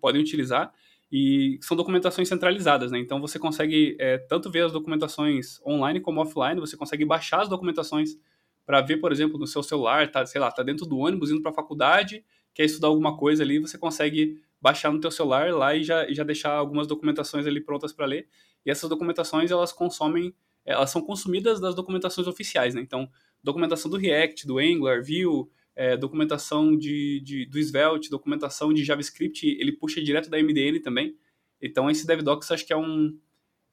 podem 0.00 0.20
utilizar 0.20 0.72
e 1.10 1.58
são 1.60 1.76
documentações 1.76 2.28
centralizadas, 2.28 2.90
né? 2.90 2.98
Então 2.98 3.20
você 3.20 3.38
consegue 3.38 3.96
é, 3.98 4.18
tanto 4.18 4.50
ver 4.50 4.64
as 4.64 4.72
documentações 4.72 5.60
online 5.66 6.00
como 6.00 6.20
offline, 6.20 6.60
você 6.60 6.76
consegue 6.76 7.04
baixar 7.04 7.42
as 7.42 7.48
documentações 7.48 8.16
para 8.64 8.80
ver, 8.80 8.98
por 8.98 9.12
exemplo, 9.12 9.38
no 9.38 9.46
seu 9.46 9.62
celular, 9.62 10.10
tá, 10.10 10.24
sei 10.26 10.40
lá, 10.40 10.50
tá 10.50 10.62
dentro 10.62 10.86
do 10.86 10.98
ônibus 10.98 11.30
indo 11.30 11.42
para 11.42 11.50
a 11.50 11.54
faculdade, 11.54 12.24
quer 12.54 12.64
estudar 12.64 12.88
alguma 12.88 13.16
coisa 13.16 13.42
ali, 13.42 13.58
você 13.58 13.78
consegue 13.78 14.40
baixar 14.60 14.92
no 14.92 15.00
teu 15.00 15.10
celular 15.10 15.52
lá 15.52 15.74
e 15.74 15.82
já, 15.82 16.08
e 16.08 16.14
já 16.14 16.22
deixar 16.22 16.52
algumas 16.52 16.86
documentações 16.86 17.46
ali 17.46 17.60
prontas 17.60 17.92
para 17.92 18.06
ler. 18.06 18.28
E 18.64 18.70
essas 18.70 18.88
documentações, 18.88 19.50
elas 19.50 19.72
consomem, 19.72 20.34
elas 20.64 20.90
são 20.90 21.02
consumidas 21.02 21.60
das 21.60 21.74
documentações 21.74 22.28
oficiais, 22.28 22.74
né? 22.74 22.80
Então, 22.80 23.10
documentação 23.42 23.90
do 23.90 23.96
React, 23.96 24.46
do 24.46 24.58
Angular, 24.58 25.02
Vue, 25.02 25.48
é, 25.74 25.96
documentação 25.96 26.76
de, 26.76 27.20
de, 27.20 27.46
do 27.46 27.58
Svelte, 27.58 28.10
documentação 28.10 28.72
de 28.72 28.84
JavaScript, 28.84 29.46
ele 29.46 29.72
puxa 29.72 30.00
direto 30.00 30.30
da 30.30 30.38
MDN 30.40 30.78
também. 30.80 31.16
Então, 31.60 31.90
esse 31.90 32.06
DevDocs 32.06 32.50
acho 32.50 32.66
que 32.66 32.72
é 32.72 32.76
um, 32.76 33.18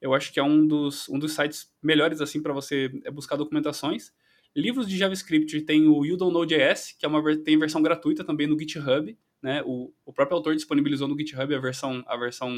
eu 0.02 0.14
acho 0.14 0.32
que 0.32 0.40
é 0.40 0.44
um 0.44 0.66
dos, 0.66 1.10
um 1.10 1.20
dos 1.20 1.34
sites 1.34 1.72
melhores 1.84 2.22
assim 2.22 2.42
para 2.42 2.54
você 2.54 2.90
buscar 3.14 3.36
documentações. 3.36 4.12
Livros 4.56 4.88
de 4.88 4.98
JavaScript 4.98 5.62
tem 5.62 5.88
o 5.88 6.04
You 6.06 6.18
Don't 6.18 6.34
Know.js, 6.34 6.96
que 6.98 7.06
é 7.06 7.10
uma 7.10 7.22
tem 7.38 7.58
versão 7.58 7.82
gratuita 7.82 8.24
também 8.24 8.48
no 8.48 8.58
GitHub, 8.58 9.18
né? 9.42 9.62
O, 9.66 9.94
o 10.06 10.12
próprio 10.12 10.38
autor 10.38 10.56
disponibilizou 10.56 11.08
no 11.08 11.18
GitHub 11.18 11.54
a 11.54 11.60
versão 11.60 12.04
a 12.08 12.18
versão 12.18 12.54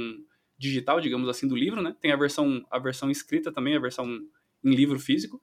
digital, 0.57 1.01
digamos 1.01 1.27
assim, 1.27 1.47
do 1.47 1.55
livro, 1.55 1.81
né? 1.81 1.95
Tem 1.99 2.11
a 2.11 2.15
versão, 2.15 2.65
a 2.69 2.79
versão 2.79 3.09
escrita 3.09 3.51
também, 3.51 3.75
a 3.75 3.79
versão 3.79 4.07
em 4.63 4.75
livro 4.75 4.99
físico. 4.99 5.41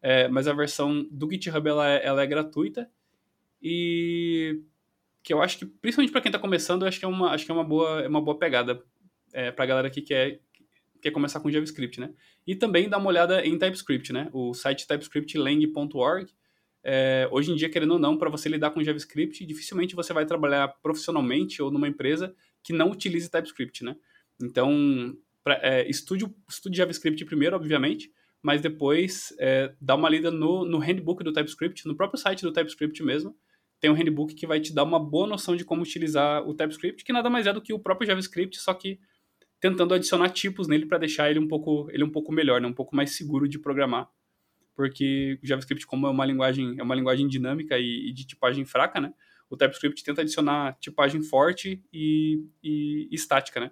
É, 0.00 0.28
mas 0.28 0.46
a 0.46 0.52
versão 0.52 1.06
do 1.10 1.30
GitHub 1.30 1.68
ela 1.68 1.90
é, 1.90 2.06
ela 2.06 2.22
é 2.22 2.26
gratuita 2.26 2.90
e 3.62 4.60
que 5.22 5.32
eu 5.32 5.40
acho 5.40 5.58
que 5.58 5.64
principalmente 5.64 6.12
para 6.12 6.20
quem 6.20 6.28
está 6.28 6.38
começando, 6.38 6.82
eu 6.82 6.88
acho 6.88 6.98
que 6.98 7.04
é 7.04 7.08
uma 7.08 7.30
acho 7.30 7.46
que 7.46 7.50
é 7.50 7.54
uma 7.54 7.64
boa 7.64 8.02
é 8.02 8.08
uma 8.08 8.20
boa 8.20 8.38
pegada 8.38 8.84
é, 9.32 9.50
para 9.50 9.64
a 9.64 9.66
galera 9.66 9.90
que 9.90 10.02
quer 10.02 10.40
quer 11.00 11.10
começar 11.10 11.40
com 11.40 11.50
JavaScript, 11.50 11.98
né? 12.00 12.12
E 12.46 12.54
também 12.54 12.88
dá 12.88 12.98
uma 12.98 13.08
olhada 13.08 13.44
em 13.44 13.58
TypeScript, 13.58 14.12
né? 14.12 14.28
O 14.32 14.52
site 14.52 14.86
typescriptlang.org 14.86 16.30
é, 16.84 17.26
hoje 17.32 17.50
em 17.50 17.56
dia, 17.56 17.70
querendo 17.70 17.92
ou 17.92 17.98
não, 17.98 18.18
para 18.18 18.28
você 18.28 18.46
lidar 18.46 18.70
com 18.70 18.84
JavaScript, 18.84 19.44
dificilmente 19.46 19.96
você 19.96 20.12
vai 20.12 20.26
trabalhar 20.26 20.68
profissionalmente 20.82 21.62
ou 21.62 21.70
numa 21.70 21.88
empresa 21.88 22.34
que 22.62 22.74
não 22.74 22.90
utilize 22.90 23.30
TypeScript, 23.30 23.82
né? 23.82 23.96
Então, 24.42 25.16
pra, 25.42 25.58
é, 25.62 25.88
estude, 25.88 26.26
estude 26.46 26.76
JavaScript 26.76 27.24
primeiro, 27.24 27.56
obviamente, 27.56 28.12
mas 28.42 28.60
depois 28.60 29.34
é, 29.38 29.74
dá 29.80 29.94
uma 29.94 30.10
lida 30.10 30.30
no, 30.30 30.66
no 30.66 30.78
handbook 30.78 31.24
do 31.24 31.32
TypeScript, 31.32 31.86
no 31.88 31.96
próprio 31.96 32.20
site 32.20 32.42
do 32.42 32.52
TypeScript 32.52 33.02
mesmo, 33.02 33.34
tem 33.80 33.90
um 33.90 33.94
handbook 33.94 34.34
que 34.34 34.46
vai 34.46 34.60
te 34.60 34.74
dar 34.74 34.84
uma 34.84 35.00
boa 35.00 35.26
noção 35.26 35.56
de 35.56 35.64
como 35.64 35.82
utilizar 35.82 36.46
o 36.46 36.54
TypeScript, 36.54 37.02
que 37.02 37.12
nada 37.14 37.30
mais 37.30 37.46
é 37.46 37.52
do 37.52 37.62
que 37.62 37.72
o 37.72 37.78
próprio 37.78 38.06
JavaScript, 38.06 38.58
só 38.58 38.74
que 38.74 39.00
tentando 39.64 39.94
adicionar 39.94 40.28
tipos 40.28 40.68
nele 40.68 40.84
para 40.84 40.98
deixar 40.98 41.30
ele 41.30 41.38
um 41.38 41.48
pouco 41.48 41.88
ele 41.90 42.04
um 42.04 42.10
pouco 42.10 42.30
melhor, 42.30 42.60
né? 42.60 42.68
um 42.68 42.72
pouco 42.74 42.94
mais 42.94 43.12
seguro 43.12 43.48
de 43.48 43.58
programar. 43.58 44.10
Porque 44.76 45.38
o 45.42 45.46
JavaScript, 45.46 45.86
como 45.86 46.06
é 46.06 46.10
uma 46.10 46.26
linguagem, 46.26 46.78
é 46.78 46.82
uma 46.82 46.94
linguagem 46.94 47.26
dinâmica 47.26 47.78
e, 47.78 48.10
e 48.10 48.12
de 48.12 48.26
tipagem 48.26 48.66
fraca, 48.66 49.00
né? 49.00 49.14
O 49.48 49.56
TypeScript 49.56 50.04
tenta 50.04 50.20
adicionar 50.20 50.76
tipagem 50.80 51.22
forte 51.22 51.82
e, 51.90 52.44
e, 52.62 53.08
e 53.10 53.14
estática, 53.14 53.58
né? 53.58 53.70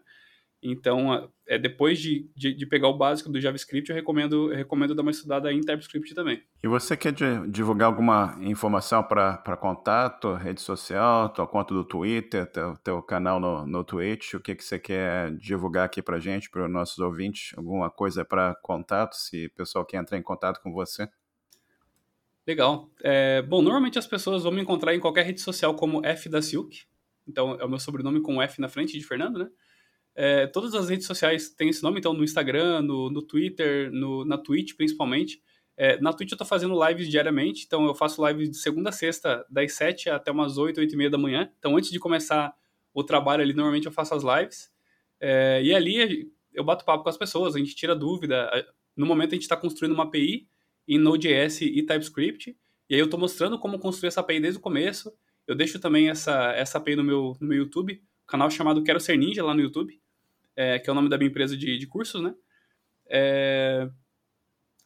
Então, 0.62 1.28
é, 1.48 1.58
depois 1.58 1.98
de, 1.98 2.30
de, 2.36 2.54
de, 2.54 2.66
pegar 2.66 2.86
o 2.86 2.96
básico 2.96 3.28
do 3.28 3.40
JavaScript, 3.40 3.90
eu 3.90 3.96
recomendo, 3.96 4.52
eu 4.52 4.56
recomendo 4.56 4.94
dar 4.94 5.02
uma 5.02 5.10
estudada 5.10 5.52
em 5.52 5.60
TypeScript 5.60 6.14
também. 6.14 6.40
E 6.62 6.68
você 6.68 6.96
quer 6.96 7.12
divulgar 7.48 7.88
alguma 7.88 8.38
informação 8.40 9.02
para 9.02 9.56
contato, 9.60 10.34
rede 10.34 10.60
social, 10.60 11.28
tua 11.30 11.48
conta 11.48 11.74
do 11.74 11.82
Twitter, 11.82 12.46
teu, 12.46 12.76
teu 12.76 13.02
canal 13.02 13.40
no, 13.40 13.66
no 13.66 13.82
Twitch? 13.82 14.34
O 14.34 14.40
que, 14.40 14.54
que 14.54 14.64
você 14.64 14.78
quer 14.78 15.34
divulgar 15.36 15.86
aqui 15.86 16.00
para 16.00 16.20
gente, 16.20 16.48
para 16.48 16.64
os 16.64 16.70
nossos 16.70 16.98
ouvintes? 17.00 17.52
Alguma 17.58 17.90
coisa 17.90 18.24
para 18.24 18.54
contato, 18.62 19.14
se 19.16 19.46
o 19.46 19.50
pessoal 19.50 19.84
quer 19.84 19.96
entrar 19.96 20.16
em 20.16 20.22
contato 20.22 20.60
com 20.62 20.72
você? 20.72 21.08
Legal. 22.46 22.88
É, 23.02 23.42
bom, 23.42 23.60
normalmente 23.62 23.98
as 23.98 24.06
pessoas 24.06 24.44
vão 24.44 24.52
me 24.52 24.62
encontrar 24.62 24.94
em 24.94 25.00
qualquer 25.00 25.26
rede 25.26 25.40
social 25.40 25.74
como 25.74 26.06
F 26.06 26.28
da 26.28 26.40
Silk. 26.40 26.84
Então, 27.26 27.56
é 27.60 27.64
o 27.64 27.68
meu 27.68 27.80
sobrenome 27.80 28.20
com 28.20 28.40
F 28.40 28.60
na 28.60 28.68
frente 28.68 28.96
de 28.96 29.04
Fernando, 29.04 29.40
né? 29.40 29.48
É, 30.14 30.46
todas 30.46 30.74
as 30.74 30.90
redes 30.90 31.06
sociais 31.06 31.48
têm 31.50 31.70
esse 31.70 31.82
nome, 31.82 31.98
então 31.98 32.12
no 32.12 32.22
Instagram, 32.22 32.82
no, 32.82 33.10
no 33.10 33.22
Twitter, 33.22 33.90
no, 33.90 34.24
na 34.24 34.36
Twitch 34.36 34.74
principalmente. 34.76 35.42
É, 35.76 35.98
na 36.00 36.12
Twitch 36.12 36.32
eu 36.32 36.38
tô 36.38 36.44
fazendo 36.44 36.78
lives 36.86 37.08
diariamente, 37.08 37.64
então 37.66 37.86
eu 37.86 37.94
faço 37.94 38.24
lives 38.26 38.50
de 38.50 38.58
segunda 38.58 38.90
a 38.90 38.92
sexta, 38.92 39.44
das 39.48 39.72
7 39.72 40.10
até 40.10 40.30
umas 40.30 40.58
8, 40.58 40.78
8 40.80 40.92
e 40.92 40.96
meia 40.96 41.10
da 41.10 41.16
manhã. 41.16 41.50
Então 41.58 41.76
antes 41.76 41.90
de 41.90 41.98
começar 41.98 42.54
o 42.92 43.02
trabalho 43.02 43.42
ali, 43.42 43.54
normalmente 43.54 43.86
eu 43.86 43.92
faço 43.92 44.14
as 44.14 44.22
lives. 44.22 44.70
É, 45.18 45.62
e 45.62 45.74
ali 45.74 46.30
eu 46.52 46.62
bato 46.62 46.84
papo 46.84 47.02
com 47.02 47.08
as 47.08 47.16
pessoas, 47.16 47.56
a 47.56 47.58
gente 47.58 47.74
tira 47.74 47.96
dúvida. 47.96 48.50
No 48.94 49.06
momento 49.06 49.30
a 49.30 49.34
gente 49.34 49.42
está 49.42 49.56
construindo 49.56 49.94
uma 49.94 50.04
API 50.04 50.46
em 50.86 50.98
Node.js 50.98 51.62
e 51.62 51.82
TypeScript, 51.82 52.54
e 52.90 52.94
aí 52.94 53.00
eu 53.00 53.06
estou 53.06 53.18
mostrando 53.18 53.58
como 53.58 53.78
construir 53.78 54.08
essa 54.08 54.20
API 54.20 54.40
desde 54.40 54.58
o 54.58 54.62
começo. 54.62 55.10
Eu 55.46 55.54
deixo 55.54 55.80
também 55.80 56.10
essa, 56.10 56.52
essa 56.52 56.76
API 56.76 56.96
no 56.96 57.02
meu, 57.02 57.36
no 57.40 57.48
meu 57.48 57.56
YouTube, 57.56 58.02
canal 58.26 58.50
chamado 58.50 58.82
Quero 58.82 59.00
Ser 59.00 59.16
Ninja 59.16 59.42
lá 59.42 59.54
no 59.54 59.62
YouTube 59.62 60.01
é, 60.56 60.78
que 60.78 60.88
é 60.88 60.92
o 60.92 60.94
nome 60.94 61.08
da 61.08 61.18
minha 61.18 61.28
empresa 61.28 61.56
de, 61.56 61.78
de 61.78 61.86
cursos, 61.86 62.22
né? 62.22 62.34
É... 63.08 63.88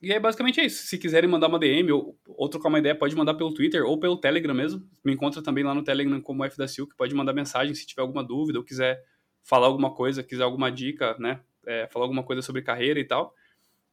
E 0.03 0.13
aí, 0.13 0.21
basicamente 0.21 0.61
é 0.61 0.67
isso. 0.67 0.87
Se 0.87 0.99
quiserem 0.99 1.29
mandar 1.29 1.49
uma 1.49 1.59
DM 1.59 1.91
ou, 1.91 2.19
ou 2.27 2.49
trocar 2.49 2.69
uma 2.69 2.79
ideia, 2.79 2.95
pode 2.95 3.17
mandar 3.17 3.35
pelo 3.35 3.55
Twitter 3.55 3.85
ou 3.85 3.99
pelo 3.99 4.21
Telegram 4.21 4.55
mesmo. 4.55 4.87
Me 5.05 5.13
encontra 5.13 5.43
também 5.43 5.65
lá 5.65 5.75
no 5.75 5.83
Telegram 5.83 6.21
como 6.21 6.45
F 6.45 6.57
da 6.59 6.69
Silk. 6.69 6.95
Pode 6.97 7.15
mandar 7.15 7.33
mensagem 7.33 7.75
se 7.75 7.87
tiver 7.87 8.03
alguma 8.03 8.23
dúvida 8.23 8.59
ou 8.59 8.65
quiser 8.65 9.03
falar 9.43 9.67
alguma 9.67 9.95
coisa, 9.95 10.23
quiser 10.23 10.43
alguma 10.43 10.71
dica, 10.71 11.17
né? 11.19 11.41
É, 11.67 11.87
falar 11.89 12.05
alguma 12.05 12.23
coisa 12.23 12.43
sobre 12.43 12.63
carreira 12.63 13.01
e 13.01 13.05
tal. 13.05 13.35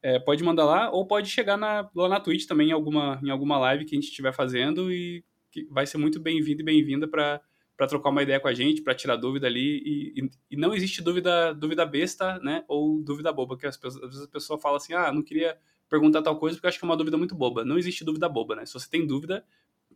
É, 0.02 0.18
pode 0.18 0.44
mandar 0.44 0.66
lá 0.66 0.90
ou 0.90 1.06
pode 1.06 1.30
chegar 1.30 1.56
na, 1.56 1.88
lá 1.94 2.08
na 2.08 2.20
Twitch 2.20 2.46
também 2.46 2.68
em 2.68 2.72
alguma, 2.72 3.18
em 3.24 3.30
alguma 3.30 3.56
live 3.58 3.86
que 3.86 3.94
a 3.94 3.98
gente 3.98 4.10
estiver 4.10 4.34
fazendo 4.34 4.92
e 4.92 5.24
que 5.50 5.64
vai 5.70 5.86
ser 5.86 5.96
muito 5.96 6.20
bem-vindo 6.20 6.60
e 6.60 6.64
bem-vinda 6.64 7.08
para 7.08 7.40
para 7.76 7.86
trocar 7.86 8.10
uma 8.10 8.22
ideia 8.22 8.38
com 8.38 8.48
a 8.48 8.54
gente, 8.54 8.82
para 8.82 8.94
tirar 8.94 9.16
dúvida 9.16 9.46
ali. 9.46 9.82
E, 9.84 10.20
e, 10.20 10.30
e, 10.52 10.56
não 10.56 10.74
existe 10.74 11.02
dúvida, 11.02 11.52
dúvida 11.52 11.84
besta, 11.84 12.38
né? 12.40 12.64
Ou 12.68 13.02
dúvida 13.02 13.32
boba, 13.32 13.56
que 13.56 13.66
às 13.66 13.76
vezes 13.76 14.22
a 14.22 14.28
pessoa 14.28 14.58
fala 14.58 14.76
assim, 14.76 14.94
ah, 14.94 15.12
não 15.12 15.22
queria 15.22 15.58
perguntar 15.88 16.22
tal 16.22 16.38
coisa 16.38 16.56
porque 16.56 16.66
eu 16.66 16.68
acho 16.68 16.78
que 16.78 16.84
é 16.84 16.88
uma 16.88 16.96
dúvida 16.96 17.16
muito 17.16 17.34
boba. 17.34 17.64
Não 17.64 17.78
existe 17.78 18.04
dúvida 18.04 18.28
boba, 18.28 18.56
né? 18.56 18.66
Se 18.66 18.72
você 18.72 18.88
tem 18.88 19.06
dúvida, 19.06 19.44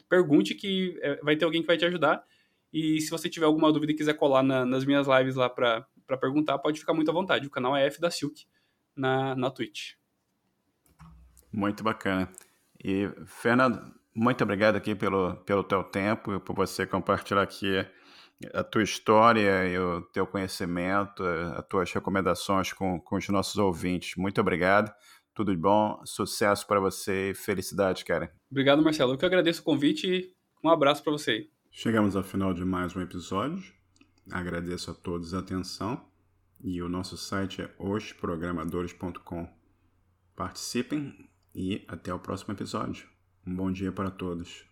pergunte 0.08 0.54
que 0.54 0.98
é, 1.02 1.16
vai 1.22 1.36
ter 1.36 1.44
alguém 1.44 1.60
que 1.60 1.66
vai 1.66 1.76
te 1.76 1.84
ajudar. 1.84 2.24
E 2.72 3.00
se 3.00 3.10
você 3.10 3.28
tiver 3.28 3.46
alguma 3.46 3.72
dúvida 3.72 3.92
e 3.92 3.96
quiser 3.96 4.14
colar 4.14 4.42
na, 4.42 4.66
nas 4.66 4.84
minhas 4.84 5.06
lives 5.06 5.36
lá 5.36 5.48
para 5.48 5.86
perguntar, 6.20 6.58
pode 6.58 6.80
ficar 6.80 6.92
muito 6.92 7.10
à 7.10 7.14
vontade. 7.14 7.46
O 7.46 7.50
canal 7.50 7.76
é 7.76 7.86
F 7.86 8.00
da 8.00 8.10
Silk 8.10 8.44
na, 8.94 9.34
na 9.34 9.50
Twitch. 9.50 9.94
Muito 11.52 11.82
bacana. 11.82 12.28
E, 12.82 13.08
Fernando, 13.26 13.97
muito 14.18 14.42
obrigado 14.42 14.74
aqui 14.74 14.96
pelo, 14.96 15.36
pelo 15.44 15.62
teu 15.62 15.84
tempo 15.84 16.34
e 16.34 16.40
por 16.40 16.54
você 16.54 16.84
compartilhar 16.84 17.42
aqui 17.42 17.86
a 18.52 18.64
tua 18.64 18.82
história 18.82 19.64
e 19.68 19.78
o 19.78 20.02
teu 20.12 20.26
conhecimento, 20.26 21.22
as 21.24 21.64
tuas 21.68 21.92
recomendações 21.92 22.72
com, 22.72 23.00
com 23.00 23.16
os 23.16 23.28
nossos 23.28 23.56
ouvintes. 23.56 24.16
Muito 24.16 24.40
obrigado. 24.40 24.92
Tudo 25.32 25.54
de 25.54 25.60
bom, 25.60 26.00
sucesso 26.04 26.66
para 26.66 26.80
você 26.80 27.30
e 27.30 27.34
felicidade, 27.34 28.04
cara. 28.04 28.32
Obrigado, 28.50 28.82
Marcelo. 28.82 29.12
Eu 29.12 29.18
que 29.18 29.24
agradeço 29.24 29.60
o 29.60 29.64
convite 29.64 30.08
e 30.08 30.34
um 30.64 30.68
abraço 30.68 31.02
para 31.02 31.12
você. 31.12 31.48
Chegamos 31.70 32.16
ao 32.16 32.24
final 32.24 32.52
de 32.52 32.64
mais 32.64 32.96
um 32.96 33.00
episódio. 33.00 33.72
Agradeço 34.32 34.90
a 34.90 34.94
todos 34.94 35.32
a 35.32 35.38
atenção 35.38 36.04
e 36.62 36.82
o 36.82 36.88
nosso 36.88 37.16
site 37.16 37.62
é 37.62 37.72
hosprogramadores.com. 37.78 39.48
Participem 40.34 41.30
e 41.54 41.84
até 41.86 42.12
o 42.12 42.18
próximo 42.18 42.52
episódio. 42.52 43.17
Um 43.48 43.54
bom 43.56 43.72
dia 43.72 43.90
para 43.90 44.10
todos. 44.10 44.67